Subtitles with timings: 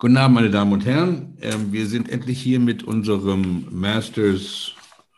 [0.00, 1.36] Guten Abend, meine Damen und Herren.
[1.40, 4.72] Ähm, wir sind endlich hier mit unserem Masters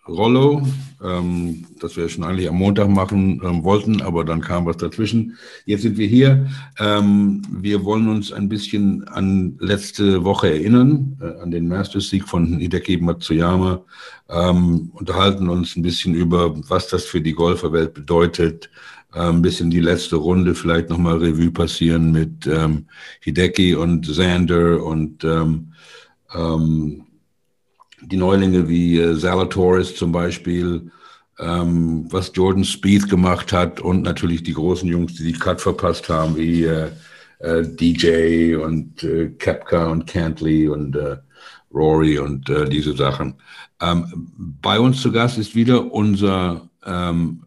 [0.09, 0.67] Rollo,
[1.05, 5.37] ähm, das wir schon eigentlich am Montag machen ähm, wollten, aber dann kam was dazwischen.
[5.67, 6.49] Jetzt sind wir hier.
[6.79, 12.57] Ähm, wir wollen uns ein bisschen an letzte Woche erinnern, äh, an den Masters-Sieg von
[12.57, 13.85] Hideki Matsuyama,
[14.31, 18.71] ähm, unterhalten uns ein bisschen über, was das für die Golferwelt bedeutet,
[19.13, 22.87] ein bisschen die letzte Runde vielleicht nochmal Revue passieren mit ähm,
[23.21, 25.73] Hideki und Xander und ähm,
[26.35, 27.07] ähm,
[28.03, 30.91] die Neulinge wie äh, Zalatoris zum Beispiel,
[31.39, 36.09] ähm, was Jordan Spieth gemacht hat und natürlich die großen Jungs, die die Cut verpasst
[36.09, 36.91] haben, wie äh,
[37.41, 41.17] äh, DJ und äh, Kepka und Cantley und äh,
[41.73, 43.35] Rory und äh, diese Sachen.
[43.81, 44.31] Ähm,
[44.63, 47.43] bei uns zu Gast ist wieder unser ähm,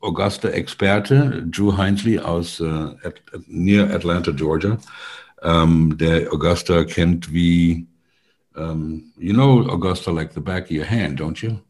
[0.00, 4.78] Augusta-Experte Drew Heinsley aus äh, At near Atlanta, Georgia,
[5.42, 7.86] ähm, der Augusta kennt wie,
[8.54, 11.60] um, you know Augusta like the back of your hand, don't you?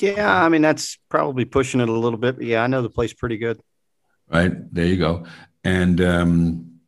[0.00, 2.90] Yeah, I mean that's probably pushing it a little bit, but yeah, I know the
[2.90, 3.60] place pretty good.
[4.28, 5.24] Right there, you go.
[5.64, 6.80] And um,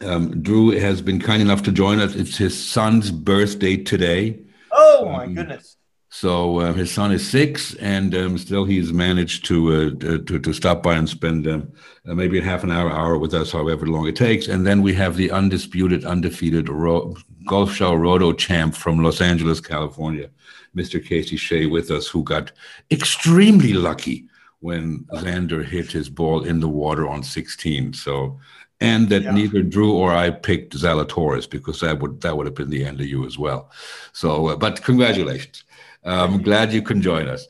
[0.00, 2.14] um, Drew has been kind enough to join us.
[2.14, 4.40] It's his son's birthday today.
[4.70, 5.77] Oh my goodness!
[6.10, 9.90] So uh, his son is six, and um, still he's managed to, uh,
[10.24, 11.70] to to stop by and spend um,
[12.08, 14.48] uh, maybe a half an hour, hour with us, however long it takes.
[14.48, 17.14] And then we have the undisputed, undefeated ro-
[17.46, 20.30] golf show roto champ from Los Angeles, California,
[20.74, 21.04] Mr.
[21.04, 22.52] Casey Shea, with us, who got
[22.90, 24.28] extremely lucky
[24.60, 27.92] when Xander hit his ball in the water on 16.
[27.92, 28.40] So,
[28.80, 29.32] and that yeah.
[29.32, 33.00] neither Drew or I picked Zalatoris because that would that would have been the end
[33.00, 33.70] of you as well.
[34.12, 35.64] So, uh, but congratulations.
[36.04, 37.46] I'm um, glad you can join us.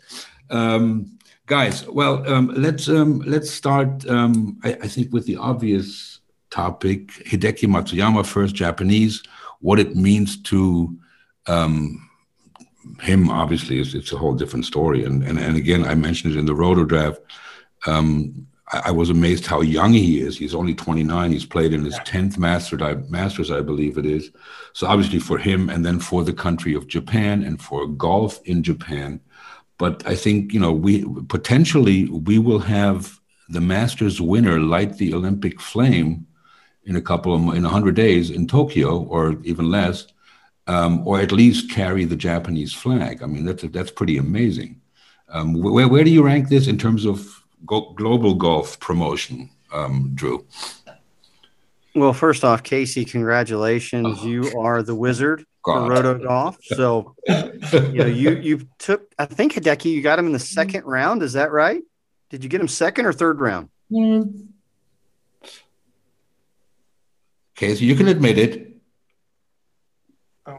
[0.51, 4.07] Um, guys, well, um, let's um, let's start.
[4.09, 6.21] Um, I, I, think with the obvious
[6.51, 9.23] topic, Hideki Matsuyama, first Japanese,
[9.61, 10.99] what it means to
[11.47, 12.09] um,
[13.01, 13.29] him.
[13.31, 15.05] Obviously, is it's a whole different story.
[15.05, 17.21] And and and again, I mentioned it in the roto draft.
[17.87, 20.37] I, I was amazed how young he is.
[20.37, 21.33] He's only 29.
[21.33, 22.77] He's played in his 10th Master,
[23.09, 24.31] Masters, I believe it is.
[24.75, 28.63] So obviously for him, and then for the country of Japan, and for golf in
[28.63, 29.21] Japan.
[29.79, 35.15] But I think you know we potentially we will have the Masters winner light the
[35.15, 36.27] Olympic flame
[36.85, 40.07] in a couple of in hundred days in Tokyo, or even less,
[40.67, 43.23] um, or at least carry the Japanese flag.
[43.23, 44.81] I mean that's that's pretty amazing.
[45.29, 50.13] Um, where where do you rank this in terms of go- global golf promotion, um,
[50.15, 50.45] Drew?
[51.95, 54.19] Well, first off, Casey, congratulations!
[54.21, 54.27] Oh.
[54.27, 55.87] You are the wizard God.
[55.87, 56.59] for Roto Golf.
[56.63, 59.13] So, you know, you you took.
[59.19, 61.23] I think Hideki, you got him in the second round.
[61.23, 61.83] Is that right?
[62.31, 63.71] Did you get him second or third round?
[63.91, 64.49] Mm.
[67.55, 68.77] Casey, you can admit it.
[70.47, 70.59] Oh,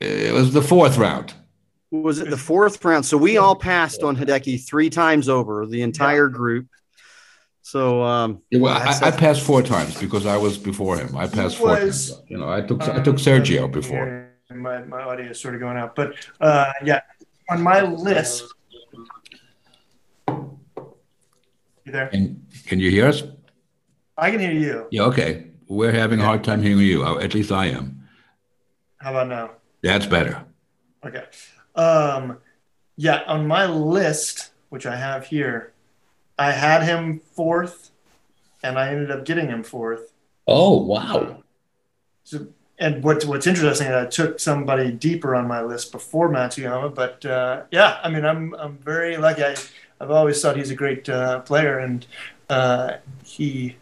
[0.00, 1.34] it was the fourth round
[1.90, 3.04] was it the fourth round?
[3.04, 6.68] So we all passed on Hideki three times over the entire group.
[7.62, 11.16] So um, yeah, well, I, I, passed four times because I was before him.
[11.16, 12.22] I passed four was, times.
[12.28, 14.28] You know, I took um, I took Sergio before.
[14.50, 17.00] My my audio is sort of going out, but uh, yeah,
[17.48, 18.44] on my list.
[20.26, 22.10] You there?
[22.12, 23.22] And can you hear us?
[24.16, 24.86] I can hear you.
[24.90, 25.02] Yeah.
[25.02, 25.46] Okay.
[25.68, 27.04] We're having a hard time hearing you.
[27.20, 28.08] At least I am.
[28.98, 29.50] How about now?
[29.82, 30.44] That's better.
[31.06, 31.24] Okay.
[31.80, 32.38] Um,
[32.96, 35.72] yeah, on my list, which I have here,
[36.38, 37.90] I had him fourth,
[38.62, 40.12] and I ended up getting him fourth.
[40.46, 41.42] Oh wow!
[42.24, 42.48] So,
[42.78, 47.24] and what's what's interesting is I took somebody deeper on my list before Matsuyama, but
[47.24, 49.44] uh, yeah, I mean I'm I'm very lucky.
[49.44, 49.56] I,
[50.00, 52.06] I've always thought he's a great uh, player, and
[52.48, 53.76] uh, he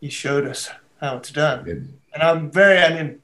[0.00, 0.70] he showed us
[1.00, 1.98] how it's done.
[2.14, 3.20] And I'm very, I mean,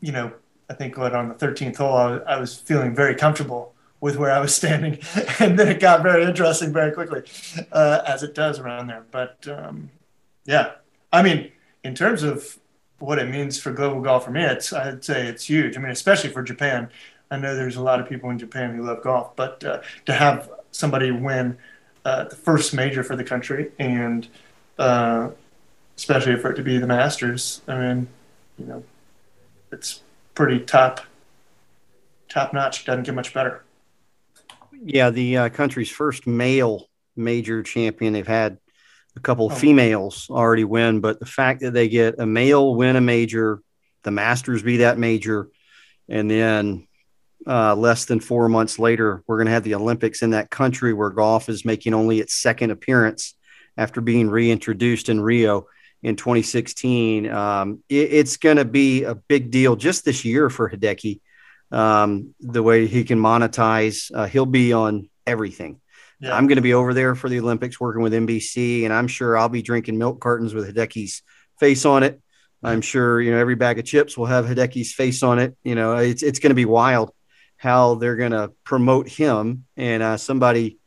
[0.00, 0.32] you know,
[0.70, 4.16] I think what on the 13th hole, I was, I was feeling very comfortable with
[4.16, 5.00] where I was standing,
[5.40, 7.22] and then it got very interesting very quickly,
[7.72, 9.04] uh, as it does around there.
[9.10, 9.90] But um,
[10.46, 10.74] yeah,
[11.12, 11.50] I mean,
[11.82, 12.58] in terms of
[13.00, 15.76] what it means for global golf for me, it's I'd say it's huge.
[15.76, 16.88] I mean, especially for Japan.
[17.32, 20.12] I know there's a lot of people in Japan who love golf, but uh, to
[20.12, 21.58] have somebody win
[22.04, 24.26] uh, the first major for the country, and
[24.78, 25.30] uh,
[25.96, 28.08] especially for it to be the Masters, I mean,
[28.58, 28.84] you know,
[29.70, 30.02] it's
[30.40, 31.00] pretty top
[32.30, 32.86] top notch.
[32.86, 33.62] Doesn't get much better.
[34.82, 38.14] Yeah, the uh, country's first male major champion.
[38.14, 38.56] They've had
[39.16, 39.54] a couple oh.
[39.54, 43.60] females already win, but the fact that they get a male win a major,
[44.02, 45.50] the Masters be that major,
[46.08, 46.88] and then
[47.46, 50.94] uh, less than four months later, we're going to have the Olympics in that country
[50.94, 53.34] where golf is making only its second appearance
[53.76, 55.66] after being reintroduced in Rio
[56.02, 57.30] in 2016.
[57.30, 61.20] Um, it, it's going to be a big deal just this year for Hideki.
[61.70, 65.80] Um, the way he can monetize, uh, he'll be on everything.
[66.20, 66.36] Yeah.
[66.36, 69.38] I'm going to be over there for the Olympics working with NBC, and I'm sure
[69.38, 71.22] I'll be drinking milk cartons with Hideki's
[71.58, 72.20] face on it.
[72.62, 75.56] I'm sure you know every bag of chips will have Hideki's face on it.
[75.64, 77.10] You know, it's it's going to be wild
[77.60, 79.66] how they're going to promote him.
[79.76, 80.78] And uh, somebody,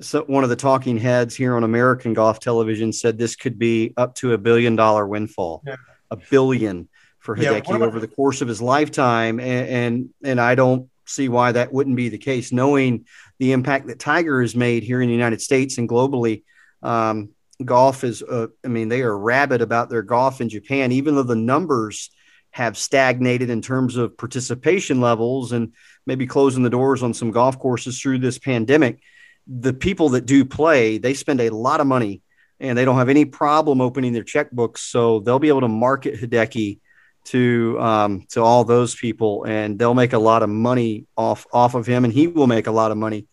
[0.00, 3.92] so one of the talking heads here on American Golf Television said this could be
[3.96, 5.76] up to a billion dollar windfall, yeah.
[6.10, 6.88] a billion
[7.18, 9.40] for Hideki yeah, over the course of his lifetime.
[9.40, 13.06] And, and and I don't see why that wouldn't be the case, knowing
[13.38, 16.44] the impact that Tiger has made here in the United States and globally.
[16.82, 17.30] Um,
[17.62, 21.22] golf is, uh, I mean, they are rabid about their golf in Japan, even though
[21.22, 22.10] the numbers
[22.52, 25.72] have stagnated in terms of participation levels and
[26.06, 29.00] maybe closing the doors on some golf courses through this pandemic.
[29.52, 32.22] The people that do play, they spend a lot of money
[32.60, 34.78] and they don't have any problem opening their checkbooks.
[34.78, 36.78] So they'll be able to market Hideki
[37.24, 41.74] to um, to all those people, and they'll make a lot of money off off
[41.74, 43.26] of him, and he will make a lot of money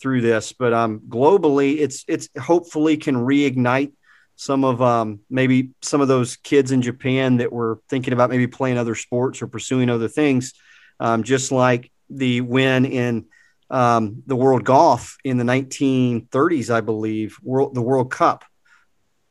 [0.00, 0.52] through this.
[0.52, 3.92] But um, globally, it's it's hopefully can reignite
[4.36, 8.46] some of um, maybe some of those kids in Japan that were thinking about maybe
[8.46, 10.54] playing other sports or pursuing other things,
[10.98, 13.26] um, just like the win in
[13.70, 18.44] um, the World Golf in the 1930s, I believe, world, the World Cup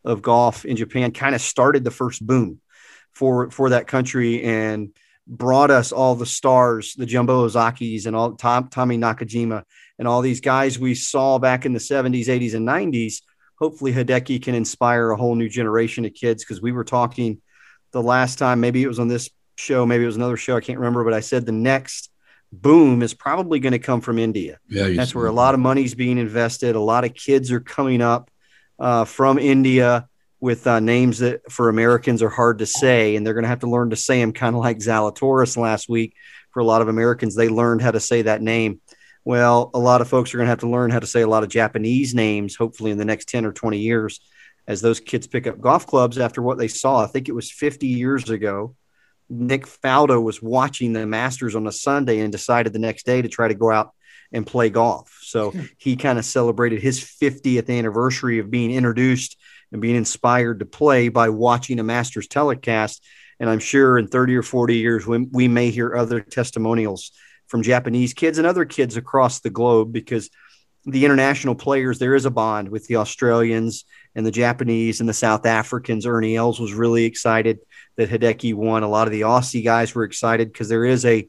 [0.06, 2.62] of golf in Japan kind of started the first boom
[3.12, 4.94] for for that country and
[5.28, 9.64] brought us all the stars, the Jumbo Ozakis and all Tom, Tommy Nakajima
[10.00, 13.22] and all these guys we saw back in the 70s, 80s, and 90s.
[13.60, 17.42] Hopefully, Hideki can inspire a whole new generation of kids because we were talking
[17.92, 20.62] the last time, maybe it was on this show, maybe it was another show, I
[20.62, 22.09] can't remember, but I said the next
[22.52, 24.60] boom is probably going to come from India.
[24.68, 26.76] Yeah, that's where a lot of money is being invested.
[26.76, 28.32] A lot of kids are coming up
[28.80, 30.08] uh, from India
[30.40, 33.60] with uh, names that for Americans are hard to say, and they're going to have
[33.60, 36.16] to learn to say them, kind of like Zalatoris last week.
[36.52, 38.82] For a lot of Americans, they learned how to say that name.
[39.24, 41.28] Well, a lot of folks are going to have to learn how to say a
[41.28, 44.20] lot of Japanese names, hopefully in the next 10 or 20 years,
[44.66, 47.04] as those kids pick up golf clubs after what they saw.
[47.04, 48.76] I think it was 50 years ago.
[49.30, 53.28] Nick Faldo was watching the Masters on a Sunday and decided the next day to
[53.28, 53.94] try to go out
[54.32, 55.20] and play golf.
[55.22, 55.62] So hmm.
[55.78, 59.38] he kind of celebrated his 50th anniversary of being introduced
[59.72, 63.06] and being inspired to play by watching a Masters telecast.
[63.40, 67.12] And I'm sure in 30 or 40 years, we, we may hear other testimonials
[67.48, 70.30] from Japanese kids and other kids across the globe because
[70.86, 73.86] the international players, there is a bond with the Australians
[74.16, 76.06] and the Japanese and the South Africans.
[76.06, 77.60] Ernie Els was really excited
[78.00, 78.84] that Hideki won.
[78.84, 81.28] A lot of the Aussie guys were excited because there is a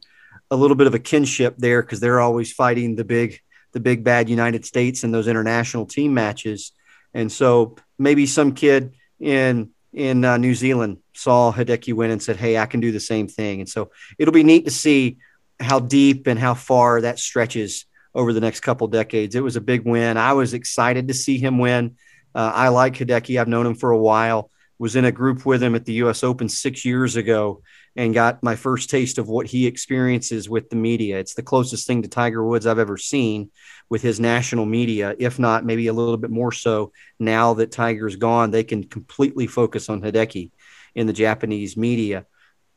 [0.51, 3.41] a little bit of a kinship there because they're always fighting the big
[3.73, 6.73] the big bad United States in those international team matches.
[7.15, 12.37] And so maybe some kid in in uh, New Zealand saw Hideki win and said,
[12.37, 15.19] "Hey, I can do the same thing." And so it'll be neat to see
[15.59, 17.85] how deep and how far that stretches
[18.15, 19.35] over the next couple decades.
[19.35, 20.17] It was a big win.
[20.17, 21.97] I was excited to see him win.
[22.35, 23.41] Uh, I like Hideki.
[23.41, 24.50] I've known him for a while.
[24.81, 26.25] Was in a group with him at the U.S.
[26.25, 27.63] Open six years ago,
[27.97, 31.19] and got my first taste of what he experiences with the media.
[31.19, 33.51] It's the closest thing to Tiger Woods I've ever seen
[33.91, 38.17] with his national media, if not maybe a little bit more so now that Tiger's
[38.17, 38.51] gone.
[38.51, 40.51] They can completely focus on Hideki
[40.95, 42.25] in the Japanese media.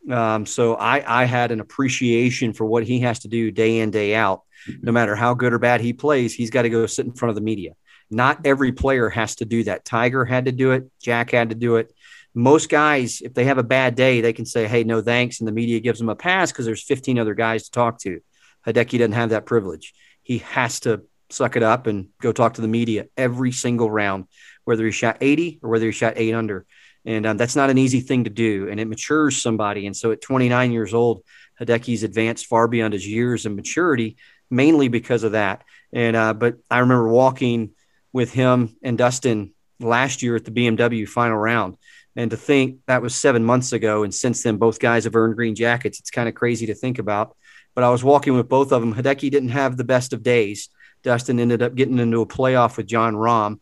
[0.09, 3.91] Um, so I, I had an appreciation for what he has to do day in,
[3.91, 4.41] day out.
[4.81, 7.29] No matter how good or bad he plays, he's got to go sit in front
[7.29, 7.73] of the media.
[8.13, 9.85] Not every player has to do that.
[9.85, 10.89] Tiger had to do it.
[11.01, 11.93] Jack had to do it
[12.33, 15.39] most guys, if they have a bad day, they can say, Hey, no thanks.
[15.39, 18.21] And the media gives them a pass because there's 15 other guys to talk to.
[18.65, 19.93] Hideki doesn't have that privilege.
[20.23, 24.25] He has to suck it up and go talk to the media every single round,
[24.63, 26.65] whether he shot 80 or whether he shot eight under.
[27.05, 28.69] And um, that's not an easy thing to do.
[28.69, 29.85] And it matures somebody.
[29.85, 31.23] And so at 29 years old,
[31.59, 34.15] Hideki's advanced far beyond his years and maturity,
[34.49, 35.63] mainly because of that.
[35.91, 37.71] And, uh, but I remember walking
[38.13, 41.77] with him and Dustin last year at the BMW final round
[42.15, 45.35] and to think that was seven months ago, and since then, both guys have earned
[45.35, 45.99] green jackets.
[45.99, 47.35] It's kind of crazy to think about.
[47.73, 48.93] But I was walking with both of them.
[48.93, 50.69] Hideki didn't have the best of days.
[51.01, 53.59] Dustin ended up getting into a playoff with Jon Rahm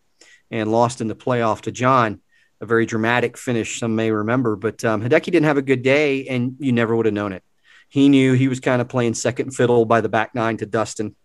[0.52, 2.20] and lost in the playoff to John.
[2.60, 4.58] A very dramatic finish, some may remember.
[4.58, 7.44] But um, Hideki didn't have a good day, and you never would have known it.
[7.88, 11.16] He knew he was kind of playing second fiddle by the back nine to Dustin.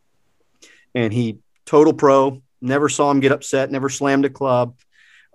[0.94, 4.74] And he, total pro, never saw him get upset, never slammed a club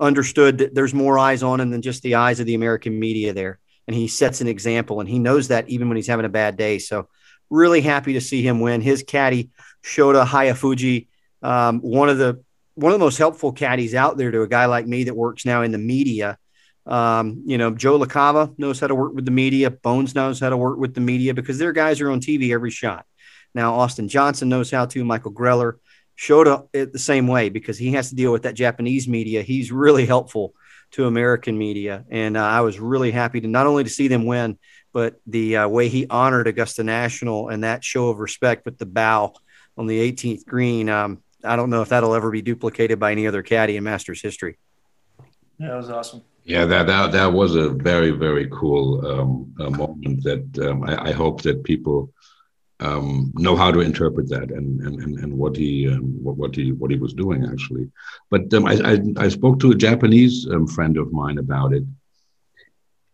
[0.02, 3.34] understood that there's more eyes on him than just the eyes of the American media
[3.34, 3.60] there.
[3.88, 6.58] And he sets an example, and he knows that even when he's having a bad
[6.58, 6.80] day.
[6.80, 7.08] So,
[7.50, 8.82] really happy to see him win.
[8.82, 9.50] His caddy,
[9.84, 11.08] Shota Hayafuji,
[11.42, 12.44] um, one of the
[12.76, 15.46] one of the most helpful caddies out there to a guy like me that works
[15.46, 16.38] now in the media.
[16.86, 19.70] Um, you know, Joe LaCava knows how to work with the media.
[19.70, 22.72] Bones knows how to work with the media because their guys are on TV every
[22.72, 23.06] shot.
[23.54, 25.04] Now, Austin Johnson knows how to.
[25.04, 25.74] Michael Greller
[26.16, 29.42] showed up it the same way because he has to deal with that Japanese media.
[29.42, 30.54] He's really helpful
[30.92, 34.26] to American media, and uh, I was really happy to not only to see them
[34.26, 34.58] win,
[34.94, 38.86] but the uh, way he honored Augusta National and that show of respect with the
[38.86, 39.34] bow
[39.78, 40.90] on the 18th green.
[40.90, 44.22] Um, I don't know if that'll ever be duplicated by any other caddy in Masters
[44.22, 44.58] history.
[45.58, 46.24] Yeah, that was awesome.
[46.44, 50.24] Yeah, that that, that was a very very cool um, uh, moment.
[50.24, 52.12] That um, I, I, hope that people
[52.82, 56.72] um, know how to interpret that and and, and, what he um, what, what he
[56.72, 57.90] what he was doing actually.
[58.30, 61.84] But um, I, I, I spoke to a Japanese um, friend of mine about it,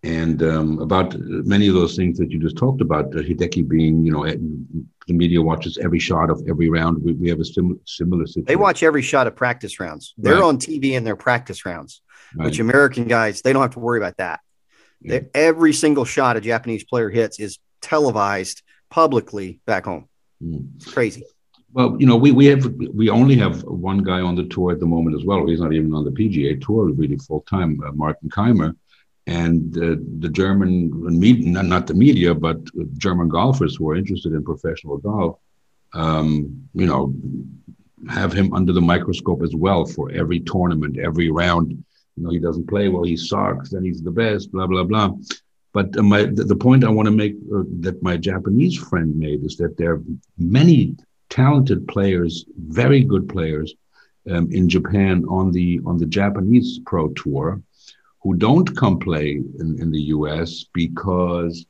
[0.04, 3.08] and um, about many of those things that you just talked about.
[3.08, 7.04] Uh, Hideki being, you know, the media watches every shot of every round.
[7.04, 8.46] We, we have a sim- similar situation.
[8.46, 10.14] They watch every shot of practice rounds.
[10.18, 10.44] They're right.
[10.44, 12.02] on TV in their practice rounds,
[12.36, 12.46] right.
[12.46, 14.40] which American guys they don't have to worry about that.
[15.02, 15.20] Yeah.
[15.34, 20.08] Every single shot a Japanese player hits is televised publicly back home.
[20.44, 20.86] Mm.
[20.86, 21.24] Crazy.
[21.74, 24.80] Well, you know, we, we have we only have one guy on the tour at
[24.80, 25.46] the moment as well.
[25.46, 28.76] He's not even on the PGA tour really full time, uh, Martin Kaymer,
[29.28, 30.90] and uh, the German
[31.20, 32.60] media, not the media, but
[32.98, 35.38] German golfers who are interested in professional golf,
[35.94, 37.14] um, you know,
[38.10, 41.72] have him under the microscope as well for every tournament, every round.
[42.16, 45.12] You know, he doesn't play well, he sucks, then he's the best, blah blah blah.
[45.78, 49.44] But uh, my the, point I want to make uh, that my Japanese friend made
[49.46, 50.04] is that there are
[50.36, 50.96] many
[51.30, 53.76] talented players, very good players,
[54.32, 57.62] um, in Japan on the on the Japanese pro tour
[58.24, 59.28] who don't come play
[59.60, 61.64] in, in the US because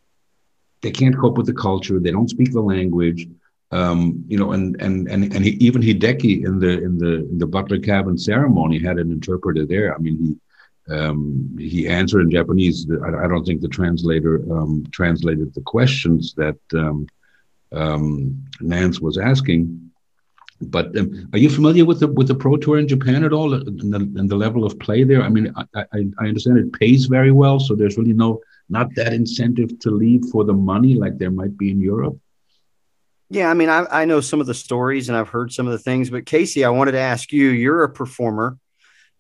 [0.82, 3.28] they can't cope with the culture, they don't speak the language.
[3.72, 7.38] Um, you know, and and and and he, even Hideki in the in the in
[7.40, 9.94] the Butler Cabin ceremony had an interpreter there.
[9.94, 10.30] I mean, he
[10.90, 12.88] um, he answered in Japanese.
[13.04, 17.08] I, I don't think the translator um, translated the questions that um,
[17.72, 19.92] um, Nantz was asking,
[20.62, 23.54] but um, are you familiar with the with the pro tour in Japan at all,
[23.54, 25.22] and the, the level of play there?
[25.22, 28.94] I mean, I, I, I, understand it pays very well, so there's really no not
[28.96, 32.18] that incentive to leave for the money like there might be in Europe.
[33.30, 35.74] Yeah, I mean, I, I know some of the stories and I've heard some of
[35.74, 37.50] the things, but Casey, I wanted to ask you.
[37.50, 38.58] You're a performer,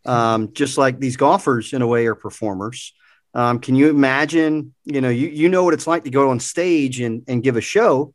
[0.07, 2.93] um, just like these golfers in a way are performers.
[3.33, 4.73] Um, can you imagine?
[4.85, 7.57] You know, you you know what it's like to go on stage and and give
[7.57, 8.13] a show,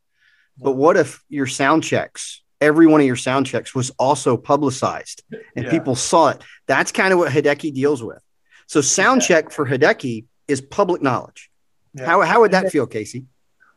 [0.58, 5.24] but what if your sound checks every one of your sound checks was also publicized
[5.56, 5.70] and yeah.
[5.70, 6.40] people saw it.
[6.68, 8.22] That's kind of what Hideki deals with.
[8.68, 9.28] So sound yeah.
[9.28, 11.50] check for Hideki is public knowledge.
[11.94, 12.06] Yeah.
[12.06, 13.26] How, how would that feel, Casey?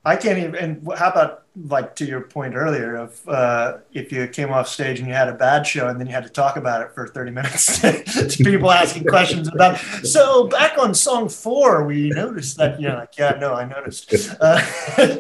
[0.06, 0.56] I can't even.
[0.56, 5.00] And how about like to your point earlier of uh, if you came off stage
[5.00, 7.08] and you had a bad show and then you had to talk about it for
[7.08, 9.80] 30 minutes to people asking questions about.
[10.04, 14.14] So back on song four, we noticed that you know, like yeah, no, I noticed.
[14.40, 14.62] Uh,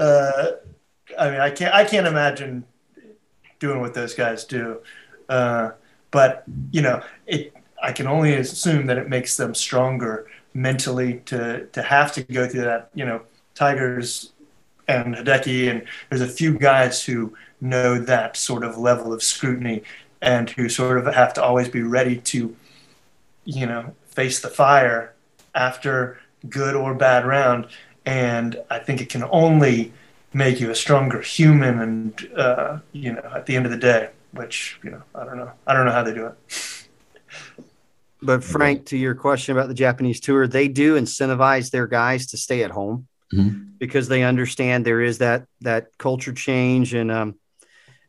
[0.00, 0.46] uh,
[1.18, 1.74] I mean, I can't.
[1.74, 2.64] I can't imagine
[3.58, 4.80] doing what those guys do.
[5.28, 5.70] Uh,
[6.10, 7.54] but you know, it.
[7.80, 12.46] I can only assume that it makes them stronger mentally to to have to go
[12.46, 12.90] through that.
[12.94, 13.22] You know,
[13.58, 14.32] Tigers
[14.86, 19.82] and Hideki, and there's a few guys who know that sort of level of scrutiny
[20.22, 22.56] and who sort of have to always be ready to,
[23.44, 25.14] you know, face the fire
[25.54, 27.66] after good or bad round.
[28.06, 29.92] And I think it can only
[30.32, 34.10] make you a stronger human and uh, you know at the end of the day
[34.32, 35.50] which you know i don't know.
[35.66, 36.84] I don't know how they do it.
[38.20, 42.36] But frank to your question about the japanese tour they do incentivize their guys to
[42.36, 43.72] stay at home mm-hmm.
[43.78, 47.34] because they understand there is that that culture change and um,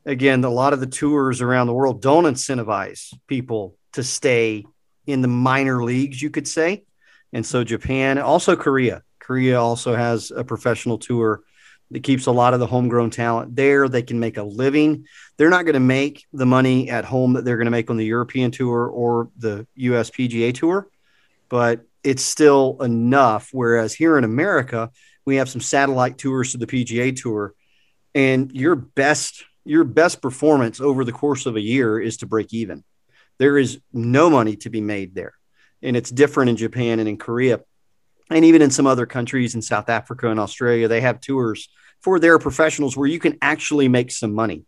[0.06, 4.66] again a lot of the tours around the world don't incentivize people to stay
[5.08, 6.84] in the minor leagues you could say
[7.34, 11.42] and so japan also korea korea also has a professional tour
[11.92, 13.90] that keeps a lot of the homegrown talent there.
[13.90, 15.08] They can make a living.
[15.38, 17.98] They're not going to make the money at home that they're going to make on
[17.98, 20.88] the European tour or the US PGA tour,
[21.50, 23.50] but it's still enough.
[23.52, 24.92] Whereas here in America,
[25.30, 27.54] we have some satellite tours to the PGA tour,
[28.14, 32.54] and your best your best performance over the course of a year is to break
[32.54, 32.84] even.
[33.38, 35.34] There is no money to be made there.
[35.82, 37.60] And it's different in Japan and in Korea
[38.30, 41.70] and even in some other countries in South Africa and Australia, they have tours
[42.02, 44.66] for their professionals where you can actually make some money.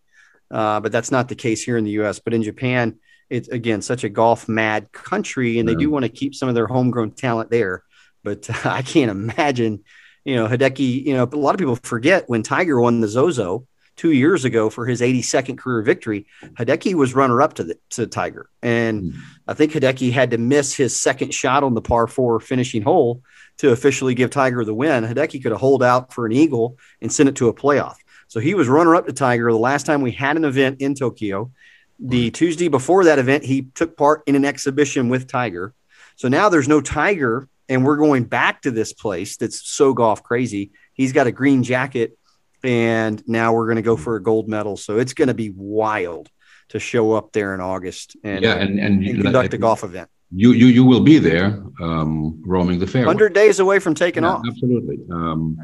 [0.49, 2.19] Uh, but that's not the case here in the U.S.
[2.19, 2.99] But in Japan,
[3.29, 6.55] it's again such a golf mad country, and they do want to keep some of
[6.55, 7.83] their homegrown talent there.
[8.23, 9.83] But I can't imagine,
[10.23, 11.05] you know, Hideki.
[11.05, 14.69] You know, a lot of people forget when Tiger won the Zozo two years ago
[14.69, 16.25] for his 82nd career victory,
[16.55, 19.19] Hideki was runner up to the to Tiger, and mm.
[19.47, 23.21] I think Hideki had to miss his second shot on the par four finishing hole
[23.57, 25.03] to officially give Tiger the win.
[25.03, 27.97] Hideki could have holed out for an eagle and sent it to a playoff.
[28.27, 30.95] So he was runner up to Tiger the last time we had an event in
[30.95, 31.51] Tokyo.
[31.99, 35.73] The Tuesday before that event, he took part in an exhibition with Tiger.
[36.15, 40.21] So now there's no Tiger, and we're going back to this place that's so golf
[40.21, 40.71] crazy.
[40.93, 42.17] He's got a green jacket,
[42.63, 44.75] and now we're going to go for a gold medal.
[44.75, 46.29] So it's going to be wild
[46.69, 49.85] to show up there in August and, yeah, and, and, and conduct like, a golf
[49.85, 50.09] event.
[50.33, 53.07] You you you will be there, um, roaming the fairway.
[53.07, 54.43] Hundred days away from taking yeah, off.
[54.47, 54.99] Absolutely.
[55.09, 55.57] Um,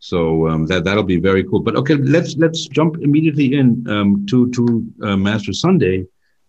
[0.00, 1.60] so um, that that'll be very cool.
[1.60, 4.62] But okay, let's let's jump immediately in um, to to
[5.02, 6.06] uh, Master Sunday,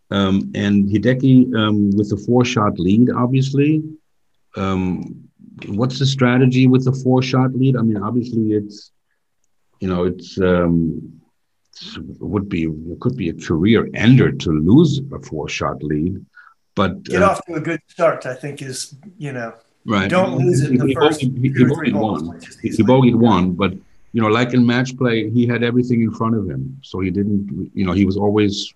[0.10, 3.10] um, and Hideki um, with the four shot lead.
[3.12, 3.84] Obviously,
[4.56, 5.30] um,
[5.68, 7.76] what's the strategy with the four shot lead?
[7.78, 8.92] I mean, obviously it's
[9.80, 11.22] you know it's, um,
[11.72, 15.84] it's it would be it could be a career ender to lose a four shot
[15.84, 16.24] lead,
[16.76, 18.26] but get uh, off to a good start.
[18.26, 19.54] I think is you know
[19.86, 20.10] Right.
[20.10, 21.20] Don't lose it in the he first.
[21.20, 22.40] He, he bogeyed one.
[22.62, 23.74] He, he bogeyed one, but
[24.14, 27.10] you know, like in match play, he had everything in front of him, so he
[27.10, 27.72] didn't.
[27.74, 28.74] You know, he was always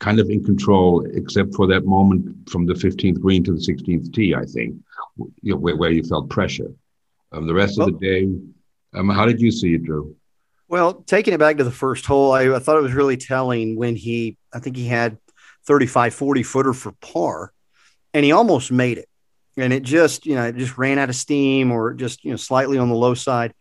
[0.00, 4.12] kind of in control, except for that moment from the 15th green to the 16th
[4.12, 4.34] tee.
[4.34, 4.76] I think,
[5.42, 6.72] you know, where, where you felt pressure.
[7.32, 10.16] Um, the rest well, of the day, um, how did you see it, Drew?
[10.68, 13.76] Well, taking it back to the first hole, I, I thought it was really telling
[13.76, 15.18] when he, I think he had
[15.66, 17.52] 35, 40 footer for par,
[18.12, 19.08] and he almost made it
[19.56, 22.36] and it just you know it just ran out of steam or just you know
[22.36, 23.52] slightly on the low side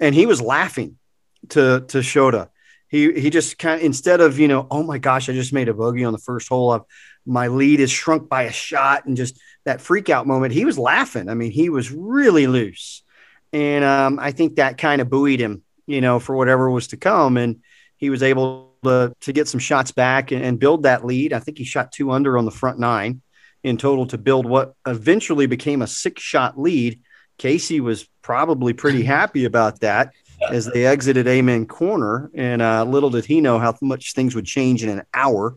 [0.00, 0.98] and he was laughing
[1.48, 2.48] to to Shota
[2.90, 5.68] he he just kind of instead of you know oh my gosh I just made
[5.68, 6.84] a bogey on the first hole of
[7.24, 10.78] my lead is shrunk by a shot and just that freak out moment he was
[10.78, 11.28] laughing.
[11.28, 13.02] I mean he was really loose.
[13.52, 16.96] And um, I think that kind of buoyed him you know for whatever was to
[16.96, 17.36] come.
[17.36, 17.62] And
[17.96, 21.32] he was able to to get some shots back and, and build that lead.
[21.32, 23.22] I think he shot two under on the front nine
[23.62, 27.00] in total to build what eventually became a six shot lead.
[27.38, 30.12] Casey was probably pretty happy about that
[30.54, 32.30] as they exited Amen Corner.
[32.34, 35.56] And uh, little did he know how much things would change in an hour.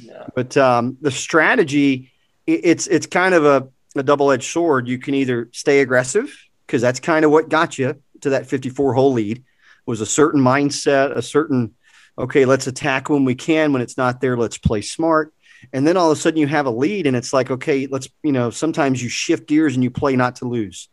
[0.00, 0.26] Yeah.
[0.34, 2.12] But um, the strategy,
[2.46, 4.88] it's it's kind of a, a double edged sword.
[4.88, 6.34] You can either stay aggressive
[6.66, 9.44] because that's kind of what got you to that 54 hole lead
[9.84, 11.74] was a certain mindset, a certain
[12.18, 13.72] okay, let's attack when we can.
[13.72, 15.32] When it's not there, let's play smart
[15.72, 18.08] and then all of a sudden you have a lead and it's like okay let's
[18.22, 20.88] you know sometimes you shift gears and you play not to lose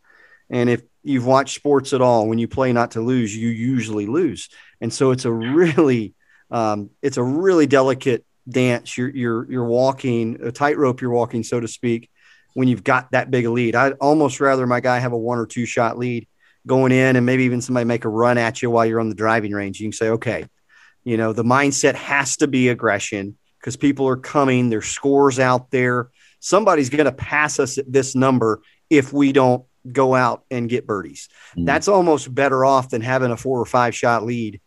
[0.50, 4.06] and if you've watched sports at all when you play not to lose you usually
[4.06, 4.50] lose
[4.82, 6.14] and so it's a really
[6.52, 11.60] um, it's a really delicate dance you're you're you're walking a tightrope you're walking so
[11.60, 12.10] to speak
[12.56, 15.38] when you've got that big a lead i'd almost rather my guy have a one
[15.38, 16.28] or two shot lead
[16.66, 19.16] going in and maybe even somebody make a run at you while you're on the
[19.16, 20.46] driving range you can say okay
[21.04, 24.70] you know the mindset has to be aggression because people are coming.
[24.70, 26.10] There's scores out there.
[26.40, 30.88] Somebody's going to pass us at this number if we don't go out and get
[30.88, 31.30] birdies.
[31.58, 31.66] Mm.
[31.66, 34.62] That's almost better off than having a four or five shot lead.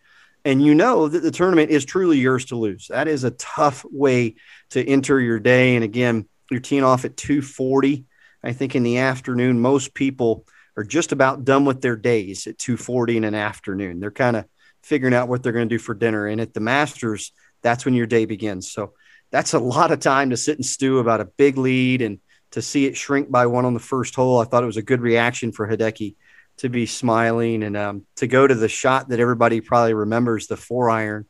[0.45, 2.89] And you know that the tournament is truly yours to lose.
[2.89, 4.37] That is a tough way
[4.71, 5.77] to enter your day.
[5.77, 8.05] And again, you're teeing off at 240.
[8.43, 10.47] I think in the afternoon, most people
[10.77, 14.01] are just about done with their days at 240 in an afternoon.
[14.01, 14.47] They're kind of
[14.83, 16.27] figuring out what they're going to do for dinner.
[16.27, 18.73] And at the Masters, that's when your day begins.
[18.73, 18.95] So
[19.31, 22.19] that's a lot of time to sit and stew about a big lead and
[22.53, 24.39] to see it shrink by one on the first hole.
[24.39, 26.17] I thought it was a good reaction for Hideki
[26.59, 30.57] to be smiling and um, to go to the shot that everybody probably remembers the
[30.57, 31.27] four iron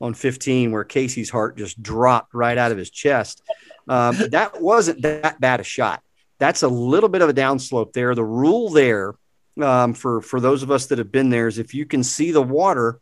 [0.00, 3.42] on 15 where Casey's heart just dropped right out of his chest.
[3.88, 6.02] Um, that wasn't that bad a shot.
[6.38, 8.14] That's a little bit of a downslope there.
[8.14, 9.14] The rule there
[9.60, 12.32] um, for for those of us that have been there is if you can see
[12.32, 13.00] the water,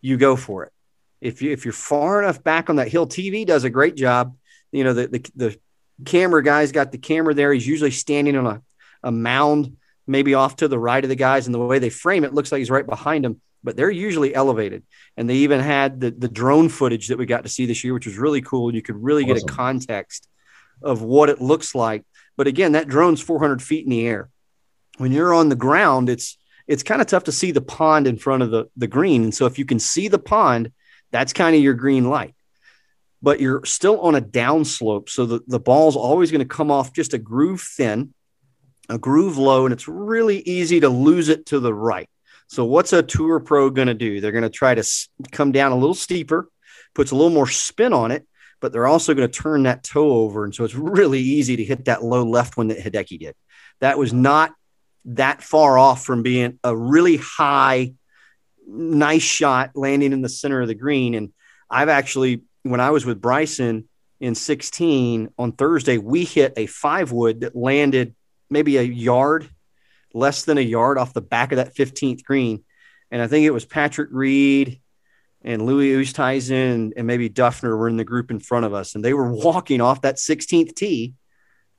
[0.00, 0.72] you go for it
[1.20, 4.36] if you if you're far enough back on that hill, TV does a great job.
[4.72, 5.58] You know, the the, the
[6.04, 7.52] camera guy's got the camera there.
[7.52, 8.62] He's usually standing on a,
[9.02, 12.24] a mound, maybe off to the right of the guys, and the way they frame
[12.24, 13.40] it looks like he's right behind them.
[13.62, 14.84] But they're usually elevated,
[15.16, 17.92] and they even had the the drone footage that we got to see this year,
[17.92, 18.74] which was really cool.
[18.74, 19.34] You could really awesome.
[19.34, 20.26] get a context
[20.82, 22.04] of what it looks like.
[22.36, 24.30] But again, that drone's 400 feet in the air.
[24.96, 28.16] When you're on the ground, it's it's kind of tough to see the pond in
[28.16, 29.24] front of the the green.
[29.24, 30.72] And so if you can see the pond,
[31.10, 32.34] that's kind of your green light.
[33.22, 35.08] But you're still on a downslope.
[35.10, 38.14] So the, the ball's always going to come off just a groove thin,
[38.88, 42.08] a groove low, and it's really easy to lose it to the right.
[42.48, 44.20] So what's a tour pro going to do?
[44.20, 44.84] They're going to try to
[45.30, 46.48] come down a little steeper,
[46.94, 48.26] puts a little more spin on it,
[48.60, 50.44] but they're also going to turn that toe over.
[50.44, 53.34] And so it's really easy to hit that low left one that Hideki did.
[53.80, 54.52] That was not
[55.04, 57.94] that far off from being a really high
[58.66, 61.14] nice shot landing in the center of the green.
[61.14, 61.32] And
[61.70, 63.88] I've actually, when I was with Bryson
[64.20, 68.14] in 16 on Thursday, we hit a five wood that landed
[68.50, 69.48] maybe a yard,
[70.12, 72.64] less than a yard off the back of that 15th green.
[73.10, 74.80] And I think it was Patrick Reed
[75.42, 78.94] and Louis Oosthuizen and maybe Dufner were in the group in front of us.
[78.94, 81.14] And they were walking off that 16th tee.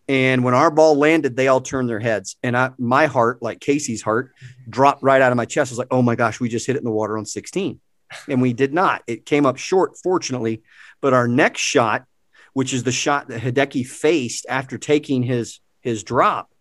[0.08, 2.36] And when our ball landed, they all turned their heads.
[2.44, 4.34] And I, my heart, like Casey's heart,
[4.67, 5.72] dropped right out of my chest.
[5.72, 7.80] I was like, oh my gosh, we just hit it in the water on 16.
[8.28, 9.04] And we did not.
[9.08, 10.63] It came up short, fortunately.
[11.02, 12.06] But our next shot,
[12.54, 16.52] which is the shot that Hideki faced after taking his his drop,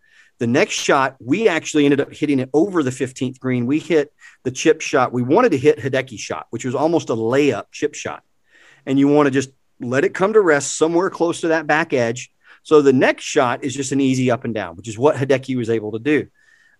[0.41, 3.67] the next shot, we actually ended up hitting it over the 15th green.
[3.67, 4.11] We hit
[4.43, 5.13] the chip shot.
[5.13, 8.23] We wanted to hit Hideki's shot, which was almost a layup chip shot.
[8.87, 11.93] And you want to just let it come to rest somewhere close to that back
[11.93, 12.33] edge.
[12.63, 15.57] So the next shot is just an easy up and down, which is what Hideki
[15.57, 16.29] was able to do.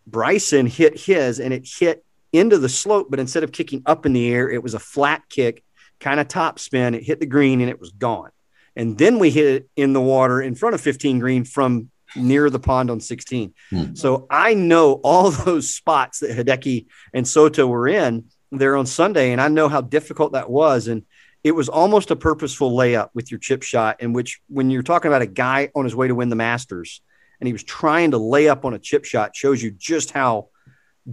[0.06, 4.12] Bryson hit his and it hit into the slope, but instead of kicking up in
[4.12, 5.64] the air, it was a flat kick,
[5.98, 6.94] kind of top spin.
[6.94, 8.30] It hit the green and it was gone.
[8.76, 12.50] And then we hit it in the water in front of 15 green from near
[12.50, 13.54] the pond on 16.
[13.70, 13.94] Hmm.
[13.94, 19.32] So I know all those spots that Hideki and Shota were in there on Sunday,
[19.32, 20.88] and I know how difficult that was.
[20.88, 21.04] And
[21.42, 25.08] it was almost a purposeful layup with your chip shot, in which when you're talking
[25.08, 27.00] about a guy on his way to win the Masters
[27.40, 30.48] and he was trying to lay up on a chip shot, shows you just how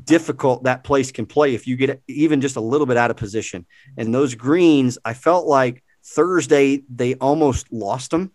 [0.03, 3.17] difficult that place can play if you get even just a little bit out of
[3.17, 3.65] position.
[3.97, 8.31] And those greens, I felt like Thursday they almost lost them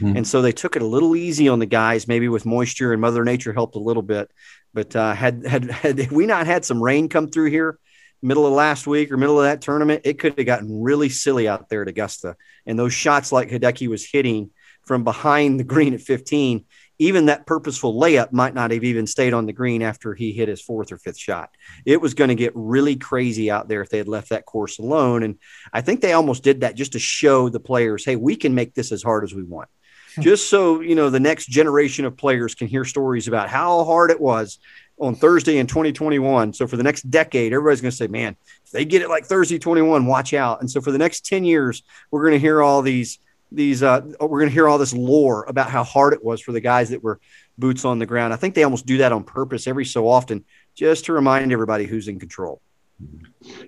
[0.00, 0.18] Mm.
[0.18, 3.00] And so they took it a little easy on the guys, maybe with moisture and
[3.00, 4.30] Mother Nature helped a little bit.
[4.72, 7.78] But uh, had, had had we not had some rain come through here,
[8.22, 11.48] middle of last week or middle of that tournament, it could have gotten really silly
[11.48, 12.36] out there at Augusta.
[12.66, 14.50] And those shots like Hideki was hitting
[14.86, 16.64] from behind the green at 15,
[16.98, 20.48] even that purposeful layup might not have even stayed on the green after he hit
[20.48, 21.50] his fourth or fifth shot.
[21.84, 24.78] It was going to get really crazy out there if they had left that course
[24.78, 25.22] alone.
[25.22, 25.38] And
[25.72, 28.74] I think they almost did that just to show the players, hey, we can make
[28.74, 29.68] this as hard as we want
[30.14, 30.22] hmm.
[30.22, 34.10] just so you know the next generation of players can hear stories about how hard
[34.10, 34.58] it was
[35.00, 36.52] on Thursday in 2021.
[36.52, 39.26] So for the next decade, everybody's going to say, "Man, if they get it like
[39.26, 42.62] Thursday 21, watch out." And so for the next 10 years, we're going to hear
[42.62, 43.18] all these
[43.50, 46.52] these uh, we're going to hear all this lore about how hard it was for
[46.52, 47.20] the guys that were
[47.56, 48.32] boots on the ground.
[48.32, 51.86] I think they almost do that on purpose every so often, just to remind everybody
[51.86, 52.60] who's in control.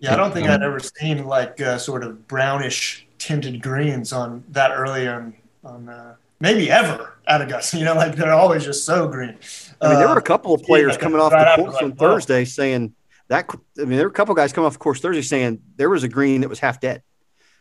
[0.01, 4.45] Yeah, I don't think I'd ever seen like uh, sort of brownish tinted greens on
[4.51, 7.79] that early on on uh, maybe ever at Augusta.
[7.79, 9.39] You know, like they're always just so green.
[9.81, 11.75] I mean, there were a uh, couple of players yeah, coming off right the course
[11.75, 12.95] like, on Thursday saying
[13.29, 13.49] that.
[13.79, 16.03] I mean, there were a couple guys coming off the course Thursday saying there was
[16.03, 17.03] a green that was half dead.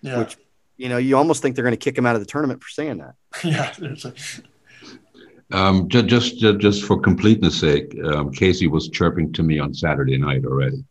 [0.01, 0.19] Yeah.
[0.19, 0.37] Which
[0.79, 2.69] you know, you almost think they're going to kick him out of the tournament for
[2.69, 3.15] saying that.
[3.43, 3.73] yeah.
[5.51, 10.17] Um, just, just, just for completeness' sake, um, Casey was chirping to me on Saturday
[10.17, 10.85] night already.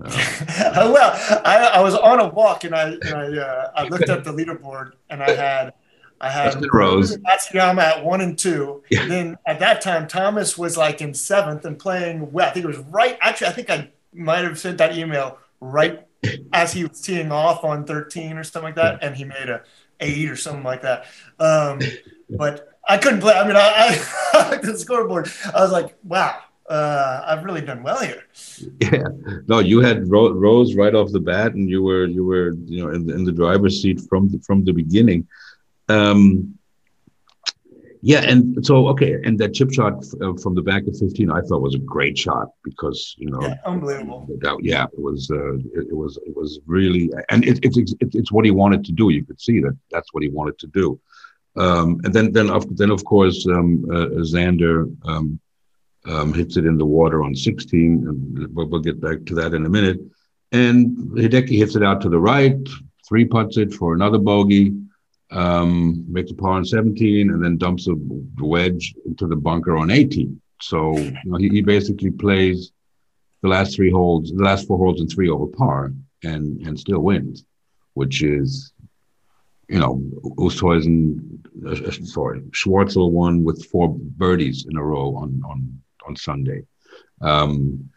[0.00, 0.10] Uh,
[0.92, 4.24] well, I, I, was on a walk and I, and I, uh, I looked at
[4.24, 5.72] the leaderboard and I had
[6.20, 8.82] I had Rose Matsuyama at one and two.
[8.90, 9.06] Yeah.
[9.06, 12.48] Then at that time, Thomas was like in seventh and playing well.
[12.48, 13.16] I think it was right.
[13.20, 16.07] Actually, I think I might have sent that email right
[16.52, 19.62] as he was teeing off on 13 or something like that, and he made a
[20.00, 21.06] eight or something like that.
[21.38, 21.80] Um,
[22.30, 23.34] but I couldn't play.
[23.34, 24.02] I mean, I,
[24.34, 25.30] I the scoreboard.
[25.54, 26.40] I was like, wow.
[26.68, 28.24] Uh, I've really done well here.
[28.80, 29.08] Yeah,
[29.46, 32.92] no, you had Rose right off the bat, and you were you were you know
[32.92, 35.26] in the, in the driver's seat from the, from the beginning.
[35.88, 36.57] Um,
[38.00, 41.40] yeah, and so okay, and that chip shot uh, from the back of 15, I
[41.40, 44.26] thought was a great shot because you know, yeah, unbelievable.
[44.40, 47.94] That, yeah, it was, uh, it, it, was, it was really, and it, it's it,
[48.00, 49.10] it's what he wanted to do.
[49.10, 51.00] You could see that that's what he wanted to do.
[51.56, 55.40] Um, and then, then, of, then of course, um, uh, Xander um,
[56.06, 59.54] um hits it in the water on 16, and we'll, we'll get back to that
[59.54, 59.98] in a minute.
[60.52, 62.56] And Hideki hits it out to the right,
[63.08, 64.72] three putts it for another bogey
[65.30, 67.94] um, makes a par on 17, and then dumps a
[68.38, 70.40] wedge into the bunker on 18.
[70.60, 72.72] So you know, he, he basically plays
[73.42, 75.92] the last three holes, the last four holes and three over par,
[76.24, 77.44] and and still wins,
[77.94, 78.72] which is,
[79.68, 80.02] you know,
[80.38, 86.62] Oosthuizen, uh, sorry, Schwartzel won with four birdies in a row on on on Sunday.
[87.20, 87.90] Um,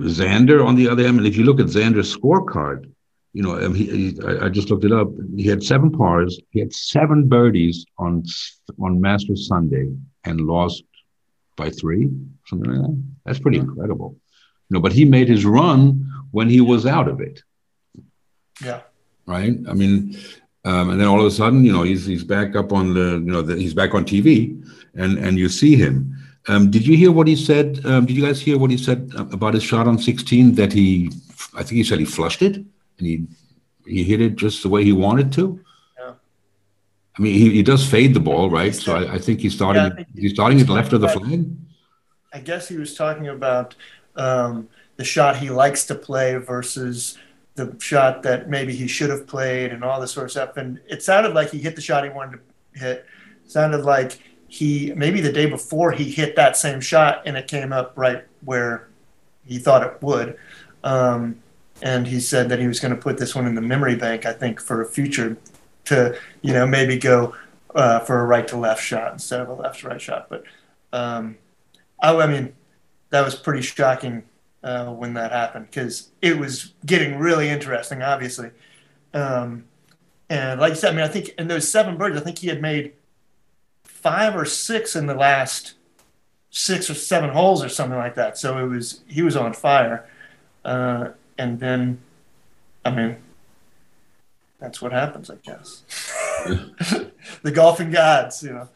[0.00, 2.92] Xander, on the other hand, and if you look at Xander's scorecard,
[3.34, 5.08] you know, um, he, he, I just looked it up.
[5.36, 6.40] He had seven pars.
[6.50, 8.24] He had seven birdies on
[8.80, 9.92] on Masters Sunday
[10.22, 10.84] and lost
[11.56, 12.10] by three,
[12.46, 13.04] something like that.
[13.26, 14.16] That's pretty incredible.
[14.70, 17.42] You know, but he made his run when he was out of it.
[18.62, 18.82] Yeah.
[19.26, 19.56] Right.
[19.68, 20.16] I mean,
[20.64, 23.14] um, and then all of a sudden, you know, he's he's back up on the,
[23.14, 26.16] you know, the, he's back on TV, and and you see him.
[26.46, 27.84] Um, did you hear what he said?
[27.84, 30.54] Um, did you guys hear what he said about his shot on 16?
[30.54, 31.10] That he,
[31.54, 32.64] I think he said he flushed it
[32.98, 33.26] and he
[33.86, 35.60] he hit it just the way he wanted to.
[35.98, 36.14] Yeah.
[37.18, 38.74] I mean, he, he does fade the ball, right?
[38.74, 39.82] So I, I think he's starting.
[39.82, 41.46] Yeah, think he's starting at left of the flag.
[42.32, 43.74] I guess he was talking about
[44.16, 47.18] um, the shot he likes to play versus
[47.54, 50.56] the shot that maybe he should have played and all this sort of stuff.
[50.56, 52.40] And it sounded like he hit the shot he wanted
[52.74, 53.06] to hit.
[53.44, 57.46] It sounded like he maybe the day before he hit that same shot and it
[57.46, 58.88] came up right where
[59.44, 60.36] he thought it would.
[60.82, 61.40] Um,
[61.84, 64.24] and he said that he was going to put this one in the memory bank,
[64.24, 65.36] I think, for a future
[65.84, 67.36] to, you know, maybe go
[67.74, 70.30] uh, for a right to left shot instead of a left to right shot.
[70.30, 70.44] But
[70.94, 71.36] um,
[72.02, 72.54] I, I mean,
[73.10, 74.22] that was pretty shocking
[74.62, 78.50] uh, when that happened because it was getting really interesting, obviously.
[79.12, 79.66] Um,
[80.30, 82.48] and like you said, I mean, I think in those seven birds, I think he
[82.48, 82.94] had made
[83.84, 85.74] five or six in the last
[86.48, 88.38] six or seven holes or something like that.
[88.38, 90.08] So it was he was on fire.
[90.64, 92.00] Uh, and then,
[92.84, 93.16] I mean,
[94.60, 95.82] that's what happens, I guess.
[97.42, 98.68] the golfing gods, you know.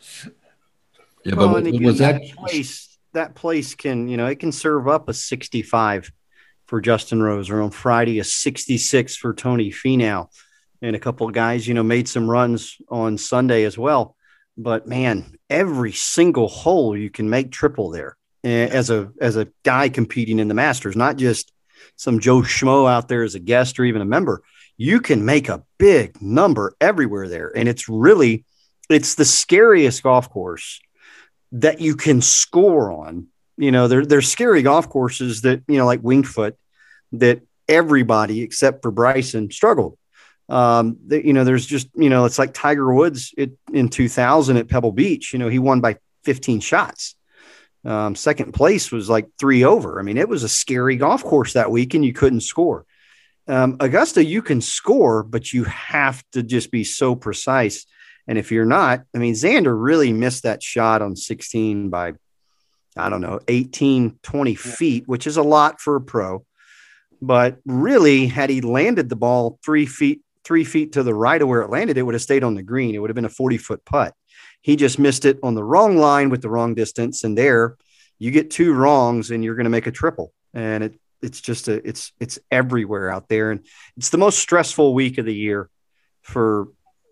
[1.24, 2.22] Yeah, but Well, was, and again, was that?
[2.36, 6.10] place that place can you know it can serve up a 65
[6.66, 10.28] for Justin Rose or on Friday a 66 for Tony Finau
[10.82, 14.16] and a couple of guys you know made some runs on Sunday as well
[14.56, 19.48] but man every single hole you can make triple there eh, as a as a
[19.64, 21.52] guy competing in the Masters not just
[21.98, 24.42] some Joe Schmo out there as a guest or even a member
[24.80, 28.44] you can make a big number everywhere there and it's really
[28.88, 30.80] it's the scariest golf course
[31.52, 33.28] that you can score on.
[33.56, 36.56] You know, there, there's scary golf courses that, you know, like Winged Foot,
[37.12, 39.98] that everybody except for Bryson struggled.
[40.48, 44.56] Um, that, you know, there's just, you know, it's like Tiger Woods it, in 2000
[44.56, 47.16] at Pebble Beach, you know, he won by 15 shots.
[47.88, 49.98] Um, second place was like three over.
[49.98, 52.84] I mean, it was a scary golf course that week and you couldn't score.
[53.46, 57.86] Um, Augusta, you can score, but you have to just be so precise.
[58.26, 62.12] And if you're not, I mean, Xander really missed that shot on 16 by,
[62.94, 66.44] I don't know, 18, 20 feet, which is a lot for a pro.
[67.22, 71.48] But really, had he landed the ball three feet, three feet to the right of
[71.48, 72.94] where it landed, it would have stayed on the green.
[72.94, 74.12] It would have been a 40 foot putt.
[74.60, 77.24] He just missed it on the wrong line with the wrong distance.
[77.24, 77.76] And there
[78.18, 80.32] you get two wrongs and you're going to make a triple.
[80.52, 83.50] And it, it's just a, it's, it's everywhere out there.
[83.50, 83.64] And
[83.96, 85.70] it's the most stressful week of the year
[86.22, 86.68] for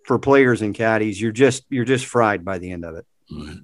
[0.07, 3.07] for players and caddies, you're just you're just fried by the end of it.
[3.31, 3.59] Right.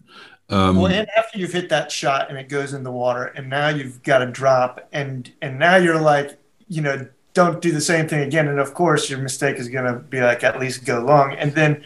[0.49, 3.49] Um, well, and after you've hit that shot and it goes in the water, and
[3.49, 7.81] now you've got to drop, and and now you're like, you know, don't do the
[7.81, 8.49] same thing again.
[8.49, 11.55] And of course, your mistake is going to be like at least go long, and
[11.55, 11.85] then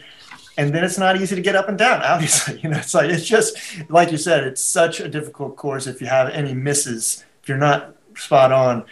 [0.57, 2.01] and then it's not easy to get up and down.
[2.03, 3.57] Obviously, you know, it's like it's just
[3.89, 7.57] like you said, it's such a difficult course if you have any misses, if you're
[7.57, 8.85] not spot on,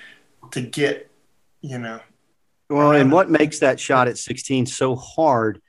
[0.51, 1.10] to get,
[1.62, 1.99] you know,
[2.69, 5.62] well, and what makes that shot at 16 so hard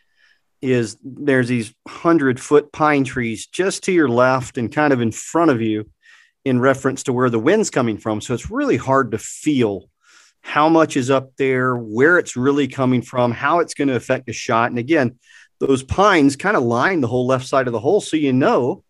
[0.62, 5.12] is there's these hundred foot pine trees just to your left and kind of in
[5.12, 5.90] front of you
[6.44, 8.20] in reference to where the wind's coming from.
[8.20, 9.90] So it's really hard to feel
[10.40, 14.26] how much is up there, where it's really coming from, how it's going to affect
[14.26, 14.70] the shot.
[14.70, 15.18] And again,
[15.58, 18.00] those pines kind of line the whole left side of the hole.
[18.00, 18.84] So you know,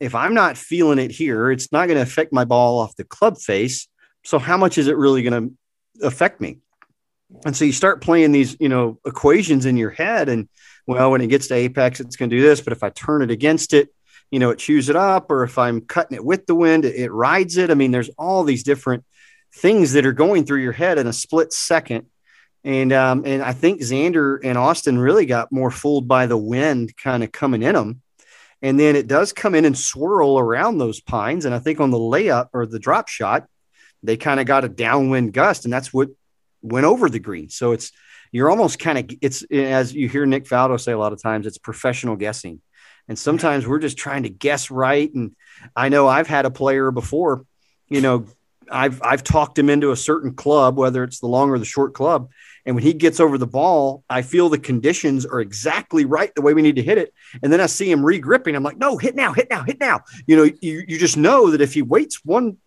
[0.00, 3.04] if I'm not feeling it here, it's not going to affect my ball off the
[3.04, 3.88] club face.
[4.24, 5.48] So how much is it really going
[6.00, 6.58] to affect me?
[7.44, 10.28] And so you start playing these, you know, equations in your head.
[10.28, 10.48] And
[10.86, 12.60] well, when it gets to apex, it's going to do this.
[12.60, 13.88] But if I turn it against it,
[14.30, 15.30] you know, it chews it up.
[15.30, 17.70] Or if I'm cutting it with the wind, it, rides it.
[17.70, 19.04] I mean, there's all these different
[19.54, 22.06] things that are going through your head in a split second.
[22.64, 26.96] And um, and I think Xander and Austin really got more fooled by the wind
[26.96, 28.02] kind of coming in them.
[28.60, 31.44] And then it does come in and swirl around those pines.
[31.44, 33.46] And I think on the layup or the drop shot,
[34.04, 35.64] they kind of got a downwind gust.
[35.64, 36.10] And that's what
[36.62, 37.48] went over the green.
[37.48, 37.90] So it's
[38.30, 41.46] you're almost kind of it's as you hear Nick Faldo say a lot of times,
[41.46, 42.60] it's professional guessing.
[43.08, 45.12] And sometimes we're just trying to guess right.
[45.12, 45.34] And
[45.74, 47.44] I know I've had a player before,
[47.88, 48.26] you know,
[48.70, 51.94] I've I've talked him into a certain club, whether it's the long or the short
[51.94, 52.30] club.
[52.64, 56.42] And when he gets over the ball, I feel the conditions are exactly right the
[56.42, 57.12] way we need to hit it.
[57.42, 58.54] And then I see him re-gripping.
[58.54, 60.02] I'm like, no, hit now, hit now, hit now.
[60.26, 62.58] You know, you, you just know that if he waits one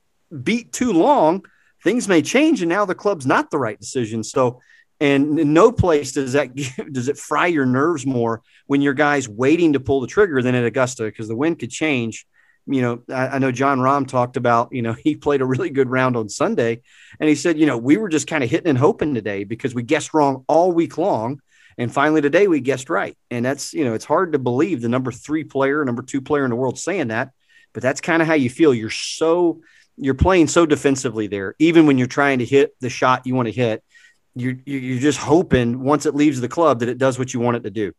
[0.44, 1.46] beat too long,
[1.86, 4.60] things may change and now the club's not the right decision so
[5.00, 6.54] and in no place does that
[6.92, 10.56] does it fry your nerves more when your guy's waiting to pull the trigger than
[10.56, 12.26] at augusta because the wind could change
[12.68, 15.70] you know I, I, know Jon rahm talked about you know he played a really
[15.70, 16.82] good round on sunday
[17.20, 19.76] and he said you know we were just kind of hitting and hoping today because
[19.76, 21.42] we guessed wrong all week long
[21.78, 24.90] and finally today we guessed right and that's you know it's hard to believe the
[24.90, 27.32] number three player number two player in the world saying that
[27.76, 28.74] but that's kind of how you feel.
[28.74, 29.62] You're so
[29.98, 33.48] you're playing so defensively there, even when you're trying to hit the shot you want
[33.48, 33.84] to hit.
[34.34, 37.58] You're you're just hoping once it leaves the club that it does what you want
[37.58, 37.94] it to do.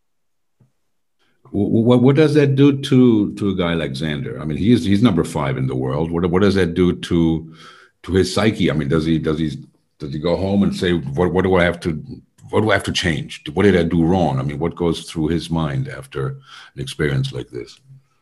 [1.50, 4.40] What what does that do to to a guy like Xander?
[4.40, 6.11] I mean, he's he's number five in the world.
[6.11, 7.54] What what does that do to
[8.02, 8.70] to his psyche?
[8.70, 9.64] I mean, does he does he
[9.98, 12.02] does he go home and say what what do I have to
[12.50, 13.42] what do I have to change?
[13.54, 14.38] What did I do wrong?
[14.38, 17.80] I mean, what goes through his mind after an experience like this?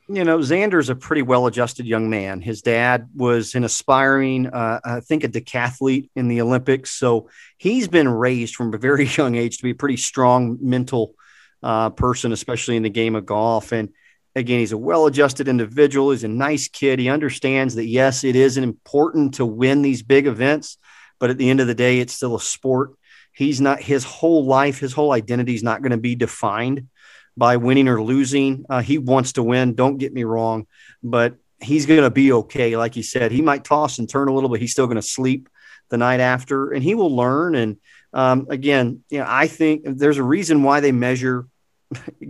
[0.09, 2.43] You know, Xander's a pretty well-adjusted young man.
[2.43, 6.91] His dad was an aspiring, uh, I think, a decathlete in the Olympics.
[6.91, 11.15] So he's been raised from a very young age to be a pretty strong mental
[11.65, 13.73] uh, person, especially in the game of golf.
[13.73, 13.89] And
[14.37, 16.11] again, he's a well adjusted individual.
[16.11, 16.99] He's a nice kid.
[16.99, 20.77] He understands that, yes, it is important to win these big events,
[21.19, 22.93] but at the end of the day, it's still a sport.
[23.33, 26.89] He's not, his whole life, his whole identity is not going to be defined
[27.35, 28.67] by winning or losing.
[28.69, 29.75] Uh, he wants to win.
[29.75, 30.67] Don't get me wrong,
[31.03, 32.77] but he's going to be okay.
[32.77, 35.03] Like you said, he might toss and turn a little, but he's still going to
[35.03, 35.49] sleep
[35.89, 37.55] the night after and he will learn.
[37.55, 37.79] And
[38.13, 41.47] um, again, you know, I think there's a reason why they measure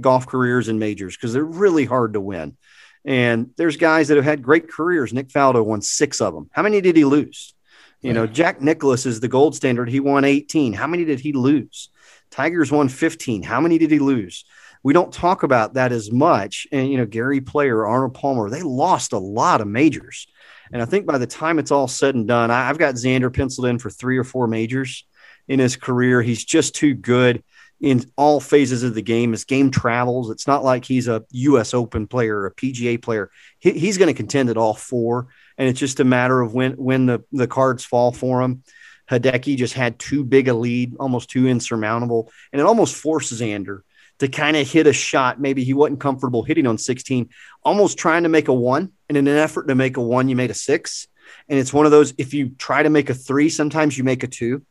[0.01, 2.57] golf careers and majors because they're really hard to win.
[3.05, 5.13] And there's guys that have had great careers.
[5.13, 6.49] Nick Faldo won six of them.
[6.53, 7.55] How many did he lose?
[8.01, 9.89] You know, Jack Nicklaus is the gold standard.
[9.89, 10.75] He won 18.
[10.75, 11.89] How many did he lose?
[12.31, 13.43] Tigers won 15.
[13.43, 14.45] How many did he lose?
[14.83, 16.67] We don't talk about that as much.
[16.71, 20.27] And, you know, Gary Player, Arnold Palmer, they lost a lot of majors.
[20.71, 23.35] And I think by the time it's all said and done, I, have got Xander
[23.35, 25.07] penciled in for three or four majors
[25.49, 26.21] in his career.
[26.21, 27.43] He's just too good
[27.81, 29.33] in all phases of the game.
[29.33, 30.31] His game travels.
[30.31, 31.75] It's not like he's a U.S.
[31.75, 33.31] Open player or a PGA player.
[33.59, 36.73] He, he's going to contend at all four, and it's just a matter of when
[36.73, 38.63] when the the cards fall for him.
[39.11, 43.81] Hideki just had too big a lead, almost too insurmountable, and it almost forces Xander
[44.19, 45.41] to kind of hit a shot.
[45.41, 47.29] Maybe he wasn't comfortable hitting on 16,
[47.63, 48.93] almost trying to make a one.
[49.09, 51.07] And in an effort to make a one, you made a six.
[51.49, 54.23] And it's one of those, if you try to make a three, sometimes you make
[54.23, 54.63] a two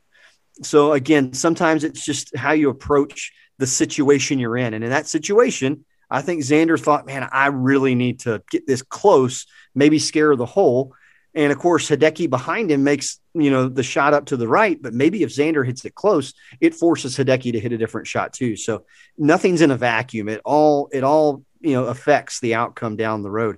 [0.62, 4.74] so again, sometimes it's just how you approach the situation you're in.
[4.74, 8.82] And in that situation, I think Xander thought, man, I really need to get this
[8.82, 10.94] close, maybe scare the hole.
[11.34, 14.80] And of course, Hideki behind him makes, you know, the shot up to the right.
[14.80, 18.34] But maybe if Xander hits it close, it forces Hideki to hit a different shot
[18.34, 18.56] too.
[18.56, 18.86] So
[19.18, 20.30] nothing's in a vacuum.
[20.30, 23.58] It all, it all, you know, affects the outcome down the road.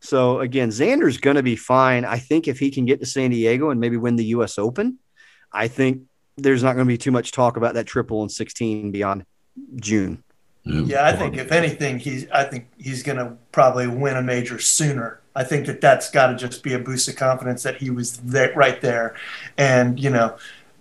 [0.00, 2.06] So again, Xander's going to be fine.
[2.06, 4.98] I think if he can get to San Diego and maybe win the US Open,
[5.52, 6.04] I think
[6.36, 9.24] there's not going to be too much talk about that triple and 16 beyond
[9.76, 10.22] June.
[10.64, 14.58] Yeah, I think if anything, he's I think he's going to probably win a major
[14.58, 15.20] sooner.
[15.34, 18.18] I think that that's got to just be a boost of confidence that he was
[18.18, 19.16] there, right there,
[19.56, 20.36] and you know,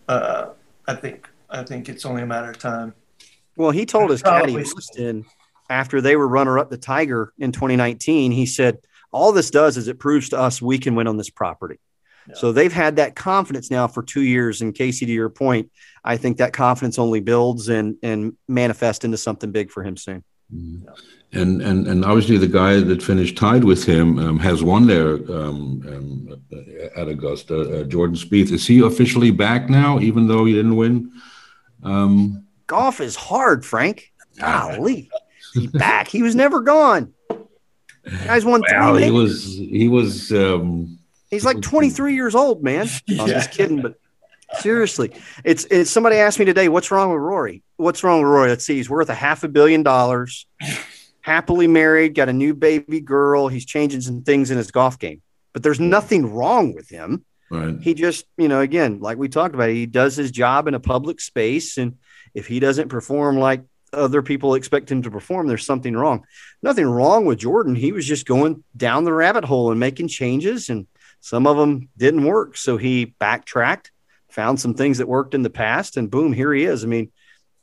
[0.10, 0.50] uh,
[0.86, 2.94] I think I think it's only a matter of time.
[3.56, 5.26] Well, he told his caddy Boston
[5.70, 8.34] after they were runner up the Tiger in 2019.
[8.34, 8.80] He said,
[9.12, 11.80] "All this does is it proves to us we can win on this property."
[12.36, 14.62] So they've had that confidence now for two years.
[14.62, 15.72] And Casey, to your point,
[16.04, 20.24] I think that confidence only builds and and manifests into something big for him soon.
[20.54, 20.86] Mm-hmm.
[20.86, 21.42] Yeah.
[21.42, 25.16] And and and obviously the guy that finished tied with him um, has won there
[25.32, 26.42] um, um,
[26.96, 27.82] at Augusta.
[27.82, 31.12] Uh, Jordan Spieth is he officially back now, even though he didn't win?
[31.84, 34.12] Um, Golf is hard, Frank.
[34.40, 35.10] Golly,
[35.54, 36.08] he back.
[36.08, 37.14] He was never gone.
[38.26, 38.62] guys won.
[38.72, 40.99] Well, he was he was um,
[41.30, 42.88] He's like 23 years old, man.
[43.10, 43.96] I'm just kidding, but
[44.60, 45.12] seriously,
[45.44, 47.64] it's it's somebody asked me today, what's wrong with Rory?
[47.78, 48.50] What's wrong with Rory?
[48.50, 50.48] Let's see, he's worth a half a billion dollars,
[51.22, 53.48] happily married, got a new baby girl.
[53.48, 55.22] He's changing some things in his golf game,
[55.54, 57.26] but there's nothing wrong with him.
[57.52, 57.80] Right.
[57.82, 60.80] He just, you know, again, like we talked about, he does his job in a
[60.80, 61.98] public space, and
[62.34, 66.26] if he doesn't perform like other people expect him to perform, there's something wrong.
[66.62, 67.76] Nothing wrong with Jordan.
[67.76, 70.88] He was just going down the rabbit hole and making changes and
[71.22, 72.58] some of them didn't work.
[72.58, 73.92] So he backtracked,
[74.30, 76.84] found some things that worked in the past, and boom, here he is.
[76.84, 77.12] I mean,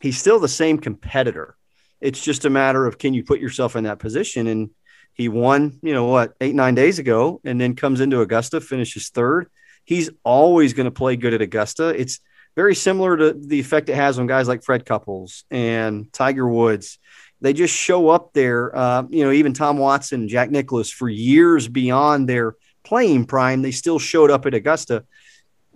[0.00, 1.56] he's still the same competitor.
[2.00, 4.46] It's just a matter of can you put yourself in that position?
[4.46, 4.70] And
[5.14, 9.08] he won, you know, what, eight, nine days ago, and then comes into Augusta, finishes
[9.08, 9.48] third.
[9.84, 11.88] He's always going to play good at Augusta.
[11.88, 12.20] It's
[12.54, 16.98] very similar to the effect it has on guys like Fred Couples and Tiger Woods.
[17.40, 21.68] They just show up there, uh, you know, even Tom Watson, Jack Nicklaus for years
[21.68, 25.04] beyond their playing prime, they still showed up at Augusta.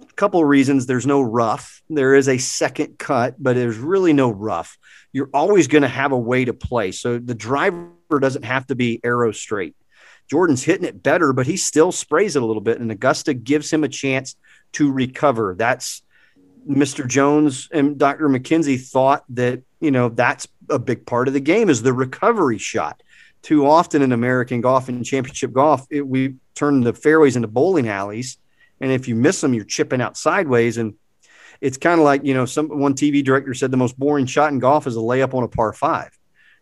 [0.00, 1.82] A couple of reasons there's no rough.
[1.90, 4.78] There is a second cut, but there's really no rough.
[5.12, 6.92] You're always going to have a way to play.
[6.92, 9.74] So the driver doesn't have to be arrow straight.
[10.30, 13.72] Jordan's hitting it better, but he still sprays it a little bit, and Augusta gives
[13.72, 14.36] him a chance
[14.74, 15.56] to recover.
[15.58, 16.02] That's
[16.68, 17.08] Mr.
[17.08, 18.28] Jones and Dr.
[18.28, 22.58] MacKenzie thought that, you know, that's a big part of the game is the recovery
[22.58, 23.02] shot
[23.42, 27.88] too often in American golf and championship golf, it, we turn the fairways into bowling
[27.88, 28.36] alleys.
[28.80, 30.76] And if you miss them, you're chipping out sideways.
[30.76, 30.94] And
[31.60, 34.52] it's kind of like, you know, some one TV director said the most boring shot
[34.52, 36.16] in golf is a layup on a par five.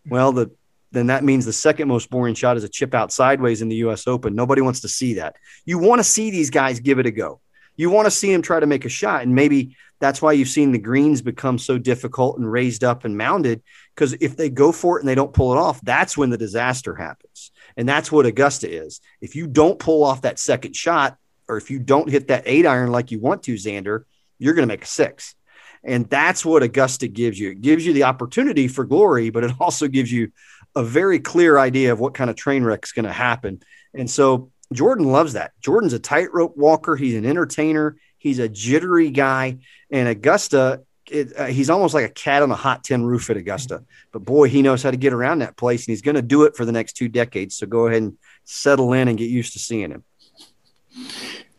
[0.07, 0.51] Well, the
[0.91, 3.75] then that means the second most boring shot is a chip out sideways in the
[3.75, 4.33] US Open.
[4.33, 5.35] Nobody wants to see that.
[5.65, 7.41] You want to see these guys give it a go.
[7.79, 9.23] You want to see them try to make a shot.
[9.23, 13.17] And maybe that's why you've seen the greens become so difficult and raised up and
[13.17, 13.63] mounded.
[13.95, 16.37] Because if they go for it and they don't pull it off, that's when the
[16.37, 17.51] disaster happens.
[17.77, 18.99] And that's what Augusta is.
[19.21, 21.17] If you don't pull off that second shot,
[21.47, 24.03] or if you don't hit that eight iron like you want to, Xander,
[24.39, 25.35] you're going to make a six.
[25.81, 27.51] And that's what Augusta gives you.
[27.51, 30.33] It gives you the opportunity for glory, but it also gives you
[30.75, 33.61] a very clear idea of what kind of train wreck is going to happen.
[33.93, 35.51] And so Jordan loves that.
[35.61, 36.95] Jordan's a tightrope walker.
[36.95, 37.97] He's an entertainer.
[38.17, 39.57] He's a jittery guy.
[39.89, 43.37] And Augusta, it, uh, he's almost like a cat on a hot tin roof at
[43.37, 43.83] Augusta.
[44.11, 46.43] But boy, he knows how to get around that place, and he's going to do
[46.43, 47.55] it for the next two decades.
[47.55, 50.03] So go ahead and settle in and get used to seeing him.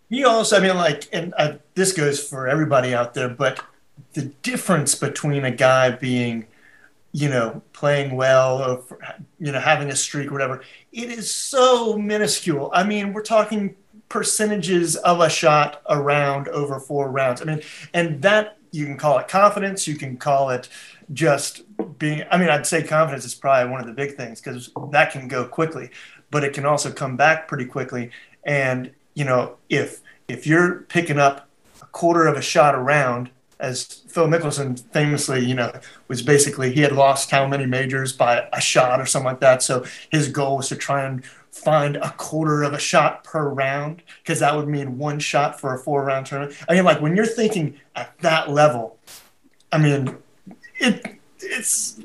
[0.09, 3.65] He also, I mean, like, and uh, this goes for everybody out there, but
[4.15, 6.47] the difference between a guy being,
[7.13, 8.99] you know, playing well or,
[9.39, 12.71] you know, having a streak or whatever, it is so minuscule.
[12.73, 13.75] I mean, we're talking
[14.09, 17.43] percentages of a shot around over four rounds.
[17.43, 17.63] I mean,
[17.95, 20.69] and that you can call it confidence, you can call it
[21.13, 21.63] just
[21.99, 25.11] being, I mean, I'd say confidence is probably one of the big things because that
[25.13, 25.91] can go quickly,
[26.31, 28.11] but it can also come back pretty quickly.
[28.45, 31.49] And, you know, if, if you're picking up
[31.83, 35.73] a quarter of a shot around, as Phil Mickelson famously, you know,
[36.09, 39.63] was basically he had lost how many majors by a shot or something like that.
[39.63, 44.03] So his goal was to try and find a quarter of a shot per round
[44.23, 46.57] because that would mean one shot for a four round tournament.
[46.69, 48.99] I mean, like when you're thinking at that level,
[49.73, 50.17] I mean,
[50.79, 52.01] it it's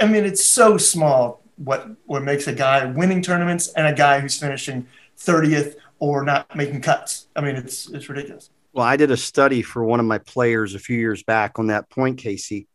[0.00, 4.20] I mean it's so small what what makes a guy winning tournaments and a guy
[4.20, 4.86] who's finishing
[5.18, 7.26] 30th or not making cuts.
[7.36, 8.50] I mean, it's it's ridiculous.
[8.72, 11.66] Well, I did a study for one of my players a few years back on
[11.66, 12.68] that point, Casey,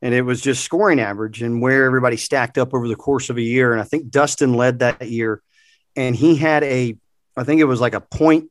[0.00, 3.36] and it was just scoring average and where everybody stacked up over the course of
[3.36, 3.72] a year.
[3.72, 5.42] And I think Dustin led that year,
[5.94, 6.96] and he had a,
[7.36, 8.50] I think it was like a point.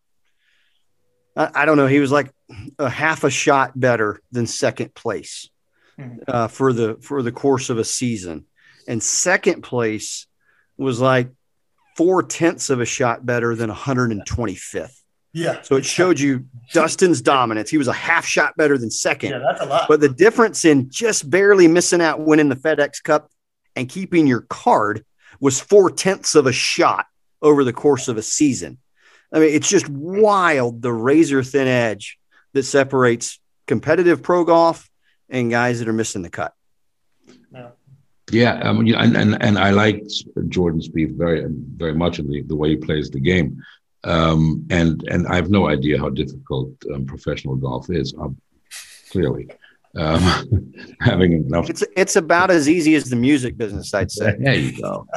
[1.36, 1.88] I, I don't know.
[1.88, 2.32] He was like
[2.78, 5.50] a half a shot better than second place
[5.98, 6.18] hmm.
[6.28, 8.46] uh, for the for the course of a season,
[8.88, 10.28] and second place
[10.78, 11.32] was like
[11.98, 15.01] four tenths of a shot better than 125th.
[15.34, 15.62] Yeah.
[15.62, 17.70] So it showed you Dustin's dominance.
[17.70, 19.32] He was a half shot better than second.
[19.32, 19.88] Yeah, that's a lot.
[19.88, 23.30] But the difference in just barely missing out winning the FedEx Cup
[23.76, 25.06] and keeping your card
[25.40, 27.06] was four tenths of a shot
[27.42, 28.78] over the course of a season.
[29.34, 32.20] I mean, it's just wild the razor thin edge
[32.54, 34.90] that separates competitive pro golf
[35.30, 36.54] and guys that are missing the cut.
[37.54, 37.70] Yeah.
[38.30, 40.04] Yeah, um, I and, and and I like
[40.48, 43.62] Jordan Spieth very very much in the, the way he plays the game.
[44.04, 48.14] Um, and and I have no idea how difficult um, professional golf is.
[48.18, 48.38] Um,
[49.12, 49.50] clearly,
[49.96, 51.70] um, having enough.
[51.70, 54.36] It's it's about as easy as the music business, I'd say.
[54.40, 55.08] There you go.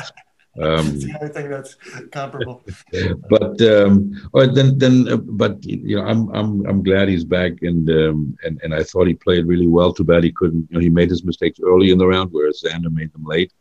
[0.60, 1.74] Um, I think that's
[2.12, 2.62] comparable.
[3.28, 7.24] but um, all right, then then uh, but you know I'm I'm I'm glad he's
[7.24, 9.92] back and um, and and I thought he played really well.
[9.92, 10.68] Too bad he couldn't.
[10.70, 13.52] You know, he made his mistakes early in the round, whereas Xander made them late.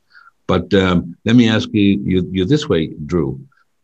[0.46, 3.40] But um, let me ask you, you you this way, Drew.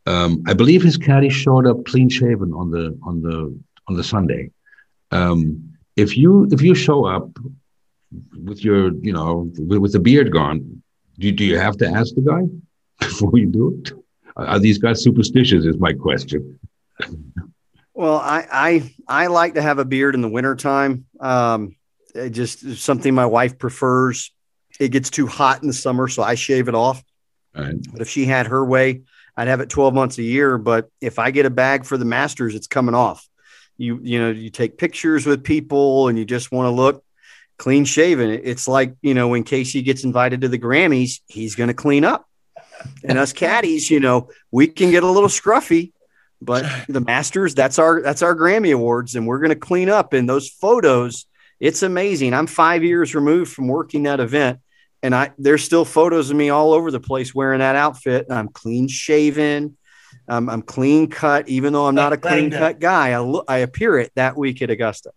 [0.09, 3.55] Um, I believe his caddy showed up clean shaven on the on the
[3.87, 4.49] on the Sunday.
[5.11, 7.29] Um, if you if you show up
[8.43, 10.81] with your you know with, with the beard gone,
[11.19, 12.41] do do you have to ask the guy
[13.07, 13.91] before you do it?
[14.35, 15.63] Are these guys superstitious?
[15.63, 16.59] Is my question.
[17.93, 21.05] well, I I I like to have a beard in the wintertime.
[21.19, 21.75] Um,
[22.15, 24.31] it just something my wife prefers.
[24.79, 27.03] It gets too hot in the summer, so I shave it off.
[27.53, 27.75] Right.
[27.91, 29.01] But if she had her way,
[29.39, 30.57] I'd have it 12 months a year.
[30.57, 33.25] But if I get a bag for the Masters, it's coming off.
[33.77, 37.05] You, you know, you take pictures with people and you just want to look
[37.57, 38.31] clean shaven.
[38.31, 42.03] It's like, you know, when Casey gets invited to the Grammys, he's going to clean
[42.03, 42.27] up.
[43.05, 45.93] And us caddies, you know, we can get a little scruffy,
[46.41, 50.11] but the Masters, that's our that's our Grammy Awards, and we're going to clean up.
[50.11, 51.25] And those photos,
[51.61, 52.33] it's amazing.
[52.33, 54.59] I'm five years removed from working that event,
[55.01, 58.27] and I there's still photos of me all over the place wearing that outfit.
[58.29, 59.77] I'm clean shaven.
[60.27, 63.11] Um, I'm clean cut, even though I'm not a clean cut guy.
[63.11, 65.11] I, look, I appear it that week at Augusta.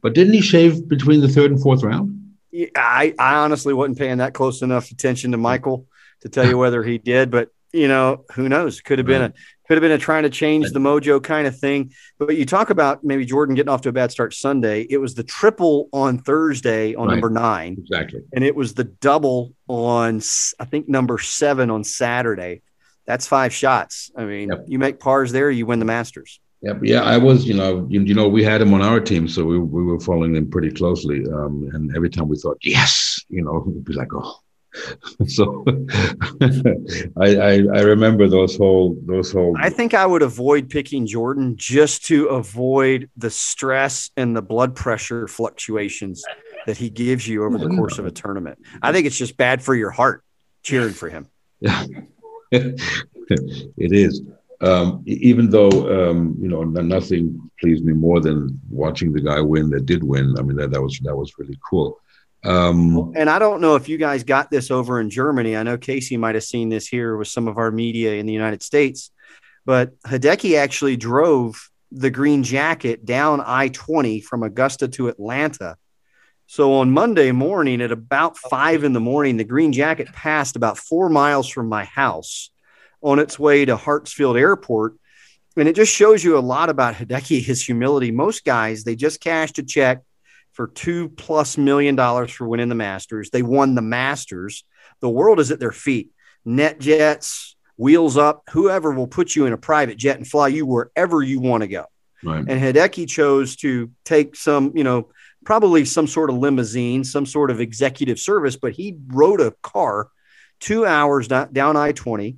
[0.00, 2.36] But didn't he shave between the third and fourth round?
[2.76, 5.86] I, I honestly wasn't paying that close enough attention to Michael
[6.20, 7.30] to tell you whether he did.
[7.30, 8.80] But you know, who knows?
[8.80, 9.32] Could have been a
[9.68, 11.92] could have been a trying to change the mojo kind of thing.
[12.18, 14.86] But you talk about maybe Jordan getting off to a bad start Sunday.
[14.88, 17.14] It was the triple on Thursday on Right.
[17.14, 18.20] number nine, Exactly.
[18.32, 20.22] and it was the double on
[20.58, 22.62] I think number seven on Saturday.
[23.06, 24.10] That's five shots.
[24.16, 24.64] I mean, Yep.
[24.68, 26.40] you make pars there, you win the Masters.
[26.62, 29.28] Yeah, yeah, I was, you know, you, you know, we had him on our team,
[29.28, 31.24] so we, we were following them pretty closely.
[31.26, 34.34] Um, and every time we thought, yes, you know, we'd be like, oh.
[35.26, 35.64] so
[37.16, 39.56] I, I I remember those whole those whole.
[39.58, 44.74] I think I would avoid picking Jordan just to avoid the stress and the blood
[44.74, 46.22] pressure fluctuations
[46.66, 48.58] that he gives you over the course of a tournament.
[48.82, 50.22] I think it's just bad for your heart
[50.62, 51.28] cheering for him.
[51.60, 51.84] Yeah,
[52.50, 54.22] it is.
[54.60, 59.70] Um, even though um, you know nothing pleased me more than watching the guy win
[59.70, 60.34] that did win.
[60.38, 62.00] I mean that that was that was really cool.
[62.44, 65.56] Um, And I don't know if you guys got this over in Germany.
[65.56, 68.32] I know Casey might have seen this here with some of our media in the
[68.32, 69.10] United States,
[69.66, 75.76] but Hideki actually drove the green jacket down I 20 from Augusta to Atlanta.
[76.46, 80.78] So on Monday morning at about five in the morning, the green jacket passed about
[80.78, 82.50] four miles from my house
[83.02, 84.94] on its way to Hartsfield Airport.
[85.56, 88.10] And it just shows you a lot about Hideki, his humility.
[88.10, 90.02] Most guys, they just cashed a check
[90.58, 93.30] for two plus million dollars for winning the Masters.
[93.30, 94.64] They won the Masters.
[94.98, 96.10] The world is at their feet.
[96.44, 101.22] NetJets, wheels up, whoever will put you in a private jet and fly you wherever
[101.22, 101.84] you want to go.
[102.24, 102.44] right.
[102.48, 105.10] And Hideki chose to take some, you know,
[105.44, 110.08] probably some sort of limousine, some sort of executive service, but he rode a car
[110.58, 112.36] two hours down, down I 20,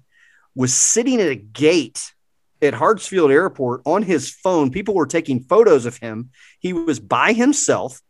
[0.55, 2.13] was sitting at a gate
[2.61, 4.71] at Hartsfield Airport on his phone.
[4.71, 6.29] People were taking photos of him.
[6.59, 8.03] He was by himself,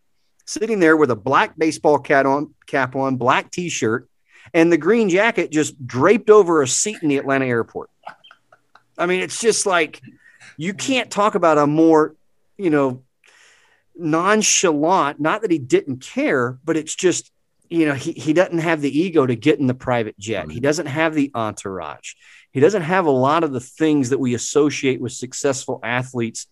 [0.50, 4.08] sitting there with a black baseball cap on, cap on, black t-shirt,
[4.52, 7.88] and the green jacket just draped over a seat in the Atlanta airport.
[8.98, 10.00] I mean, it's just like
[10.56, 12.16] you can't talk about a more,
[12.58, 13.04] you know,
[13.94, 17.30] nonchalant, not that he didn't care, but it's just,
[17.68, 20.50] you know, he, he doesn't have the ego to get in the private jet.
[20.50, 22.14] He doesn't have the entourage.
[22.50, 26.48] He doesn't have a lot of the things that we associate with successful athletes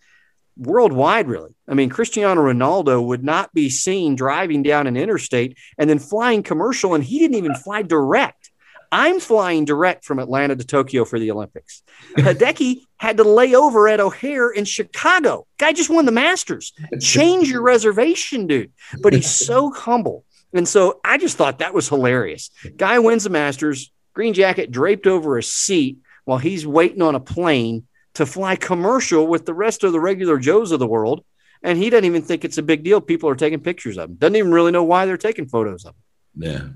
[0.58, 1.54] worldwide, really.
[1.68, 6.42] I mean, Cristiano Ronaldo would not be seen driving down an interstate and then flying
[6.42, 8.50] commercial, and he didn't even fly direct.
[8.90, 11.82] I'm flying direct from Atlanta to Tokyo for the Olympics.
[12.16, 15.46] Hideki had to lay over at O'Hare in Chicago.
[15.58, 16.72] Guy just won the Masters.
[17.00, 18.72] Change your reservation, dude.
[19.02, 20.24] But he's so humble.
[20.54, 22.50] And so I just thought that was hilarious.
[22.76, 27.20] Guy wins the Masters, green jacket draped over a seat while he's waiting on a
[27.20, 27.86] plane
[28.18, 31.24] to fly commercial with the rest of the regular Joes of the world.
[31.62, 33.00] And he doesn't even think it's a big deal.
[33.00, 34.16] People are taking pictures of him.
[34.16, 36.02] Doesn't even really know why they're taking photos of him.
[36.50, 36.68] Yeah.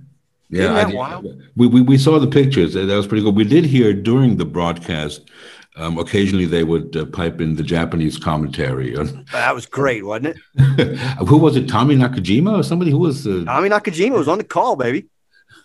[0.49, 1.43] Yeah, that I wild?
[1.57, 2.75] we, we we saw the pictures.
[2.75, 3.35] That was pretty good.
[3.35, 5.31] We did hear during the broadcast.
[5.77, 8.95] Um, occasionally, they would uh, pipe in the Japanese commentary.
[8.95, 10.99] on- That was great, wasn't it?
[11.27, 11.69] who was it?
[11.69, 13.27] Tommy Nakajima or somebody who was?
[13.27, 15.07] Uh, Tommy Nakajima was on the call, baby.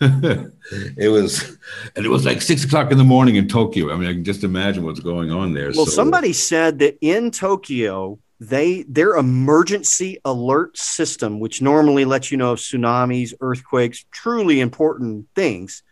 [0.00, 1.58] it was,
[1.96, 3.92] and it was like six o'clock in the morning in Tokyo.
[3.92, 5.70] I mean, I can just imagine what's going on there.
[5.74, 12.30] Well, So- somebody said that in Tokyo, they their emergency alert system, which normally lets
[12.30, 15.82] you know of tsunamis, earthquakes, truly important things.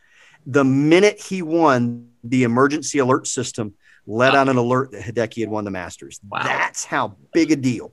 [0.47, 3.75] The minute he won, the emergency alert system
[4.07, 6.21] let out an alert that Hideki had won the Masters.
[6.31, 6.45] Wow.
[6.45, 7.93] That's how big a deal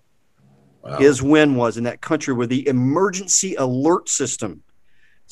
[0.84, 0.98] Wow.
[1.00, 4.62] his win was in that country where the emergency alert system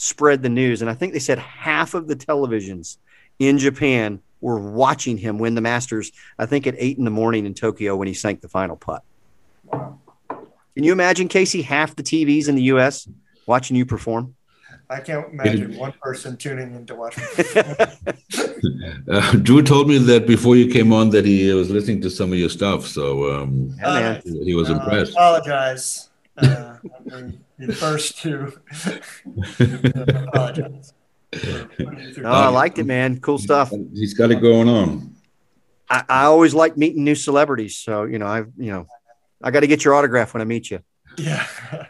[0.01, 0.81] spread the news.
[0.81, 2.97] And I think they said half of the televisions
[3.37, 7.45] in Japan were watching him win the Masters, I think at eight in the morning
[7.45, 9.03] in Tokyo when he sank the final putt.
[9.71, 13.07] Can you imagine, Casey, half the TVs in the US
[13.45, 14.35] watching you perform?
[14.89, 17.15] I can't imagine one person tuning in to watch.
[19.09, 22.31] Uh, Drew told me that before you came on that he was listening to some
[22.31, 25.11] of your stuff, so um, Yeah, he was Uh, impressed.
[25.13, 26.09] apologize.
[26.37, 27.33] Uh, I'm the,
[27.67, 28.53] the first two.
[29.89, 30.93] apologize.
[31.31, 33.19] for putting you through No, I liked it, man.
[33.19, 33.71] Cool stuff.
[33.93, 35.15] He's got it going on.
[35.89, 37.77] I, I always like meeting new celebrities.
[37.77, 38.87] So, you know, I, you know,
[39.43, 40.79] I got to get your autograph when I meet you.
[41.17, 41.45] Yeah.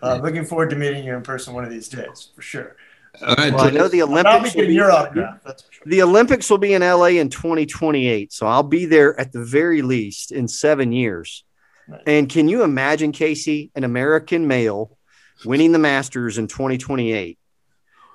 [0.00, 2.76] Uh, looking forward to meeting you in person one of these days, for sure.
[3.20, 4.54] All right, Well, I know the I'll be Olympics.
[4.54, 5.40] will getting be- your autograph.
[5.44, 5.82] That's for sure.
[5.86, 8.32] The Olympics will be in LA in 2028.
[8.32, 11.42] So I'll be there at the very least in seven years.
[11.88, 12.00] Nice.
[12.06, 14.95] And can you imagine, Casey, an American male
[15.44, 17.38] winning the Masters in 2028?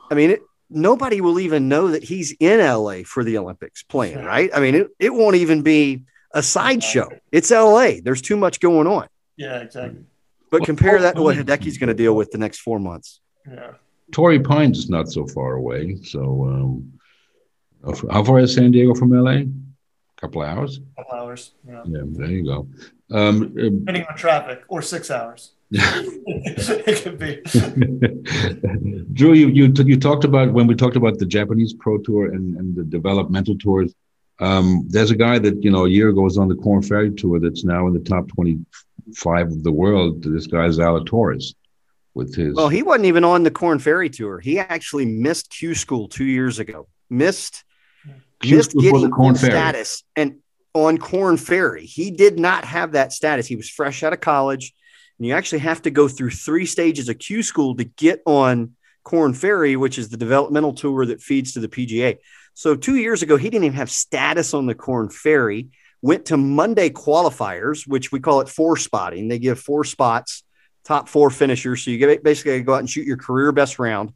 [0.09, 4.17] I mean, it, nobody will even know that he's in LA for the Olympics playing,
[4.19, 4.26] Yeah.
[4.26, 4.49] right?
[4.53, 6.03] I mean, it, it won't even be
[6.34, 7.09] a sideshow.
[7.32, 7.93] It's LA.
[8.03, 9.07] There's too much going on.
[9.38, 10.03] Yeah, exactly.
[10.49, 13.22] But compare that to what Hideki's going to deal with the next four months.
[13.49, 13.72] Yeah.
[14.11, 16.93] Torrey Pines is not so far away, so um,
[18.11, 19.32] How far is San Diego from LA?
[19.32, 19.47] A
[20.19, 20.82] couple hours.
[20.97, 21.51] A couple hours.
[21.65, 21.82] Yeah.
[21.86, 22.67] Yeah, there you go.
[23.09, 25.51] Um, Depending on traffic, or six hours.
[25.74, 27.41] it could be.
[29.13, 32.57] Drew, you, you you talked about when we talked about the Japanese Pro Tour and,
[32.57, 33.95] and the developmental tours.
[34.39, 37.11] Um, there's a guy that you know a year ago was on the Korn Ferry
[37.11, 40.24] Tour that's now in the top 25 of the world.
[40.24, 41.53] This guy is Zalatoris
[42.15, 42.55] with his.
[42.55, 44.39] Well, he wasn't even on the Korn Ferry Tour.
[44.39, 46.89] He actually missed Q School two years ago.
[47.09, 47.63] Missed
[48.41, 49.53] Q missed School the getting Korn Ferry.
[49.53, 50.39] status and
[50.74, 51.86] on Korn Ferry.
[51.86, 53.47] He did not have that status.
[53.47, 54.74] He was fresh out of college,
[55.22, 58.72] and you actually have to go through three stages of Q School to get on
[59.03, 62.17] Korn Ferry, which is the developmental tour that feeds to the PGA.
[62.55, 65.67] So two years ago, he didn't even have status on the Korn Ferry.
[66.01, 69.28] Went to Monday qualifiers, which we call it four spotting.
[69.28, 70.41] They give four spots,
[70.86, 71.86] top four finishers.
[71.86, 74.13] So you get basically go out and shoot your career best round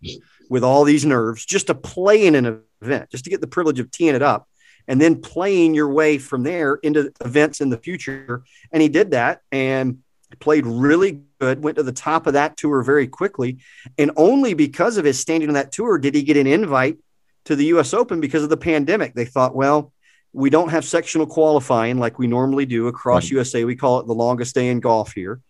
[0.49, 3.79] with all these nerves just to play in an event, just to get the privilege
[3.79, 4.49] of teeing it up
[4.87, 8.43] and then playing your way from there into events in the future.
[8.71, 9.99] And he did that and
[10.39, 13.59] played really good, went to the top of that tour very quickly.
[13.97, 16.97] And only because of his standing on that tour did he get an invite
[17.45, 19.13] to the US Open because of the pandemic.
[19.13, 19.91] They thought, well,
[20.33, 23.35] we don't have sectional qualifying like we normally do across hmm.
[23.35, 23.39] Right.
[23.39, 23.63] USA.
[23.63, 25.41] We call it the longest day in golf here.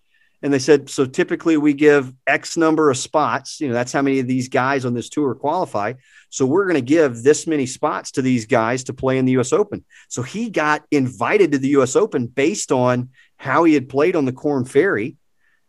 [0.42, 3.60] And they said, so typically we give X number of spots.
[3.60, 5.94] You know, that's how many of these guys on this tour qualify.
[6.30, 9.40] So we're going to give this many spots to these guys to play in the
[9.40, 9.84] US Open.
[10.08, 14.26] So he got invited to the US Open based on how he had played on
[14.26, 15.18] the Korn Ferry.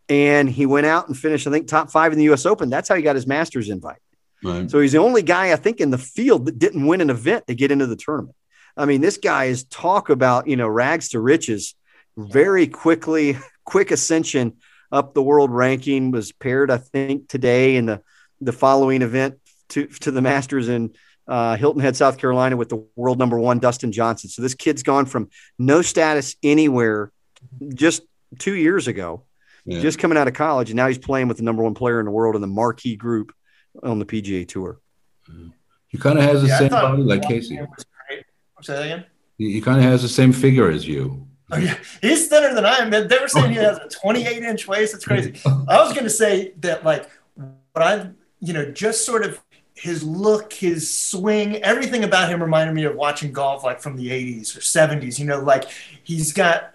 [0.09, 2.69] And he went out and finished, I think, top five in the US Open.
[2.69, 3.99] That's how he got his Masters invite.
[4.43, 4.69] Right.
[4.69, 7.47] So he's the only guy I think in the field that didn't win an event
[7.47, 8.35] to get into the tournament.
[8.77, 11.75] I mean, this guy is talk about, you know, rags to riches
[12.15, 14.57] very quickly, quick ascension
[14.91, 18.01] up the world ranking was paired, I think, today in the,
[18.39, 19.39] the following event
[19.69, 20.93] to, to the Masters in
[21.27, 24.29] uh, Hilton Head, South Carolina with the world number one, Dustin Johnson.
[24.29, 27.11] So this kid's gone from no status anywhere
[27.73, 28.03] just
[28.39, 29.23] two years ago,
[29.65, 29.81] Yeah.
[29.81, 30.69] just coming out of college.
[30.69, 32.95] And now he's playing with the number one player in the world in the marquee
[32.95, 33.33] group
[33.83, 34.79] on the PGA Tour.
[35.87, 37.59] He kind of has the Yeah, same body like Casey.
[38.61, 39.05] Say that again.
[39.37, 41.27] He, he kind of has the same figure as you.
[41.51, 41.77] Oh, yeah.
[42.01, 42.89] He's thinner than I am.
[42.89, 44.93] They they were saying he has a 28 inch waist.
[44.93, 45.33] It's crazy.
[45.45, 49.39] I was going to say that, like, what I've, you know, just sort of
[49.75, 54.09] his look, his swing, everything about him reminded me of watching golf, like from the
[54.09, 55.19] 80s or 70s.
[55.19, 55.65] You know, like
[56.03, 56.73] he's got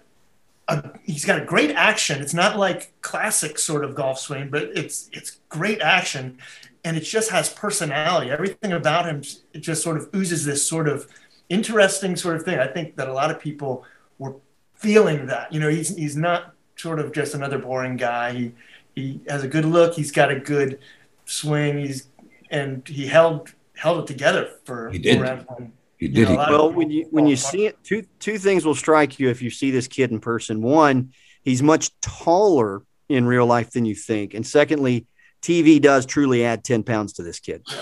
[0.67, 2.21] a he's got a great action.
[2.21, 6.37] It's not like classic sort of golf swing, but it's it's great action,
[6.83, 8.31] and it just has personality.
[8.31, 11.07] Everything about him, it just sort of oozes this sort of
[11.49, 12.59] interesting sort of thing.
[12.59, 13.83] I think that a lot of people
[14.17, 14.35] were
[14.73, 15.51] feeling that.
[15.51, 18.33] You know, he's he's not sort of just another boring guy.
[18.33, 18.51] He
[18.95, 19.95] he has a good look.
[19.95, 20.79] He's got a good
[21.25, 21.79] swing.
[21.79, 22.07] He's
[22.49, 25.19] and he held held it together for He did.
[25.19, 25.67] for
[26.07, 26.15] Antoine.
[26.15, 26.25] He You did.
[26.25, 28.65] know, he, a lot of Well, when you when you see it, two two things
[28.65, 30.61] will strike you if you see this kid in person.
[30.61, 31.11] One,
[31.43, 35.05] he's much taller in real life than you think, and secondly,
[35.41, 37.63] TV does truly add ten pounds to this kid.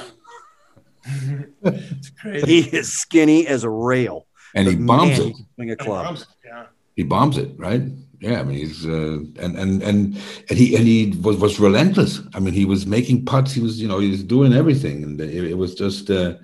[2.21, 2.45] crazy.
[2.45, 5.35] He is skinny as a rail, and he bombs man, it.
[5.35, 6.05] he swing a And club.
[6.05, 6.65] bombs it, Yeah.
[6.95, 7.81] He bombs it, right?
[8.19, 10.17] Yeah, I mean he's uh, and and and
[10.49, 12.19] and he and he was was relentless.
[12.35, 13.51] I mean he was making putts.
[13.53, 16.35] He was you know he was doing everything, and it, it was just uh,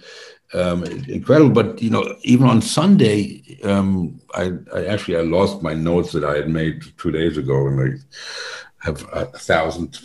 [0.54, 1.52] um, incredible.
[1.52, 6.24] But you know even on Sunday, um, I, I actually I lost my notes that
[6.24, 10.00] I had made two days ago, and I have a thousand.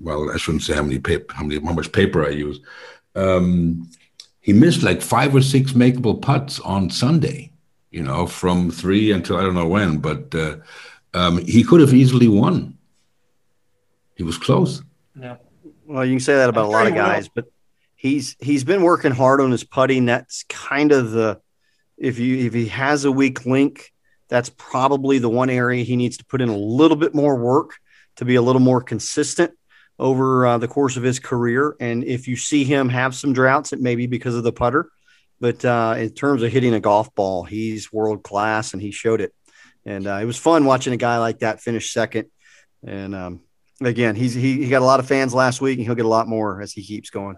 [0.00, 2.60] Well, I shouldn't say how many paper, how many, how much paper I use.
[3.14, 3.90] Um,
[4.40, 7.52] he missed like five or six makeable putts on Sunday
[7.92, 10.56] you know, from three until I don't know when, but uh,
[11.14, 12.76] um, he could have easily won.
[14.16, 14.82] He was close.
[15.18, 15.36] Yeah.
[15.86, 17.06] Well, you can say that about I'm a lot of he will.
[17.06, 17.52] guys, but
[18.02, 20.06] he's he's been working hard on his putting.
[20.06, 21.40] That's kind of the
[21.96, 23.92] if you if he has a weak link,
[24.28, 27.76] that's probably the one area he needs to put in a little bit more work
[28.16, 29.52] to be a little more consistent
[30.00, 31.76] over uh, the course of his career.
[31.78, 34.90] And if you see him have some droughts, it may be because of the putter.
[35.40, 39.20] But uh, in terms of hitting a golf ball, he's world class, and he showed
[39.20, 39.32] it.
[39.86, 42.28] And uh, it was fun watching a guy like that finish second.
[42.84, 43.40] And um,
[43.80, 46.08] again, he's he, he got a lot of fans last week, and he'll get a
[46.08, 47.36] lot more as he keeps going.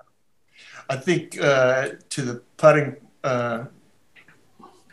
[0.89, 3.67] I think uh, to the putting uh,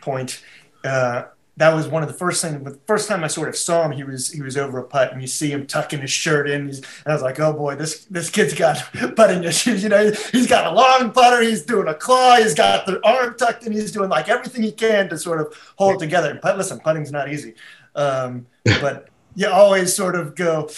[0.02, 0.44] point,
[0.84, 1.24] uh,
[1.58, 2.64] that was one of the first things.
[2.64, 5.12] The first time I sort of saw him, he was he was over a putt,
[5.12, 6.68] and you see him tucking his shirt in.
[6.68, 8.78] He's, and I was like, oh boy, this this kid's got
[9.16, 9.84] putting issues.
[9.84, 11.42] You know, he's got a long putter.
[11.42, 12.38] He's doing a claw.
[12.38, 15.54] He's got the arm tucked and He's doing like everything he can to sort of
[15.76, 16.40] hold it together.
[16.42, 17.54] But listen, putting's not easy,
[17.96, 20.70] um, but you always sort of go,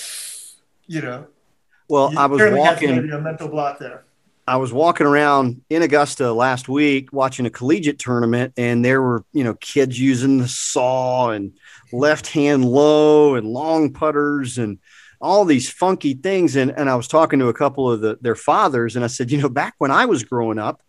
[0.88, 1.28] you know.
[1.88, 3.12] Well, I was walking.
[3.12, 4.04] a mental block there.
[4.46, 9.24] I was walking around in Augusta last week watching a collegiate tournament, and there were
[9.32, 11.54] you know kids using the saw and
[11.94, 14.80] left hand low and long putters and
[15.22, 16.58] all these funky things.
[16.58, 19.32] And and I was talking to a couple of the, their fathers, and I said,
[19.32, 20.82] you know, back when I was growing up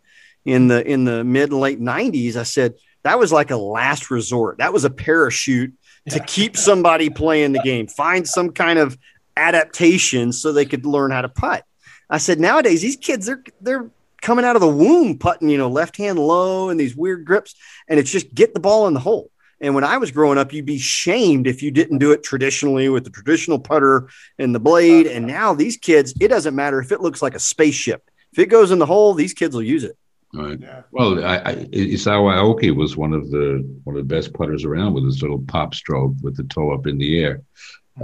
[0.44, 2.74] in the in the mid and late '90s, I said
[3.04, 4.58] that was like a last resort.
[4.58, 5.72] That was a parachute
[6.10, 7.86] to keep somebody playing the game.
[7.86, 8.98] Find some kind of
[9.36, 11.64] adaptation so they could learn how to putt.
[12.10, 13.90] I said nowadays these kids they're they're
[14.20, 17.54] coming out of the womb putting you know left hand low and these weird grips
[17.88, 19.30] and it's just get the ball in the hole.
[19.60, 22.88] And when I was growing up, you'd be shamed if you didn't do it traditionally
[22.88, 25.06] with the traditional putter and the blade.
[25.06, 28.10] And now these kids, it doesn't matter if it looks like a spaceship.
[28.32, 29.96] If it goes in the hole, these kids will use it.
[30.34, 30.58] Right.
[30.60, 30.82] Yeah.
[30.90, 34.92] Well, I, I, Isao Aoki was one of the one of the best putters around
[34.92, 37.42] with his little pop stroke with the toe up in the air.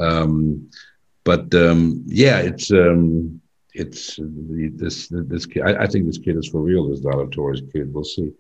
[0.01, 0.71] Um,
[1.25, 3.40] but um, yeah, it's um,
[3.75, 5.63] it's this this kid.
[5.63, 6.89] I, I, think this kid is for real.
[6.89, 7.01] This
[7.31, 7.93] torres kid.
[7.93, 8.33] We'll see.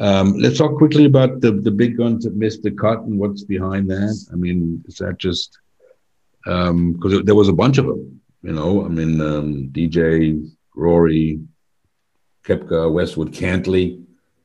[0.00, 3.44] Um, let's talk quickly about the the big guns that missed the cut and what's
[3.44, 4.26] behind that.
[4.32, 5.58] I mean, is that just
[6.44, 8.20] because um, there was a bunch of them?
[8.42, 11.40] You know, I mean, um, DJ, Rory,
[12.44, 14.01] Koepka, Westwood, Cantlay,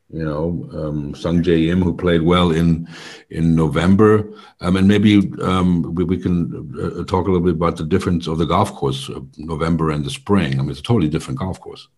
[0.09, 2.87] you know, um, Sungjae Im, who played well in
[3.29, 7.75] in November, um, and maybe um, we, we, can uh, talk a little bit about
[7.75, 10.59] the difference of the golf course, November and the spring.
[10.59, 11.89] I mean, it's a totally different golf course.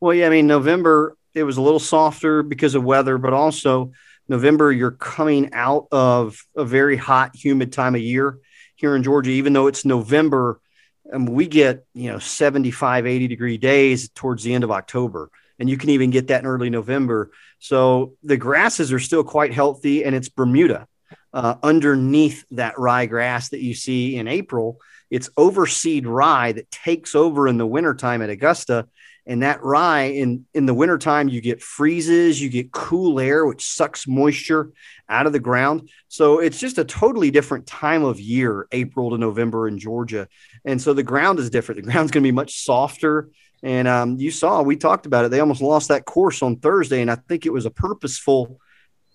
[0.00, 3.92] Well, yeah, I mean, November it was a little softer because of weather, but also
[4.28, 8.38] November you're coming out of a very hot, humid time of year
[8.76, 9.30] here in Georgia.
[9.30, 10.60] Even though it's November,
[11.06, 15.30] and we get you know 75 80 degree days towards the end of october
[15.62, 17.30] and you can even get that in early november.
[17.60, 20.88] So the grasses are still quite healthy and it's bermuda.
[21.32, 27.14] Uh, underneath that rye grass that you see in april it's overseed rye that takes
[27.14, 28.88] over in the wintertime at augusta.
[29.24, 33.64] And that rye in in the wintertime you get freezes you get cool air which
[33.64, 34.72] sucks moisture
[35.08, 35.90] out of the ground.
[36.08, 40.26] So it's just a totally different time of year april to november in georgia.
[40.64, 41.84] And so the ground is different.
[41.84, 43.28] The ground's going to be much softer
[43.62, 45.30] and um, you saw we talked about it.
[45.30, 48.58] They almost lost that course on thursday and i think it was a purposeful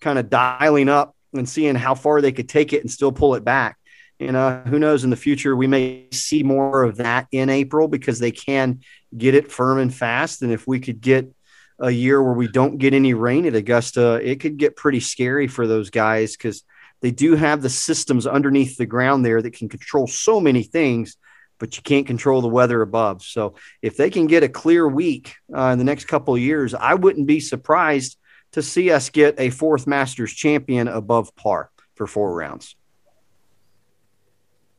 [0.00, 3.34] kind of dialing up and seeing how far they could take it and still pull
[3.34, 3.76] it back.
[4.20, 7.86] And uh, who knows in the future we may see more of that in april
[7.86, 8.80] because they can
[9.16, 10.42] get it firm and fast.
[10.42, 11.32] And if we could get
[11.78, 15.46] a year where we don't get any rain at Augusta, it could get pretty scary
[15.46, 16.64] for those guys because
[17.00, 21.16] they do have the systems underneath the ground there that can control so many things,
[21.58, 23.22] but you can't control the weather above.
[23.22, 26.74] So if they can get a clear week uh, in the next couple of years,
[26.74, 28.16] I wouldn't be surprised
[28.52, 32.76] to see us get a fourth Masters champion above par for four rounds.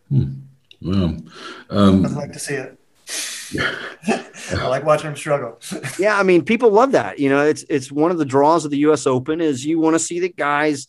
[0.10, 0.34] Hmm.
[0.82, 1.18] Well,
[1.70, 2.78] um, I'd like to see it.
[4.52, 5.60] I like watching him struggle.
[6.00, 7.20] yeah, I mean, people love that.
[7.20, 9.06] You know, it's it's one of the draws of the U.S.
[9.06, 10.88] Open is you want to see the guys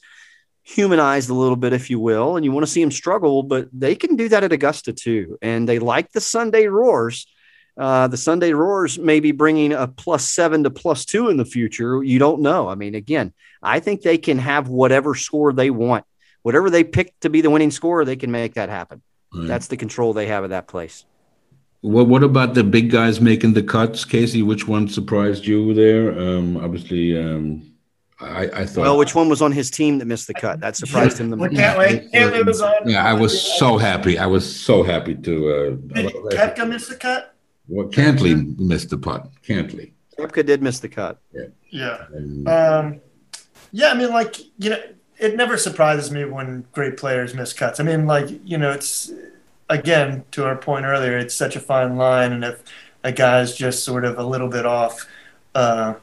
[0.75, 3.43] humanized a little bit, if you will, and you want to see them struggle.
[3.43, 7.27] But they can do that at Augusta too, and they like the Sunday roars.
[7.77, 11.45] Uh, the Sunday roars may be bringing a plus seven to plus two in the
[11.45, 12.03] future.
[12.03, 12.68] You don't know.
[12.68, 16.05] I mean, again, I think they can have whatever score they want,
[16.43, 19.03] whatever they pick to be the winning score, they can make that happen.
[19.33, 19.47] Right.
[19.47, 21.05] That's the control they have of that place.
[21.81, 24.43] What What about the big guys making the cuts, Casey?
[24.43, 26.18] Which one surprised you there?
[26.18, 27.70] Um, obviously, um,
[28.21, 28.83] I, I, thought.
[28.83, 30.61] Well, which one was on his team that missed the cut?
[30.61, 31.55] That surprised him the most.
[31.55, 32.89] Can't was on.
[32.89, 34.18] Yeah, I was so happy.
[34.18, 35.49] I was so happy to.
[35.49, 37.35] Uh, Did Koepka miss the cut?
[37.68, 39.29] Well, Cantlay missed the putt.
[39.47, 39.93] Cantlay.
[40.18, 41.18] Koepka did miss the cut.
[41.33, 41.47] Yeah.
[41.71, 42.53] Yeah.
[42.53, 43.01] Um,
[43.73, 43.89] yeah.
[43.89, 44.83] I mean, like you know,
[45.18, 47.81] it never surprises me when great players miss cuts.
[47.81, 49.12] I mean, like you know, it's
[49.71, 52.62] again, to our point earlier, it's such a fine line, and if
[53.03, 55.07] a guy's just sort of a little bit off,
[55.55, 55.95] uh,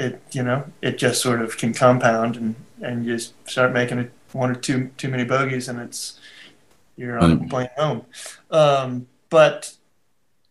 [0.00, 4.12] it you know it just sort of can compound, and and you start making it
[4.32, 6.18] one or two too many bogeys, and it's
[6.96, 7.50] you're on mm.
[7.50, 8.04] playing home.
[8.50, 9.74] Um, but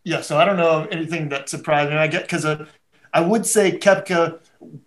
[0.03, 1.97] yeah, so I don't know anything that surprised me.
[1.97, 2.65] I get because uh,
[3.13, 4.39] I would say Koepka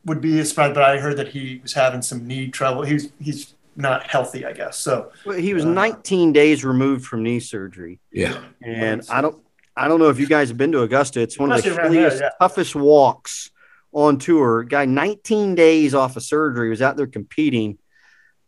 [0.04, 2.82] would be a surprise, but I heard that he was having some knee trouble.
[2.82, 4.78] He's he's not healthy, I guess.
[4.78, 8.00] So well, he was uh, 19 days removed from knee surgery.
[8.10, 9.38] Yeah, and I don't,
[9.76, 11.20] I don't know if you guys have been to Augusta.
[11.20, 12.30] It's one of the hilliest, yeah.
[12.40, 13.50] toughest walks
[13.92, 14.64] on tour.
[14.64, 17.78] Guy, 19 days off of surgery, was out there competing.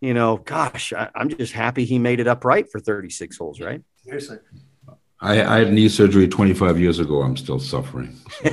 [0.01, 3.83] You know, gosh, I, I'm just happy he made it upright for 36 holes, right?
[4.05, 4.39] Seriously.
[5.21, 7.23] I, I, had knee surgery 25 years ago.
[7.23, 8.17] I'm still suffering.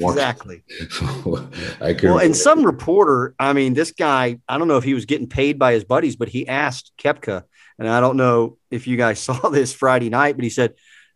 [0.00, 0.62] So exactly.
[0.90, 1.48] So
[1.80, 5.04] I well, and some reporter, I mean, this guy, I don't know if he was
[5.04, 7.44] getting paid by his buddies, but he asked Koepka,
[7.78, 10.74] and I don't know if you guys saw this Friday night, but he said,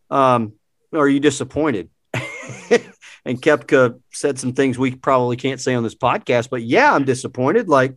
[0.08, 0.54] um,
[0.92, 1.90] "Are you disappointed?"
[3.26, 7.04] And Koepka said some things we probably can't say on this podcast, but yeah, I'm
[7.04, 7.68] disappointed.
[7.68, 7.96] Like,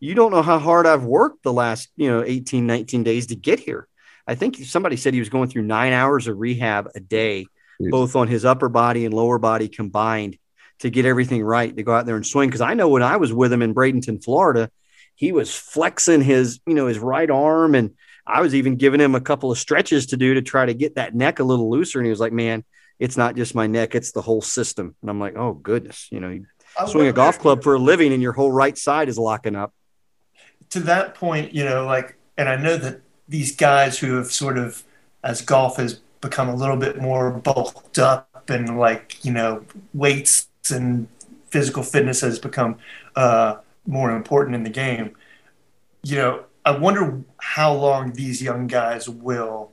[0.00, 3.36] you don't know how hard I've worked the last, you know, 18, 19 days to
[3.36, 3.86] get here.
[4.26, 7.46] I think somebody said he was going through nine hours of rehab a day,
[7.78, 10.38] both on his upper body and lower body combined
[10.78, 12.50] to get everything right to go out there and swing.
[12.50, 14.70] Cause I know when I was with him in Bradenton, Florida,
[15.14, 17.74] he was flexing his, you know, his right arm.
[17.74, 17.90] And
[18.26, 20.94] I was even giving him a couple of stretches to do to try to get
[20.94, 21.98] that neck a little looser.
[21.98, 22.64] And he was like, man,
[22.98, 24.94] it's not just my neck, it's the whole system.
[25.00, 26.46] And I'm like, oh goodness, you know, you
[26.86, 29.72] swing a golf club for a living and your whole right side is locking up.
[30.70, 34.58] To that point, you know, like, and I know that these guys who have sort
[34.58, 34.82] of,
[35.22, 40.48] as golf has become a little bit more bulked up and like, you know, weights
[40.70, 41.08] and
[41.46, 42.76] physical fitness has become
[43.14, 45.14] uh, more important in the game.
[46.02, 49.70] You know, I wonder how long these young guys will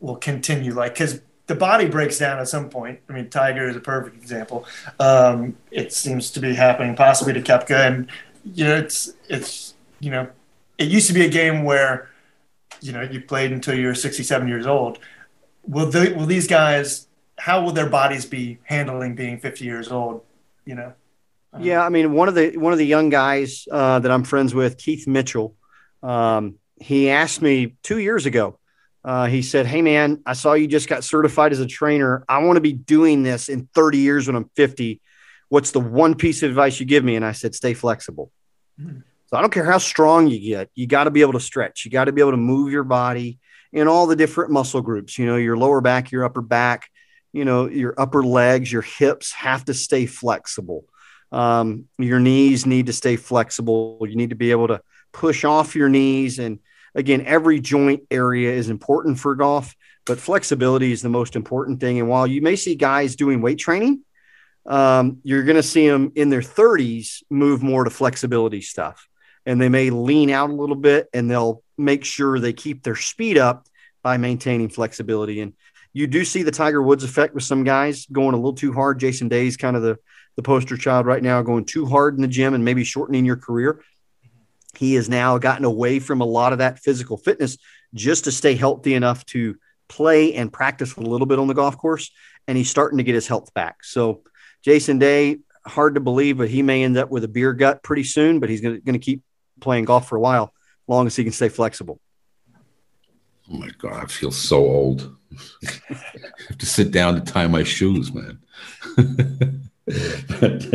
[0.00, 0.74] will continue.
[0.74, 3.00] Like, because the body breaks down at some point.
[3.08, 4.64] I mean, Tiger is a perfect example.
[5.00, 8.10] Um, it seems to be happening possibly to Koepka, and
[8.44, 10.28] you know, it's it's you know,
[10.78, 12.10] it used to be a game where
[12.80, 14.98] you know you played until you were 67 years old.
[15.66, 17.08] Will they, will these guys?
[17.38, 20.22] How will their bodies be handling being 50 years old?
[20.64, 20.92] You know.
[21.58, 24.54] Yeah, I mean, one of the one of the young guys uh, that I'm friends
[24.54, 25.54] with, Keith Mitchell,
[26.02, 28.58] um, he asked me two years ago
[29.04, 32.24] uh, he said, Hey, man, I saw you just got certified as a trainer.
[32.28, 35.00] I want to be doing this in 30 years when I'm 50.
[35.48, 37.16] What's the one piece of advice you give me?
[37.16, 38.30] And I said, Stay flexible.
[38.80, 39.00] Mm-hmm.
[39.26, 41.84] So I don't care how strong you get, you got to be able to stretch.
[41.84, 43.38] You got to be able to move your body
[43.72, 46.90] in all the different muscle groups, you know, your lower back, your upper back,
[47.32, 50.84] you know, your upper legs, your hips have to stay flexible.
[51.32, 53.98] Um, your knees need to stay flexible.
[54.02, 54.82] You need to be able to
[55.12, 56.58] push off your knees and
[56.94, 59.74] again, every joint area is important for golf,
[60.04, 61.98] but flexibility is the most important thing.
[61.98, 64.02] And while you may see guys doing weight training,
[64.66, 69.08] um, you're going to see them in their 30s move more to flexibility stuff.
[69.44, 72.94] And they may lean out a little bit and they'll make sure they keep their
[72.94, 73.66] speed up
[74.02, 75.40] by maintaining flexibility.
[75.40, 75.54] And
[75.92, 79.00] you do see the Tiger Woods effect with some guys going a little too hard.
[79.00, 79.98] Jason Day is kind of the,
[80.36, 83.36] the poster child right now, going too hard in the gym and maybe shortening your
[83.36, 83.82] career.
[84.74, 87.58] He has now gotten away from a lot of that physical fitness
[87.94, 89.56] just to stay healthy enough to
[89.88, 92.10] play and practice a little bit on the golf course.
[92.48, 93.84] And he's starting to get his health back.
[93.84, 94.22] So,
[94.62, 98.04] Jason Day, hard to believe, but he may end up with a beer gut pretty
[98.04, 99.22] soon, but he's going to keep
[99.60, 102.00] playing golf for a while, as long as he can stay flexible.
[103.50, 105.16] Oh my God, I feel so old.
[105.64, 105.96] I
[106.48, 108.38] have to sit down to tie my shoes, man.
[109.86, 110.74] but,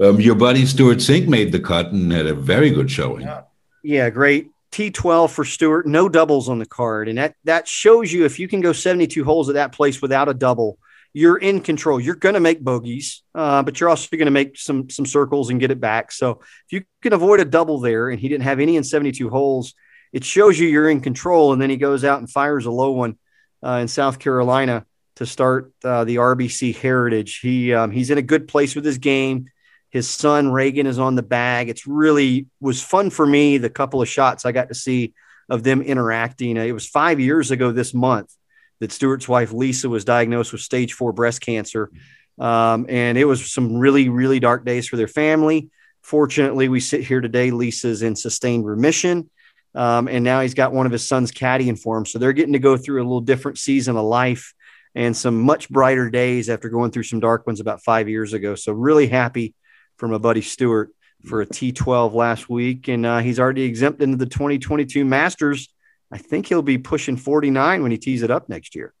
[0.00, 3.22] um, your buddy Stewart Cink made the cut and had a very good showing.
[3.22, 3.42] Yeah,
[3.82, 4.50] yeah great.
[4.72, 7.08] T12 for Stewart, no doubles on the card.
[7.08, 10.28] And that, that shows you if you can go 72 holes at that place without
[10.28, 10.78] a double,
[11.12, 12.00] you're in control.
[12.00, 15.50] You're going to make bogeys, uh, but you're also going to make some, some circles
[15.50, 16.10] and get it back.
[16.10, 19.28] So if you can avoid a double there, and he didn't have any in 72
[19.28, 19.74] holes,
[20.12, 21.52] it shows you you're in control.
[21.52, 23.18] And then he goes out and fires a low one
[23.62, 24.86] uh, in South Carolina
[25.16, 27.40] to start uh, the RBC Heritage.
[27.40, 29.46] He um, he's in a good place with his game.
[29.90, 31.68] His son Reagan is on the bag.
[31.68, 33.58] It's really was fun for me.
[33.58, 35.12] The couple of shots I got to see
[35.48, 36.56] of them interacting.
[36.56, 38.34] It was five years ago this month
[38.80, 41.90] that Stewart's wife Lisa was diagnosed with stage four breast cancer,
[42.38, 45.70] um, and it was some really really dark days for their family.
[46.00, 47.50] Fortunately, we sit here today.
[47.50, 49.30] Lisa's in sustained remission.
[49.74, 52.04] Um, and now he's got one of his sons caddying for him.
[52.04, 54.52] So they're getting to go through a little different season of life
[54.94, 58.54] and some much brighter days after going through some dark ones about five years ago.
[58.54, 59.54] So really happy
[59.96, 60.90] for my buddy Stewart
[61.24, 65.72] for a T12 last week, and uh, he's already exempt into the 2022 Masters.
[66.10, 68.92] I think he'll be pushing 49 when he tees it up next year.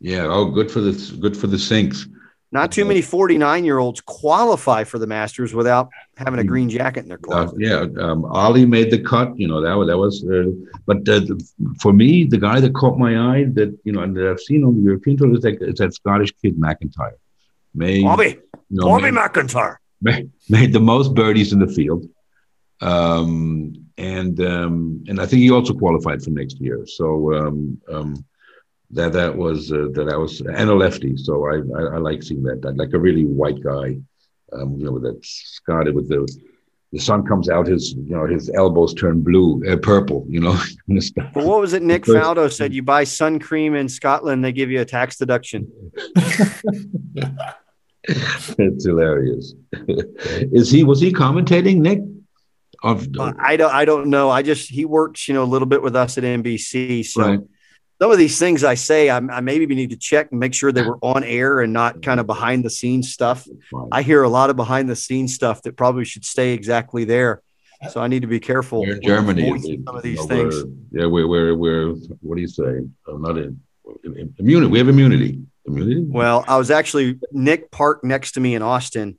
[0.00, 0.24] Yeah.
[0.24, 2.06] Oh, good for the good for the Cinks.
[2.52, 7.04] Not too many 49 year olds qualify for the Masters without having a green jacket
[7.04, 7.54] in their closet.
[7.54, 9.38] Uh, yeah, um, Ali made the cut.
[9.38, 10.24] You know that was that was.
[10.24, 10.50] Uh,
[10.84, 11.20] but uh,
[11.80, 14.64] for me, the guy that caught my eye that you know and that I've seen
[14.64, 17.18] on the European tour is that, is that Scottish kid MacIntyre,
[17.72, 18.38] Made, Bobby,
[18.68, 22.04] you know, Bobby made, MacIntyre made, made the most birdies in the field,
[22.80, 26.84] um, and um, and I think he also qualified for next year.
[26.84, 27.76] So.
[28.92, 32.24] That that was uh, that I was and a lefty, so I, I, I like
[32.24, 32.64] seeing that.
[32.66, 33.96] I like a really white guy,
[34.52, 36.26] um, you know, with that scarred with the
[36.92, 40.58] the sun comes out, his you know his elbows turn blue, uh, purple, you know.
[40.88, 41.82] well, what was it?
[41.82, 45.70] Nick Faldo said you buy sun cream in Scotland, they give you a tax deduction.
[48.02, 49.54] it's hilarious.
[50.52, 52.00] Is he was he commentating, Nick?
[52.82, 53.06] Of,
[53.38, 54.30] I don't I don't know.
[54.30, 57.22] I just he works you know a little bit with us at NBC, so.
[57.22, 57.40] Right
[58.00, 60.72] some of these things I say, I, I maybe need to check and make sure
[60.72, 63.46] they were on air and not kind of behind the scenes stuff.
[63.92, 67.42] I hear a lot of behind the scenes stuff that probably should stay exactly there.
[67.90, 68.80] So I need to be careful.
[68.80, 69.82] We're in Germany.
[69.84, 70.64] Some of these you know, things.
[70.64, 71.88] We're, yeah, we're, we're, we're,
[72.20, 72.80] what do you say?
[73.06, 73.60] Uh, not in,
[74.38, 74.70] immunity.
[74.70, 75.42] We have immunity.
[75.66, 76.02] Immunity.
[76.02, 79.18] Well, I was actually, Nick parked next to me in Austin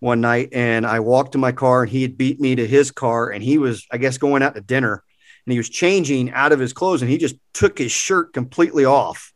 [0.00, 2.90] one night and I walked to my car and he had beat me to his
[2.90, 5.04] car and he was, I guess, going out to dinner
[5.46, 8.84] and he was changing out of his clothes and he just took his shirt completely
[8.84, 9.32] off.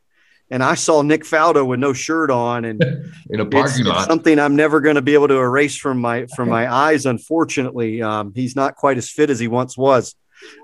[0.49, 2.81] And I saw Nick Faldo with no shirt on, and
[3.31, 4.07] in a parking it's lot.
[4.07, 7.05] something I'm never going to be able to erase from my from my eyes.
[7.05, 10.15] Unfortunately, um, he's not quite as fit as he once was,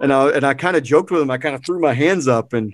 [0.00, 1.32] and I and I kind of joked with him.
[1.32, 2.72] I kind of threw my hands up, and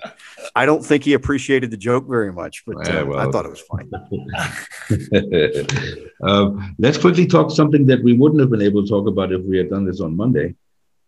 [0.54, 3.52] I don't think he appreciated the joke very much, but Yeah, uh, I thought it
[3.52, 3.88] was funny.
[6.22, 9.40] um, let's quickly talk something that we wouldn't have been able to talk about if
[9.46, 10.54] we had done this on Monday.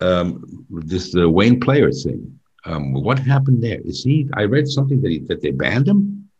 [0.00, 2.38] Um, this uh, Wayne Player thing.
[2.64, 3.80] Um, what happened there?
[3.84, 4.28] Is he?
[4.34, 6.30] I read something that he, that they banned him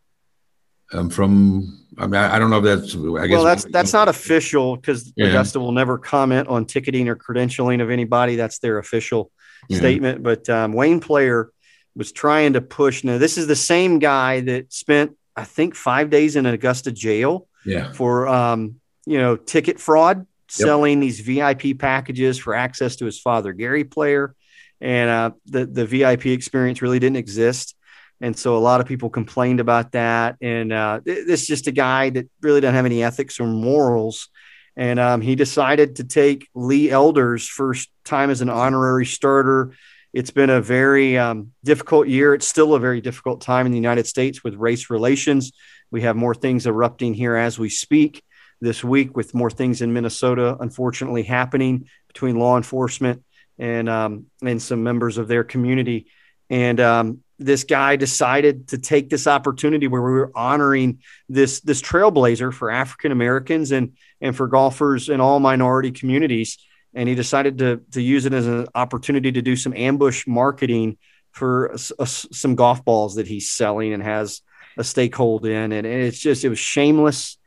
[0.93, 1.77] um, from.
[1.97, 2.95] I mean, I, I don't know if that's.
[2.95, 5.27] I guess Well, that's that's not official because Yeah.
[5.27, 8.35] Augusta will never comment on ticketing or credentialing of anybody.
[8.35, 9.31] That's their official
[9.69, 9.77] Yeah.
[9.79, 10.23] statement.
[10.23, 11.51] But um, Wayne Player
[11.95, 13.03] was trying to push.
[13.03, 17.47] Now, this is the same guy that spent, I think, five days in Augusta jail
[17.65, 17.91] Yeah.
[17.91, 23.53] for, um, you know, ticket fraud, selling these VIP packages for access to his father,
[23.53, 24.35] Gary Player,
[24.81, 27.75] and uh, the the VIP experience really didn't exist.
[28.19, 30.35] And so a lot of people complained about that.
[30.41, 33.47] And uh, th- this is just a guy that really doesn't have any ethics or
[33.47, 34.29] morals.
[34.75, 39.73] And um, he decided to take Lee Elder's first time as an honorary starter.
[40.13, 42.35] It's been a very um, difficult year.
[42.35, 45.51] It's still a very difficult time in the United States with race relations.
[45.89, 48.23] We have more things erupting here as we speak
[48.61, 53.23] this week, with more things in Minnesota, unfortunately, happening between law enforcement
[53.57, 56.07] and um, and some members of their community.
[56.49, 61.81] And um, this guy decided to take this opportunity where we were honoring this this
[61.81, 66.57] trailblazer for African Americans and and for golfers in all minority communities.
[66.93, 70.97] And he decided to to use it as an opportunity to do some ambush marketing
[71.31, 74.41] for s- s- some golf balls that he's selling and has
[74.77, 75.71] a stakehold in.
[75.71, 77.37] And it's just it was shameless.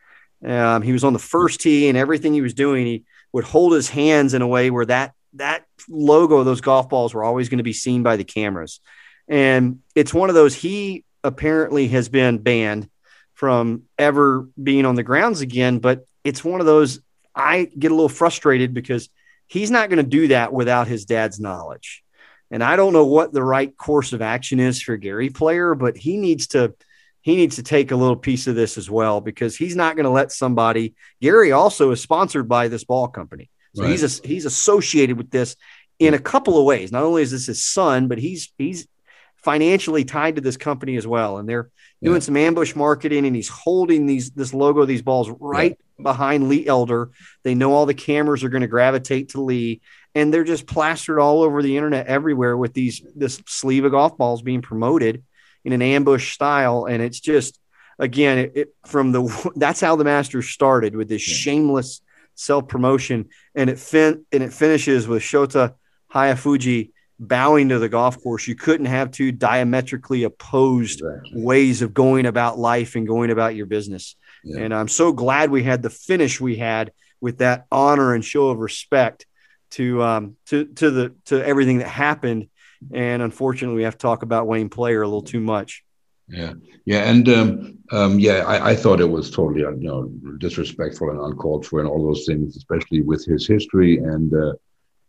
[0.45, 3.73] Um, he was on the first tee, and everything he was doing, he would hold
[3.73, 7.49] his hands in a way where that that logo of those golf balls were always
[7.49, 8.81] going to be seen by the cameras.
[9.29, 12.89] And it's one of those he apparently has been banned
[13.33, 15.79] from ever being on the grounds again.
[15.79, 17.01] But it's one of those
[17.35, 19.09] I get a little frustrated because
[19.47, 22.05] he's not going to do that without his dad's knowledge.
[22.51, 25.97] And I don't know what the right course of action is for Gary Player, but
[25.97, 26.75] he needs to
[27.25, 30.05] he needs to take a little piece of this as well because he's not going
[30.05, 30.95] to let somebody.
[31.23, 33.91] Gary also is sponsored by this ball company, so Right.
[33.93, 35.57] he's a, he's associated with this
[35.99, 36.93] in a couple of ways.
[36.93, 38.87] Not only is this his son, but he's he's
[39.39, 41.71] financially tied to this company as well, and they're
[42.03, 46.67] doing some ambush marketing, and he's holding these this logo, these balls right behind Lee
[46.67, 47.11] Elder.
[47.43, 49.81] They know all the cameras are going to gravitate to Lee,
[50.15, 54.19] and they're just plastered all over the internet everywhere with these this sleeve of golf
[54.19, 55.23] balls being promoted
[55.65, 57.59] in an ambush style, and it's just
[57.99, 61.35] again it, it from the that's how the Masters started with this Yeah.
[61.35, 62.01] shameless
[62.35, 65.75] self promotion, and it fin and it finishes with Shota
[66.13, 68.49] Hayafuji bowing to the golf course.
[68.49, 71.43] You couldn't have two diametrically opposed Exactly.
[71.43, 74.17] ways of going about life and going about your business.
[74.43, 74.63] Yeah.
[74.63, 78.49] And I'm so glad we had the finish we had with that honor and show
[78.49, 79.27] of respect
[79.71, 82.49] to um, to to the to everything that happened.
[82.93, 85.85] And unfortunately, we have to talk about Wayne Player a little too much.
[86.29, 86.55] Yeah,
[86.87, 91.21] yeah, and um, um, yeah, I, I thought it was totally, you know, disrespectful and
[91.21, 94.55] uncalled for, and all those things, especially with his history, and uh,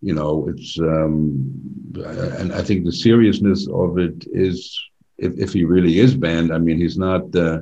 [0.01, 1.51] you know, it's, um,
[1.95, 4.77] and I think the seriousness of it is,
[5.17, 7.61] if, if he really is banned, I mean, he's not, uh,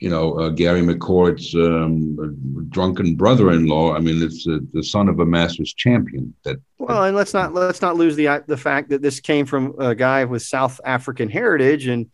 [0.00, 3.94] you know, uh, Gary McCord's um, drunken brother-in-law.
[3.94, 6.34] I mean, it's uh, the son of a Masters champion.
[6.44, 9.74] That Well, and let's not let's not lose the the fact that this came from
[9.78, 12.06] a guy with South African heritage, and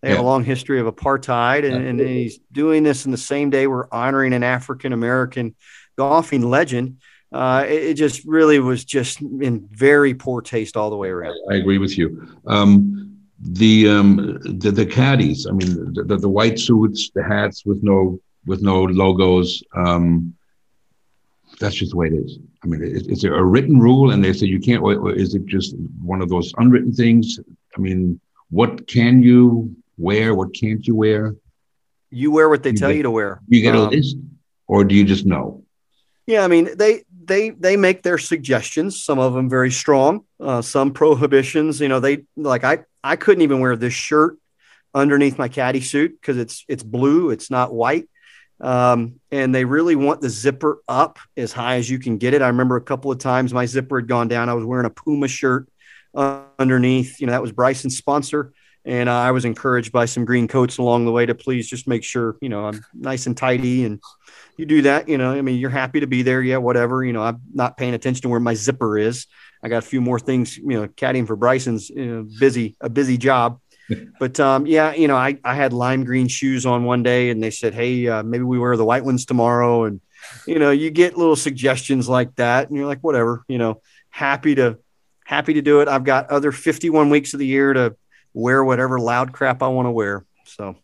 [0.00, 0.24] they have Yeah.
[0.24, 3.88] a long history of apartheid, and, and he's doing this in the same day we're
[3.92, 5.54] honoring an African American
[5.96, 6.98] golfing legend.
[7.30, 11.34] Uh, it, it just really was just in very poor taste all the way around.
[11.50, 12.26] I agree with you.
[12.46, 13.13] Um,
[13.44, 15.46] the, um, the the caddies.
[15.46, 19.62] I mean, the, the, the white suits, the hats with no with no logos.
[19.76, 20.34] Um,
[21.60, 22.38] that's just the way it is.
[22.62, 24.82] I mean, is, is there a written rule, and they say you can't?
[25.16, 27.38] Is it just one of those unwritten things?
[27.76, 28.18] I mean,
[28.50, 30.34] what can you wear?
[30.34, 31.34] What can't you wear?
[32.10, 33.40] You wear what they You tell get- you to wear.
[33.48, 34.16] You get a Um, list,
[34.66, 35.62] or do you just know?
[36.26, 39.02] Yeah, I mean they they they make their suggestions.
[39.04, 40.24] Some of them very strong.
[40.40, 41.80] Uh, some prohibitions.
[41.80, 44.38] You know, they like I I couldn't even wear this shirt
[44.94, 48.08] underneath my caddy suit because it's it's blue, it's not white.
[48.60, 52.40] Um, and they really want the zipper up as high as you can get it.
[52.40, 54.48] I remember a couple of times my zipper had gone down.
[54.48, 55.68] I was wearing a Puma shirt
[56.14, 57.20] uh, underneath.
[57.20, 58.54] You know, that was Bryson's sponsor.
[58.86, 61.88] And uh, I was encouraged by some green coats along the way to please just
[61.88, 63.84] make sure, you know, I'm nice and tidy.
[63.84, 64.00] And
[64.58, 66.42] you do that, you know, I mean, you're happy to be there.
[66.42, 67.02] Yeah, whatever.
[67.02, 69.26] You know, I'm not paying attention to where my zipper is.
[69.64, 72.90] I got a few more things, you know, caddying for Bryson's you know, busy, a
[72.90, 73.60] busy job.
[74.20, 77.42] but um, yeah, you know, I, I had lime green shoes on one day and
[77.42, 79.84] they said, Hey, uh, maybe we wear the white ones tomorrow.
[79.84, 80.02] And,
[80.46, 84.54] you know, you get little suggestions like that and you're like, whatever, you know, happy
[84.54, 84.78] to,
[85.24, 85.88] happy to do it.
[85.88, 87.96] I've got other 51 weeks of the year to
[88.34, 90.26] wear whatever loud crap I want to wear.
[90.44, 90.76] So,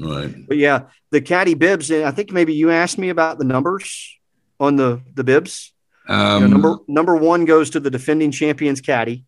[0.00, 0.34] right.
[0.48, 4.16] But yeah, the caddy bibs, I think maybe you asked me about the numbers
[4.58, 5.73] on the, the bibs.
[6.08, 9.24] Um, you know, number, number one goes to the defending champions caddy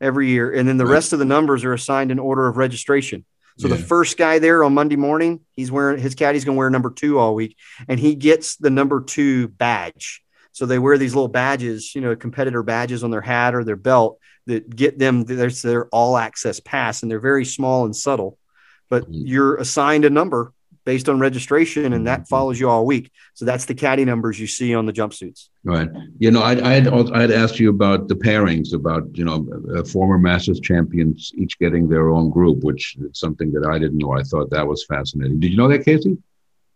[0.00, 0.92] every year, and then the right.
[0.92, 3.24] rest of the numbers are assigned in order of registration.
[3.58, 3.76] So yeah.
[3.76, 6.90] the first guy there on Monday morning, he's wearing his caddy's going to wear number
[6.90, 7.56] two all week,
[7.88, 10.22] and he gets the number two badge.
[10.52, 13.76] So they wear these little badges, you know, competitor badges on their hat or their
[13.76, 18.38] belt that get them their, their all access pass, and they're very small and subtle.
[18.88, 19.26] But mm-hmm.
[19.26, 20.52] you're assigned a number
[20.86, 23.10] based on registration, and that follows you all week.
[23.34, 25.48] So that's the caddy numbers you see on the jumpsuits.
[25.64, 25.90] Right.
[26.18, 29.46] You know, I I had I had asked you about the pairings, about you know,
[29.76, 33.98] uh, former Masters champions each getting their own group, which is something that I didn't
[33.98, 34.12] know.
[34.12, 35.40] I thought that was fascinating.
[35.40, 36.16] Did you know that, Casey?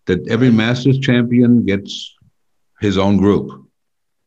[0.06, 2.14] That every Masters champion gets
[2.80, 3.66] his own group.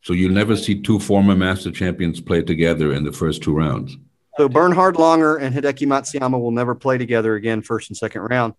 [0.02, 3.98] So you'll never see two former Master champions play together in the first two rounds.
[4.38, 8.54] So Bernhard Langer and Hideki Matsuyama will never play together again, first and second round.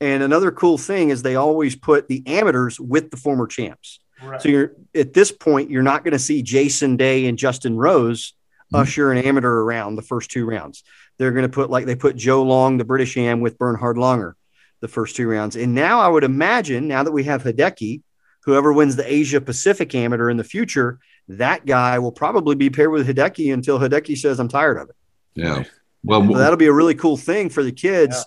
[0.00, 4.00] And another cool thing is they always put the amateurs with the former champs.
[4.22, 4.40] Right.
[4.40, 8.32] So you're at this point, you're not going to see Jason Day and Justin Rose
[8.72, 8.76] mm-hmm.
[8.76, 10.84] usher an amateur around the first two rounds.
[11.18, 14.34] They're going to put like they put Joe Long, the British Am, with Bernhard Langer
[14.80, 15.56] the first two rounds.
[15.56, 18.00] And now I would imagine now that we have Hideki,
[18.44, 20.98] whoever wins the Asia Pacific Amateur in the future,
[21.28, 24.96] that guy will probably be paired with Hideki until Hideki says, I'm tired of it.
[25.34, 25.64] Yeah.
[26.02, 28.16] Well, so that'll be a really cool thing for the kids.
[28.16, 28.22] Yeah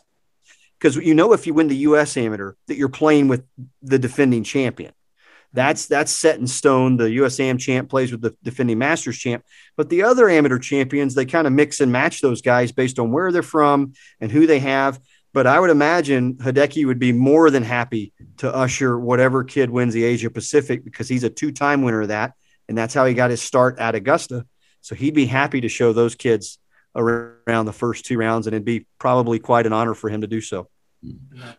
[0.83, 2.17] because you know if you win the U.S.
[2.17, 3.45] Amateur that you're playing with
[3.81, 4.91] the defending champion.
[4.91, 5.55] Mm-hmm.
[5.55, 6.97] That's that's set in stone.
[6.97, 7.39] The U.S.
[7.39, 9.45] Am champ plays with the defending Masters champ,
[9.77, 13.13] but the other amateur champions they kind of mix and match those guys based on
[13.13, 14.99] where they're from and who they have.
[15.31, 19.93] But I would imagine Hideki would be more than happy to usher whatever kid wins
[19.93, 22.33] the Asia Pacific because he's a two-time winner of that,
[22.67, 24.45] and that's how he got his start at Augusta.
[24.81, 26.59] So he'd be happy to show those kids
[26.95, 30.27] around the first two rounds, and it'd be probably quite an honor for him to
[30.27, 30.67] do so.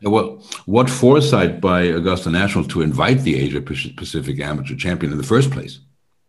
[0.00, 5.24] What what foresight by Augusta National to invite the Asia Pacific Amateur Champion in the
[5.24, 5.80] first place?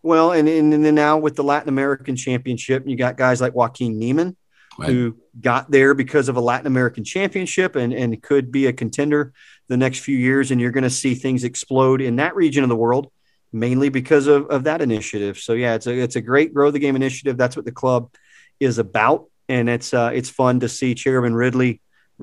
[0.02, 3.56] Well, and, and, and then now with the Latin American Championship, you got guys like
[3.56, 4.38] Joaquin Niemann,
[4.78, 4.90] right.
[4.90, 9.34] who got there because of a Latin American Championship and, and could be a contender
[9.68, 10.52] the next few years.
[10.52, 13.10] And you're going to see things explode in that region of the world,
[13.52, 15.40] mainly because of, of that initiative.
[15.40, 17.38] So yeah, it's a it's a great grow the game initiative.
[17.38, 18.12] That's what the club
[18.60, 21.82] is about, and it's uh, it's fun to see Chairman Ridley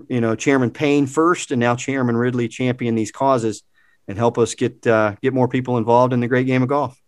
[0.09, 3.63] you know, Chairman Payne first, and now Chairman Ridley champion these causes
[4.09, 7.01] and help us get uh, get more people involved in the great game of golf.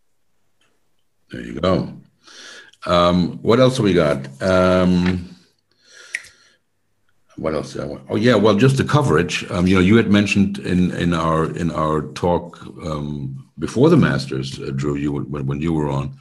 [1.30, 1.92] There you go.
[2.86, 4.42] Um, what else have we got?
[4.42, 5.34] Um,
[7.36, 7.76] what else?
[7.76, 9.50] Oh yeah, well, just the coverage.
[9.50, 13.96] Um, you know, you had mentioned in in our in our talk um, before the
[13.96, 16.16] Masters, uh, Drew, you when, when you were on,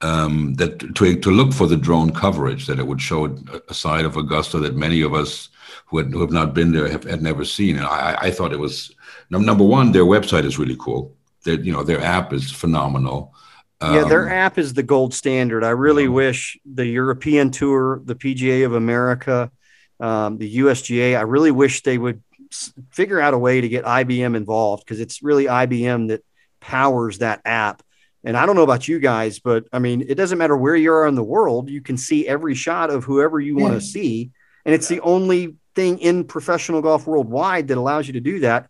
[0.00, 3.26] um, that to to look for the drone coverage, that it would show
[3.68, 5.48] a side of Augusta that many of us
[5.86, 7.76] who, had, who have not been there have had never seen.
[7.76, 8.94] And I, I thought it was
[9.30, 11.14] number one, their website is really cool.
[11.44, 13.34] Their you know their app is phenomenal.
[13.80, 15.64] yeah, their um, app is the gold standard.
[15.64, 16.10] I really yeah.
[16.10, 19.50] wish the European Tour, the PGA of America,
[20.00, 22.22] um, the USGA, I really wish they would
[22.90, 26.24] figure out a way to get IBM involved because it's really IBM that
[26.60, 27.82] powers that app.
[28.28, 30.92] And I don't know about you guys, but I mean, it doesn't matter where you
[30.92, 34.32] are in the world, you can see every shot of whoever you want to see.
[34.66, 38.68] And it's the only thing in professional golf worldwide that allows you to do that.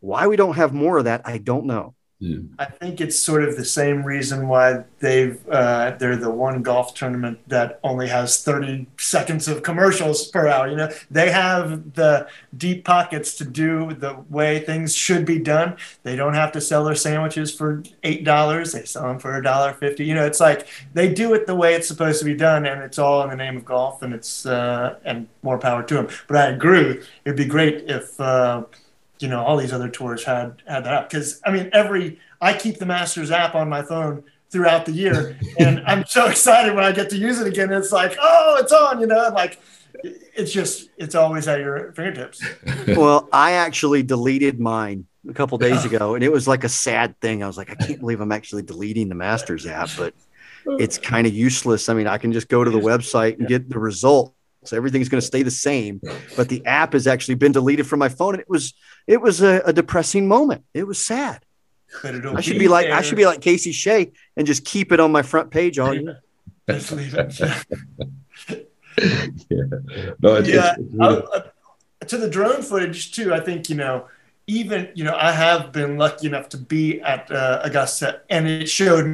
[0.00, 1.94] Why we don't have more of that, I don't know.
[2.20, 2.38] Yeah.
[2.58, 6.92] I think it's sort of the same reason why they've uh, they're the one golf
[6.94, 10.66] tournament that only has 30 seconds of commercials per hour.
[10.68, 15.76] You know, they have the deep pockets to do the way things should be done.
[16.02, 19.42] They don't have to sell their sandwiches for eight dollars; they sell them for a
[19.42, 20.04] dollar fifty.
[20.04, 22.82] You know, it's like they do it the way it's supposed to be done, and
[22.82, 26.08] it's all in the name of golf, and it's uh, and more power to them.
[26.26, 28.18] But I agree, it'd be great if.
[28.20, 28.64] Uh,
[29.20, 32.52] you know all these other tours had had that up because I mean every I
[32.52, 36.84] keep the Masters app on my phone throughout the year, and I'm so excited when
[36.84, 37.72] I get to use it again.
[37.72, 39.58] It's like oh, it's on, you know, like
[40.02, 42.44] it's just it's always at your fingertips.
[42.88, 47.18] well, I actually deleted mine a couple days ago, and it was like a sad
[47.20, 47.42] thing.
[47.42, 50.14] I was like, I can't believe I'm actually deleting the Masters app, but
[50.78, 51.88] it's kind of useless.
[51.88, 54.34] I mean, I can just go to the website and get the result.
[54.68, 56.00] So everything's going to stay the same,
[56.36, 58.74] but the app has actually been deleted from my phone, and it was
[59.06, 60.64] it was a, a depressing moment.
[60.74, 61.44] It was sad.
[62.04, 62.94] I should be, like there.
[62.94, 65.94] I should be like Casey Shea and just keep it on my front page all
[65.94, 66.20] year.
[66.68, 67.40] Just leave it.
[69.48, 69.62] yeah.
[70.20, 70.72] No, it's, yeah.
[70.72, 71.22] It's, it's really...
[71.32, 71.40] uh,
[72.06, 73.32] to the drone footage too.
[73.32, 74.06] I think you know,
[74.46, 78.68] even you know, I have been lucky enough to be at uh, Augusta, and it
[78.68, 79.06] showed.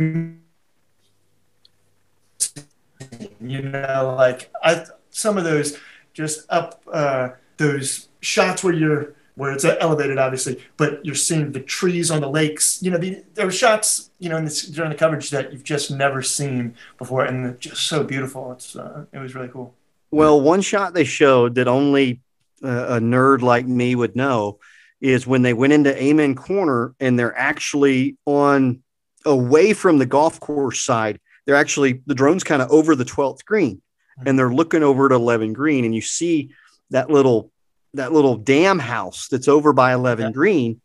[3.40, 4.84] You know, like I
[5.14, 5.78] some of those
[6.12, 11.60] just up uh, those shots where you're where it's elevated, obviously, but you're seeing the
[11.60, 12.80] trees on the lakes.
[12.82, 15.90] You know, the, there were shots, you know, this, during the coverage that you've just
[15.90, 18.52] never seen before, and just so beautiful.
[18.52, 19.74] It's uh, it was really cool.
[20.10, 22.20] Well, one shot they showed that only
[22.62, 24.58] uh, a nerd like me would know
[25.00, 28.82] is when they went into Amen Corner and they're actually on
[29.24, 31.18] away from the golf course side.
[31.44, 33.82] They're actually the drone's kind of over the 12th green
[34.24, 36.50] and they're looking over at 11 green and you see
[36.90, 37.50] that little
[37.94, 40.32] that little dam house that's over by 11 yeah.
[40.32, 40.80] green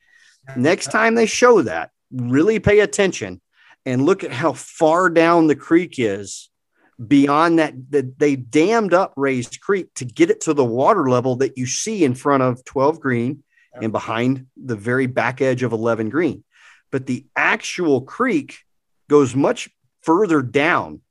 [0.55, 3.41] next time they show that really pay attention
[3.85, 6.49] and look at how far down the creek is
[7.07, 11.37] beyond that, that they dammed up Rae's Creek to get it to the water level
[11.37, 13.43] that you see in front of 12 green
[13.73, 13.83] yeah.
[13.83, 16.43] and behind the very back edge of 11 green
[16.91, 18.59] but the actual creek
[19.09, 19.69] goes much
[20.01, 21.01] further down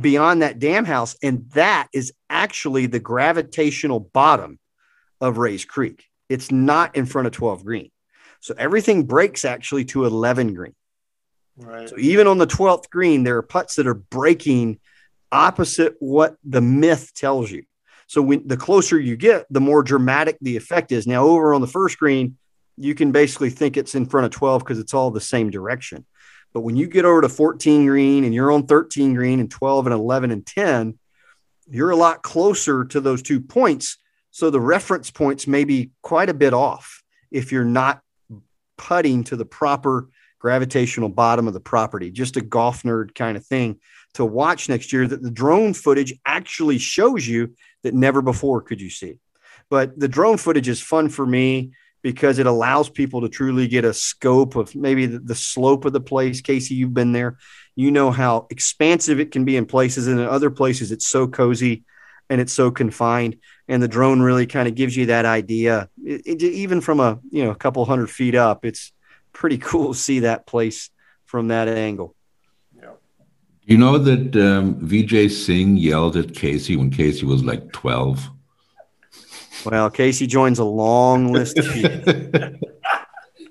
[0.00, 1.16] beyond that dam house.
[1.22, 4.58] And that is actually the gravitational bottom
[5.20, 6.04] of Rae's Creek.
[6.28, 7.90] It's not in front of 12 green.
[8.40, 10.74] So everything breaks actually to 11 green.
[11.56, 11.88] Right.
[11.88, 14.80] So even on the 12th green, there are putts that are breaking
[15.30, 17.64] opposite what the myth tells you.
[18.06, 21.06] So when the closer you get, the more dramatic the effect is.
[21.06, 22.36] Now, over on the first green,
[22.76, 26.04] you can basically think it's in front of 12 because it's all the same direction.
[26.54, 29.86] But when you get over to 14 green and you're on 13 green and 12
[29.88, 30.98] and 11 and 10,
[31.68, 33.98] you're a lot closer to those two points.
[34.30, 38.00] So the reference points may be quite a bit off if you're not
[38.78, 40.08] putting to the proper
[40.38, 42.10] gravitational bottom of the property.
[42.10, 43.80] Just a golf nerd kind of thing
[44.12, 48.80] to watch next year that the drone footage actually shows you that never before could
[48.80, 49.18] you see.
[49.70, 51.72] But the drone footage is fun for me
[52.04, 55.94] because it allows people to truly get a scope of maybe the, the, slope of
[55.94, 56.42] the place.
[56.42, 57.38] Casey, you've been there.
[57.76, 61.26] You know how expansive it can be in places, and in other places, it's so
[61.26, 61.82] cozy
[62.28, 63.38] and it's so confined.
[63.68, 67.18] And the drone really kind of gives you that idea, it, it, even from a
[67.30, 68.66] you know a couple hundred feet up.
[68.66, 68.92] It's
[69.32, 70.90] pretty cool to see that place
[71.24, 72.14] from that angle.
[72.76, 72.90] Yeah.
[73.62, 78.28] You know that um, Vijay Singh yelled at Casey when Casey was like twelve.
[79.64, 82.58] Well, Casey joins a long list of people.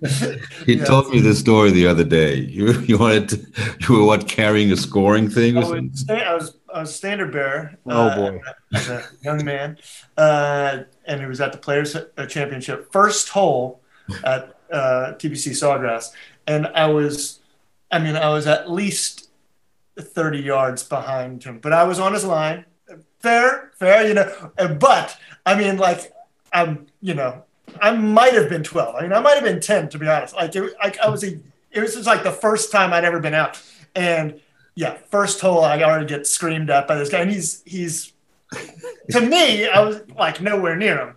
[0.65, 2.35] he told me this story the other day.
[2.35, 5.91] You you wanted to, you were what carrying a scoring thing or something?
[6.09, 7.77] I was I was a standard bearer.
[7.85, 8.41] Oh uh, boy,
[8.73, 9.77] as a young man,
[10.17, 13.81] uh, and it was at the Players uh, Championship first hole
[14.25, 16.11] at uh, TPC Sawgrass,
[16.47, 17.39] and I was,
[17.91, 19.29] I mean, I was at least
[19.97, 22.65] thirty yards behind him, but I was on his line.
[23.23, 26.13] Fair, fair, you know, but I mean, like,
[26.51, 27.43] I'm, you know,
[27.81, 28.95] I might have been 12.
[28.95, 30.35] I mean, I might have been 10, to be honest.
[30.35, 31.39] Like, it, like I was, a,
[31.71, 33.61] it was just like the first time I'd ever been out.
[33.95, 34.41] And
[34.75, 37.21] yeah, first hole, I already get screamed at by this guy.
[37.21, 38.11] And he's, he's,
[39.11, 41.15] to me, I was like nowhere near him.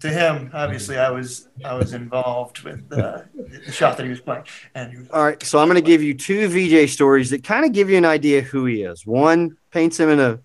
[0.00, 4.20] To him, obviously, I was, I was involved with uh, the shot that he was
[4.20, 4.44] playing.
[4.74, 7.66] And was, all right, so I'm going to give you two VJ stories that kind
[7.66, 9.04] of give you an idea who he is.
[9.04, 10.38] One paints him in a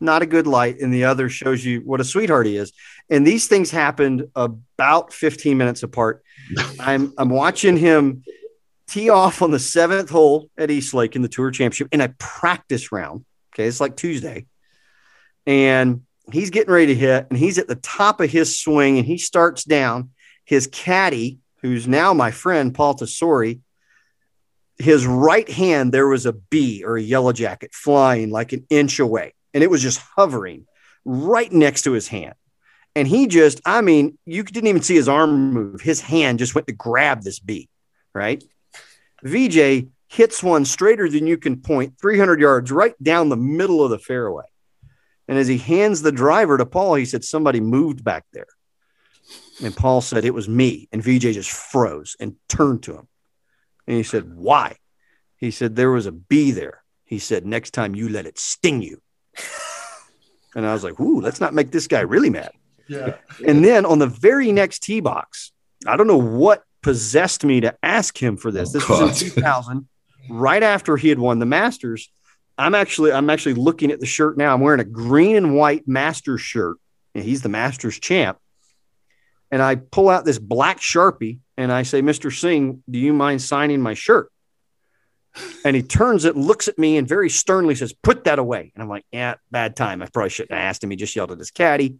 [0.00, 2.72] not a good light, and the other shows you what a sweetheart he is.
[3.08, 6.22] And these things happened about 15 minutes apart.
[6.80, 8.22] I'm I'm watching him
[8.88, 12.10] tee off on the seventh hole at East Lake in the Tour Championship in a
[12.18, 13.24] practice round.
[13.54, 14.46] Okay, it's like Tuesday,
[15.46, 19.06] and he's getting ready to hit, and he's at the top of his swing, and
[19.06, 20.10] he starts down.
[20.44, 23.60] His caddy, who's now my friend Paul Tesori,
[24.78, 29.00] his right hand there was a bee or a yellow jacket flying like an inch
[29.00, 30.66] away and it was just hovering
[31.06, 32.34] right next to his hand.
[32.94, 35.80] And he just, I mean, you didn't even see his arm move.
[35.80, 37.70] His hand just went to grab this bee,
[38.14, 38.44] right?
[39.24, 43.88] VJ hits one straighter than you can point 300 yards right down the middle of
[43.88, 44.44] the fairway.
[45.26, 48.48] And as he hands the driver to Paul, he said, Somebody moved back there.
[49.64, 50.86] And Paul said, It was me.
[50.92, 53.08] And VJ just froze and turned to him.
[53.86, 54.76] And he said, Why?
[55.38, 56.82] He said, There was a bee there.
[57.06, 59.00] He said, Next time you let it sting you.
[60.54, 62.50] And I was like, ooh, let's not make this guy really mad.
[62.88, 63.16] Yeah.
[63.46, 65.52] And then on the very next tee box,
[65.86, 68.70] I don't know what possessed me to ask him for this.
[68.70, 69.86] Oh, This was in 2000,
[70.30, 72.10] right after he had won the Masters.
[72.56, 74.54] I'm actually I'm actually looking at the shirt now.
[74.54, 76.78] I'm wearing a green and white Masters shirt,
[77.14, 78.38] and he's the Masters champ.
[79.50, 82.34] And I pull out this black Sharpie and I say, Mr.
[82.34, 84.32] Singh, do you mind signing my shirt?
[85.64, 88.72] And he turns it, looks at me, and very sternly says, Put that away.
[88.74, 90.02] And I'm like, Yeah, bad time.
[90.02, 90.90] I probably shouldn't have asked him.
[90.90, 91.96] He just yelled at his caddy.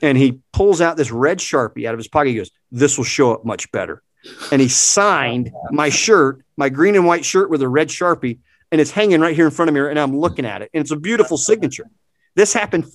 [0.00, 2.30] And he pulls out this red Sharpie out of his pocket.
[2.30, 4.02] He goes, This will show up much better.
[4.50, 8.38] And he signed my shirt, my green and white shirt with a red Sharpie,
[8.72, 9.80] and it's hanging right here in front of me.
[9.80, 10.70] And I'm looking at it.
[10.74, 11.88] And it's a beautiful signature.
[12.34, 12.86] This happened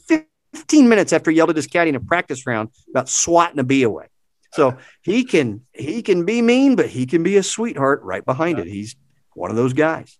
[0.53, 3.64] 15 minutes after he yelled at his caddy in a practice round about swatting a
[3.64, 4.07] bee away.
[4.53, 8.60] So he can he can be mean, but he can be a sweetheart right behind
[8.60, 8.68] it.
[8.68, 8.95] He's
[9.33, 10.17] one of those guys.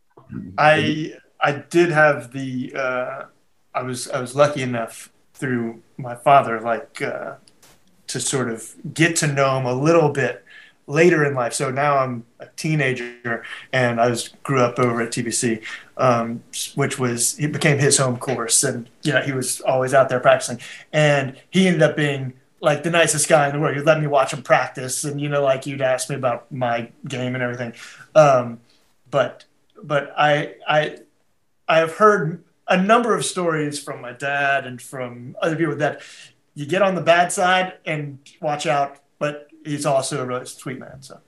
[0.57, 3.23] I I did have the uh,
[3.73, 7.35] I was I was lucky enough through my father like uh,
[8.07, 10.45] to sort of get to know him a little bit
[10.88, 11.53] later in life.
[11.53, 15.63] So now I'm a teenager and I was grew up over at TPC,
[15.97, 16.43] um,
[16.75, 20.19] which was it became his home course, and you know he was always out there
[20.19, 20.59] practicing,
[20.93, 23.75] and he ended up being like the nicest guy in the world.
[23.75, 26.89] He'd let me watch him practice, and you know, like you'd ask me about my
[27.07, 27.73] game and everything.
[28.15, 28.59] Um,
[29.11, 29.45] but
[29.83, 30.97] but I I
[31.67, 36.01] I have heard a number of stories from my dad and from other people that
[36.53, 40.79] you get on the bad side and watch out, but he's also a really sweet
[40.79, 41.01] man.
[41.01, 41.19] So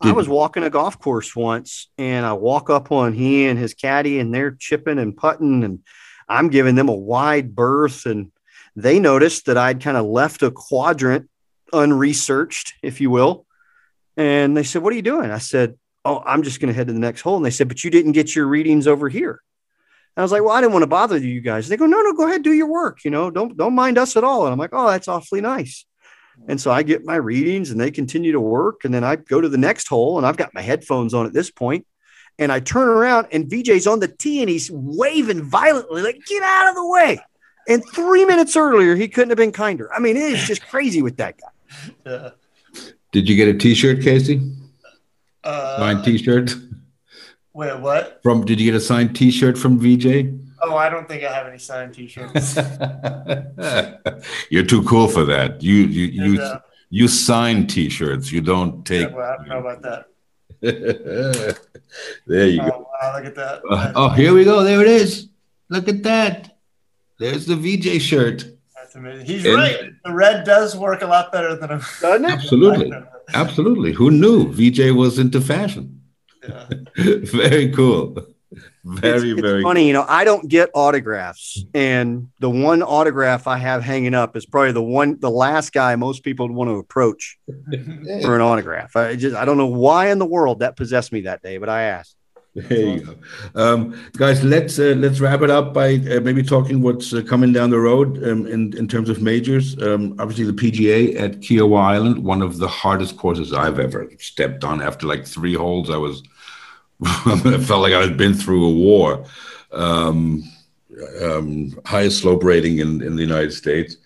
[0.00, 3.72] I was walking a golf course once and I walk up on he and his
[3.72, 5.80] caddy and they're chipping and putting and
[6.28, 8.32] I'm giving them a wide berth and
[8.74, 11.28] they noticed that I'd kind of left a quadrant
[11.72, 13.46] unresearched, if you will.
[14.16, 15.30] And they said, What are you doing?
[15.30, 17.36] I said, Oh, I'm just going to head to the next hole.
[17.36, 19.40] And they said, But you didn't get your readings over here.
[20.16, 21.68] And I was like, Well, I didn't want to bother you guys.
[21.68, 23.04] They go, No, no, go ahead, do your work.
[23.04, 24.44] You know, don't don't mind us at all.
[24.46, 25.84] And I'm like, Oh, that's awfully nice.
[26.48, 28.84] And so I get my readings and they continue to work.
[28.84, 31.32] And then I go to the next hole and I've got my headphones on at
[31.32, 31.86] this point.
[32.38, 36.42] And I turn around and VJ's on the tee and he's waving violently, like, get
[36.42, 37.20] out of the way.
[37.68, 39.92] And three minutes earlier, he couldn't have been kinder.
[39.92, 42.32] I mean, it is just crazy with that guy.
[43.12, 44.40] Did you get a T-shirt, Casey?
[45.44, 46.54] Uh, Signed T-shirt
[47.52, 48.20] wait, what?
[48.22, 48.44] from?
[48.44, 50.38] Did you get a signed T-shirt from VJ?
[50.62, 52.56] Oh, I don't think I have any signed T-shirts.
[54.50, 55.62] You're too cool for that.
[55.62, 56.60] You you you uh,
[56.90, 58.30] you sign T-shirts.
[58.30, 59.16] You don't yeah, take.
[59.16, 60.06] well, I don't know about that.
[62.26, 62.70] there you go.
[62.72, 63.62] Oh, wow, look at that.
[63.68, 64.62] Uh, oh, here we go.
[64.62, 65.28] There it is.
[65.68, 66.56] Look at that.
[67.18, 68.44] There's the VJ shirt.
[68.92, 69.26] That's amazing.
[69.26, 69.90] He's And- right.
[70.04, 71.80] The red does work a lot better than a.
[72.00, 72.30] Doesn't it?
[72.30, 72.92] Absolutely.
[73.34, 73.92] Absolutely.
[73.92, 76.02] Who knew VJ was into fashion?
[76.46, 76.66] Yeah.
[76.96, 78.16] very cool.
[78.84, 79.86] Very, it's, it's very funny.
[79.86, 81.64] You know, I don't get autographs.
[81.72, 85.96] And the one autograph I have hanging up is probably the one, the last guy
[85.96, 87.38] most people would want to approach
[88.22, 88.94] for an autograph.
[88.96, 91.68] I just, I don't know why in the world that possessed me that day, but
[91.68, 92.16] I asked.
[92.54, 93.16] There you go,
[93.54, 94.44] um, guys.
[94.44, 97.80] Let's uh, let's wrap it up by uh, maybe talking what's uh, coming down the
[97.80, 99.80] road um, in in terms of majors.
[99.80, 104.64] Um, obviously, the PGA at Kiawah Island, one of the hardest courses I've ever stepped
[104.64, 104.82] on.
[104.82, 106.22] After like three holes, I was
[107.02, 109.24] I felt like I had been through a war.
[109.72, 110.44] Um,
[111.22, 113.96] um, highest slope rating in in the United States.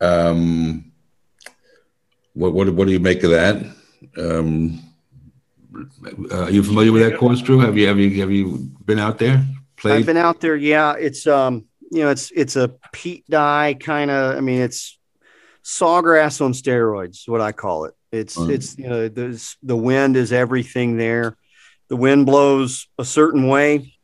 [0.00, 0.90] Um,
[2.32, 3.62] what what what do you make of that?
[5.74, 7.58] Um, uh, are you familiar with that course, Drew?
[7.60, 9.44] Have you have you have you been out there?
[9.84, 10.56] I've been out there.
[10.56, 10.94] Yeah.
[10.94, 14.98] It's, um, you know, it's, it's a Pete Dye kind of, I mean, it's
[15.64, 17.94] sawgrass on steroids, what I call it.
[18.12, 18.50] It's, Mm.
[18.50, 21.36] it's, you know, there's the wind is everything there.
[21.88, 23.94] The wind blows a certain way.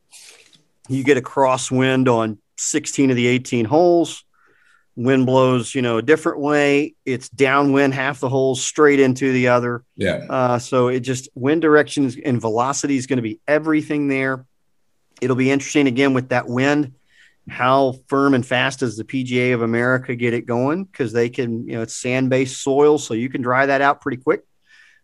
[0.89, 4.25] You get a crosswind on 16 of the 18 holes.
[4.99, 6.95] Wind blows, you know, a different way.
[7.05, 9.85] It's downwind half the holes straight into the other.
[9.95, 14.45] yeah, Uh, so it just wind directions and velocity is going to be everything there.
[15.21, 16.95] It'll be interesting again with that wind.
[17.49, 20.83] How firm and fast does the PGA of America get it going?
[20.83, 24.01] Because they can, you know, it's sand based soil, so you can dry that out
[24.01, 24.43] pretty quick.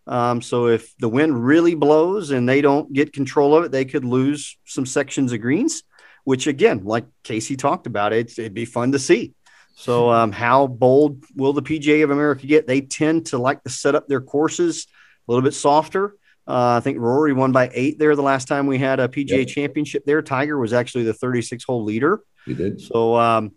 [0.08, 3.84] Um, so if the wind really blows and they don't get control of it, they
[3.84, 5.84] could lose some sections of greens,
[6.24, 9.34] which again, like Casey talked about, it's, it'd be fun to see.
[9.76, 12.66] So, um, how bold will the PGA of America get?
[12.66, 14.86] They tend to like to set up their courses
[15.28, 16.14] a little bit softer.
[16.46, 19.38] Uh, I think Rory won by eight there the last time we had a PGA
[19.38, 19.44] Yeah.
[19.44, 20.22] championship there.
[20.22, 22.20] Tiger was actually the 36 hole leader.
[22.44, 22.80] He did.
[22.80, 23.52] So, um,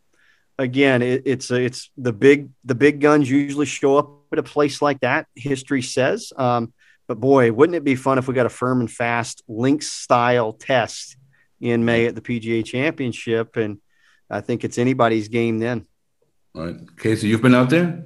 [0.58, 4.82] again, it, it's it's the big the big guns usually show up at a place
[4.82, 5.28] like that.
[5.36, 6.74] History says, um,
[7.08, 10.54] but boy, wouldn't it be fun if we got a firm and fast links style
[10.54, 11.18] test
[11.62, 13.80] in May at the PGA Championship and
[14.30, 15.86] I think it's anybody's game then.
[16.58, 18.04] All right, Casey, you've been out there.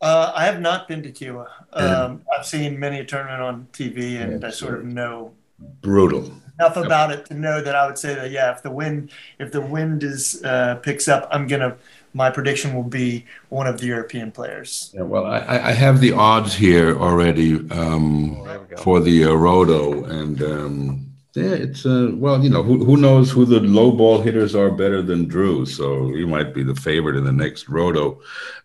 [0.00, 1.48] Uh, I have not been to Kiawah.
[1.72, 5.32] Um, I've seen many a tournament on TV, and Yeah, I sort of know
[5.80, 6.30] Brutal.
[6.60, 9.10] enough about it to know that I would say that yeah, if the wind
[9.40, 11.76] if the wind is uh, picks up, I'm gonna
[12.12, 14.92] my prediction will be one of the European players.
[14.94, 18.76] Yeah, well, I, I I have the odds here already um, There we go.
[18.76, 23.30] for the uh, Roto, and um, yeah, it's uh, well, you know, who who knows
[23.30, 27.16] who the low ball hitters are better than Drew, so he might be the favorite
[27.16, 28.20] in the next Roto.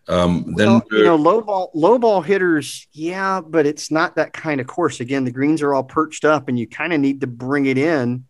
[0.08, 4.32] Um, then Well, you know, low ball, low ball hitters, yeah, but it's not that
[4.32, 5.00] kind of course.
[5.00, 7.78] Again, the greens are all perched up, and you kind of need to bring it
[7.78, 8.24] in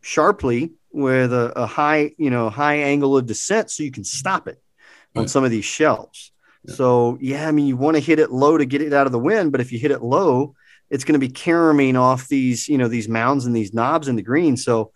[0.00, 4.48] sharply with a, a high, you know, high angle of descent so you can stop
[4.48, 4.60] it
[5.16, 5.30] on Right.
[5.30, 6.32] some of these shelves.
[6.64, 6.74] Yeah.
[6.74, 9.12] So, yeah, I mean, you want to hit it low to get it out of
[9.12, 10.54] the wind, but if you hit it low,
[10.90, 14.16] it's going to be caroming off these, you know, these mounds and these knobs in
[14.16, 14.56] the green.
[14.56, 14.92] So,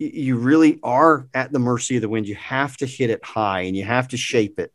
[0.00, 2.28] you really are at the mercy of the wind.
[2.28, 4.72] You have to hit it high and you have to shape it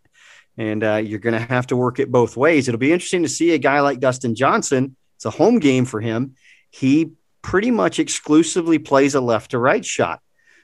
[0.57, 2.67] and uh, you're going to have to work it both ways.
[2.67, 4.95] It'll be interesting to see a guy like Dustin Johnson.
[5.15, 6.35] It's a home game for him.
[6.69, 7.11] He
[7.41, 10.21] pretty much exclusively plays a left to right shot.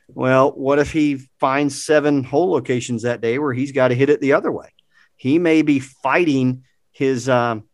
[0.07, 4.09] Well, what if he finds seven hole locations that day where he's got to hit
[4.09, 4.73] it the other way?
[5.15, 7.65] He may be fighting his um,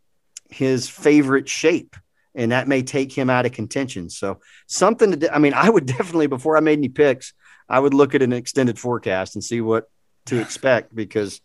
[0.50, 1.96] his favorite shape,
[2.36, 4.10] and that may take him out of contention.
[4.10, 5.34] So something to.
[5.34, 7.34] I mean, I would definitely before I made any picks,
[7.68, 9.90] I would look at an extended forecast and see what
[10.26, 11.42] to expect because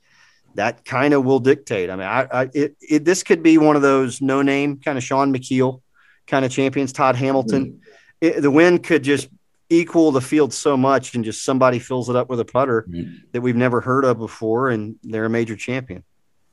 [0.55, 1.91] that kind of will dictate.
[1.91, 4.99] I mean, I, I it, it this could be one of those no name kind
[4.99, 5.83] of Shaun Micheel
[6.27, 7.65] kind of champions, Todd Hamilton.
[7.65, 7.91] Hmm.
[8.21, 9.29] It, the win could just
[9.71, 13.07] equal the field so much, and just somebody fills it up with a putter Right.
[13.33, 16.03] that we've never heard of before, and they're a major champion.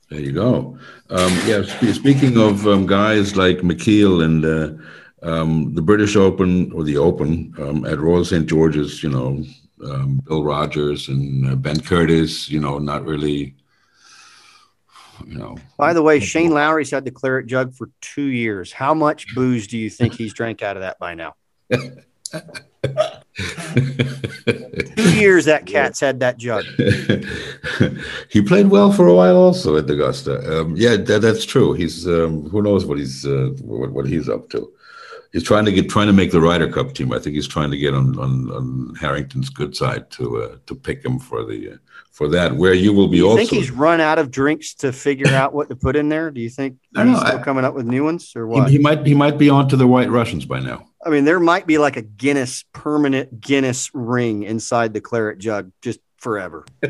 [0.08, 0.78] There you go.
[1.10, 4.70] Um, yeah, sp- speaking of um, guys like Micheel and uh,
[5.22, 8.46] um, the British Open or the Open um, at Royal St.
[8.46, 9.44] George's, you know,
[9.84, 13.54] um, Bill Rogers and uh, Ben Curtis, you know, not really,
[15.26, 15.58] you know.
[15.76, 18.72] By the way, Shane Lowry's had the claret jug for two years.
[18.72, 21.34] How much booze do you think he's drank out of that by now?
[25.20, 26.64] Years that cat's had that jug.
[28.30, 30.60] he played well for a while also at Augusta.
[30.60, 31.72] Um, yeah, that, that's true.
[31.72, 34.72] He's um, who knows what he's uh, what, what he's up to.
[35.32, 37.12] He's trying to get trying to make the Ryder Cup team.
[37.12, 40.74] I think he's trying to get on on, on Harrington's good side to uh, to
[40.74, 41.76] pick him for the uh,
[42.12, 42.54] for that.
[42.56, 43.36] Where you will be Do you also.
[43.36, 46.30] think he's run out of drinks to figure out what to put in there?
[46.30, 47.18] Do you think he's know.
[47.18, 48.70] still I- coming up with new ones or what?
[48.70, 50.87] he might he might be on to the White Russians by now.
[51.04, 55.72] I mean, there might be like a Guinness permanent Guinness ring inside the claret jug
[55.80, 56.64] just forever.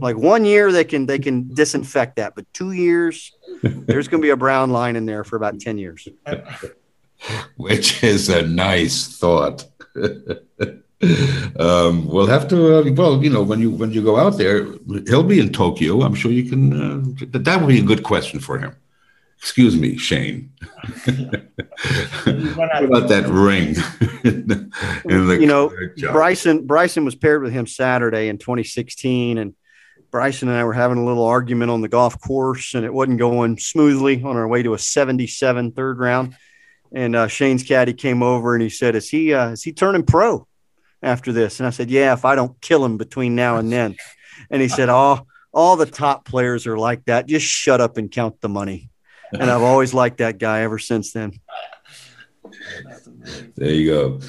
[0.00, 3.32] Like one year they can they can disinfect that, but two years
[3.62, 6.08] there's going to be a brown line in there for about ten years.
[7.56, 9.64] which is a nice thought.
[11.58, 12.78] um, we'll have to.
[12.78, 14.66] Uh, well, you know, when you when you go out there,
[15.06, 16.02] he'll be in Tokyo.
[16.02, 16.72] I'm sure you can.
[16.72, 18.74] Uh, that that would be a good question for him.
[19.38, 20.52] Excuse me, Shane.
[21.06, 21.14] You
[22.26, 23.68] run out what about that ring?
[24.24, 26.12] in the, You know, job?
[26.12, 29.54] Bryson Bryson was paired with him Saturday in 2016, and
[30.10, 33.20] Bryson and I were having a little argument on the golf course, and it wasn't
[33.20, 36.36] going smoothly on our way to a 77 third round.
[36.92, 40.04] And uh, Shane's caddy came over and he said, "Is he uh, is he turning
[40.04, 40.48] pro
[41.00, 43.96] after this?" And I said, "Yeah, if I don't kill him between now and then."
[44.50, 47.26] And he said, "Oh, all the top players are like that.
[47.26, 48.90] Just shut up and count the money."
[49.32, 51.32] And I've always liked that guy ever since then.
[53.56, 54.20] There you go.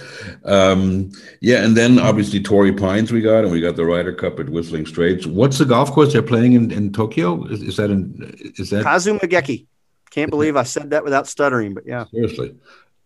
[0.45, 1.11] Um,
[1.41, 4.49] yeah, and then obviously Torrey Pines we got, and we got the Ryder Cup at
[4.49, 5.25] Whistling Straits.
[5.25, 7.45] What's the golf course they're playing in, in Tokyo?
[7.45, 8.53] Is, is that in?
[8.57, 9.67] Is that Kazuma Geki.
[10.09, 12.05] Can't believe I said that without stuttering, but yeah.
[12.11, 12.55] seriously?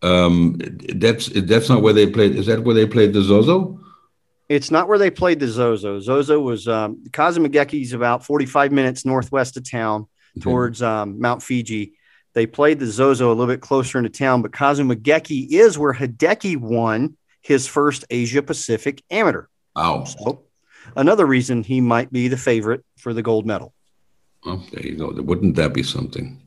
[0.01, 0.57] Um,
[0.95, 2.35] that's that's not where they played.
[2.35, 3.79] Is that where they played the Zozo?
[4.49, 5.99] It's not where they played the Zozo.
[5.99, 10.07] Zozo was um, Kasumigaseki's about 45 minutes northwest of town
[10.41, 11.93] towards um, Mount Fuji.
[12.33, 16.57] They played the Zozo a little bit closer into town, but Kasumigaseki is where Hideki
[16.57, 19.45] won his first Asia Pacific amateur.
[19.75, 20.05] Wow.
[20.05, 20.43] So
[20.95, 23.73] another reason he might be the favorite for the gold medal.
[24.45, 25.09] Oh, there you go.
[25.21, 26.41] Wouldn't that be something?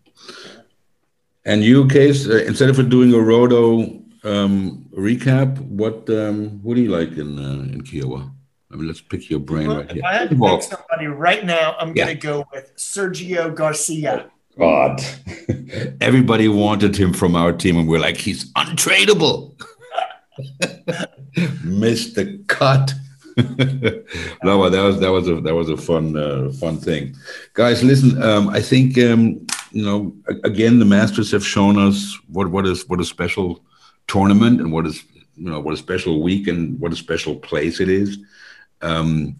[1.44, 6.82] And you, Case, uh, instead of doing a roto um, recap, what um, what do
[6.82, 8.30] you like in uh, in Kiawah?
[8.76, 10.02] I mean, let's pick your brain Well, right if here.
[10.04, 12.04] I had to pick somebody right now, I'm Yeah.
[12.04, 14.30] going to go with Sergio Garcia.
[14.58, 15.02] God,
[16.02, 19.54] everybody wanted him from our team, and we're like, he's untradeable.
[21.64, 22.92] Missed the cut.
[23.36, 27.14] no, well, that was that was a that was a fun uh, fun thing,
[27.52, 27.82] guys.
[27.84, 32.66] Listen, um, I think um, you know again the Masters have shown us what what
[32.66, 33.62] is what a special
[34.06, 35.04] tournament and what is
[35.36, 38.16] you know what a special week and what a special place it is.
[38.82, 39.36] Um,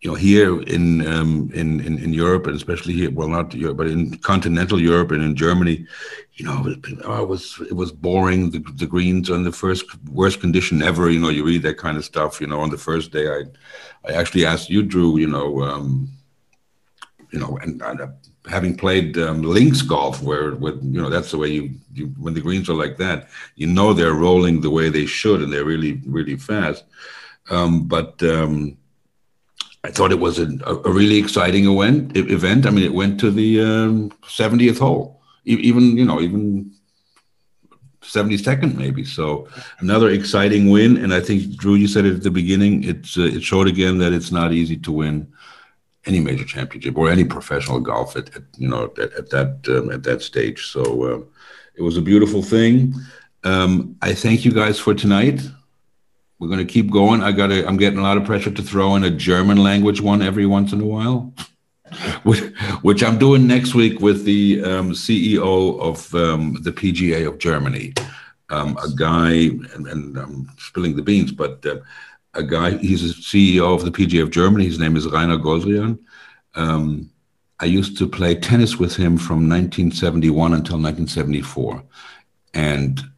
[0.00, 3.76] you know, here in, um, in, in in Europe and especially here, well, not Europe,
[3.76, 5.86] but in continental Europe and in Germany,
[6.34, 8.50] you know, it, was it was boring.
[8.50, 11.10] The, the greens on the first worst condition ever.
[11.10, 12.40] You know, you read that kind of stuff.
[12.40, 13.42] You know, on the first day, I
[14.08, 15.18] I actually asked you, Drew.
[15.18, 16.08] You know, um,
[17.30, 18.06] you know, and, and uh,
[18.48, 22.32] having played um, links golf, where with you know that's the way you, you when
[22.32, 25.66] the greens are like that, you know they're rolling the way they should, and they're
[25.66, 26.84] really really fast.
[27.50, 28.78] Um, but um,
[29.84, 32.16] I thought it was a, a really exciting event.
[32.16, 32.66] Event.
[32.66, 36.72] I mean, it went to the 70th um, hole, even you know even
[38.02, 39.04] 72nd maybe.
[39.04, 39.48] So
[39.78, 42.84] another exciting win, and I think Drew, you said it at the beginning.
[42.84, 45.32] It's uh, it showed again that it's not easy to win
[46.06, 49.90] any major championship or any professional golf at, at you know at, at that um,
[49.90, 50.66] at that stage.
[50.66, 51.20] So uh,
[51.74, 52.94] it was a beautiful thing.
[53.44, 55.40] Um, I thank you guys for tonight.
[56.40, 57.22] We're going to keep going.
[57.22, 57.66] I got to.
[57.68, 60.72] I'm getting a lot of pressure to throw in a German language one every once
[60.72, 61.34] in a while,
[62.22, 62.40] which,
[62.82, 67.92] which I'm doing next week with the um, CEO of um, the PGA of Germany,
[68.48, 69.32] um, a guy,
[69.74, 71.76] and, and, I'm spilling the beans, but uh,
[72.32, 72.78] a guy.
[72.78, 74.64] He's a CEO of the PGA of Germany.
[74.64, 75.98] His name is Rainer Gosrian.
[76.54, 77.10] Um,
[77.60, 81.84] I used to play tennis with him from 1971 until 1974,
[82.54, 83.09] and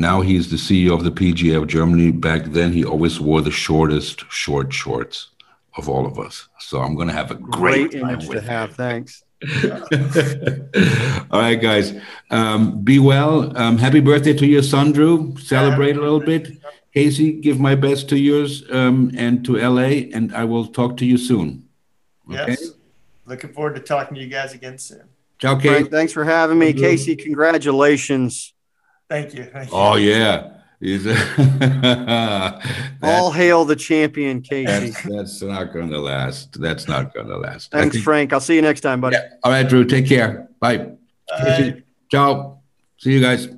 [0.00, 2.10] now he's the CEO of the PGA of Germany.
[2.10, 5.30] Back then, he always wore the shortest short shorts
[5.76, 6.48] of all of us.
[6.58, 8.74] So I'm going to have a great, great image to have.
[8.74, 9.24] Thanks.
[11.30, 11.94] all right, guys.
[12.30, 13.56] Um, be well.
[13.56, 15.36] Um, happy birthday to your son, Drew.
[15.38, 16.60] Celebrate a little bit.
[16.92, 21.06] Casey, give my best to yours um, and to LA, and I will talk to
[21.06, 21.68] you soon.
[22.28, 22.46] Okay?
[22.48, 22.72] Yes.
[23.26, 25.04] Looking forward to talking to you guys again soon.
[25.38, 25.84] Ciao, Casey.
[25.84, 26.72] thanks for having me.
[26.72, 28.54] Casey, congratulations.
[29.08, 29.44] Thank you.
[29.44, 29.76] Thank you.
[29.76, 30.54] Oh, yeah.
[33.02, 34.90] All hail the champion, Casey.
[34.90, 36.60] That's, that's not going to last.
[36.60, 37.72] That's not going to last.
[37.72, 38.32] Thanks, think, Frank.
[38.32, 39.16] I'll see you next time, buddy.
[39.16, 39.28] Yeah.
[39.42, 39.84] All right, Drew.
[39.84, 40.48] Take care.
[40.60, 40.92] Bye.
[41.28, 41.82] Bye.
[42.10, 42.60] Ciao.
[42.98, 43.48] See you guys.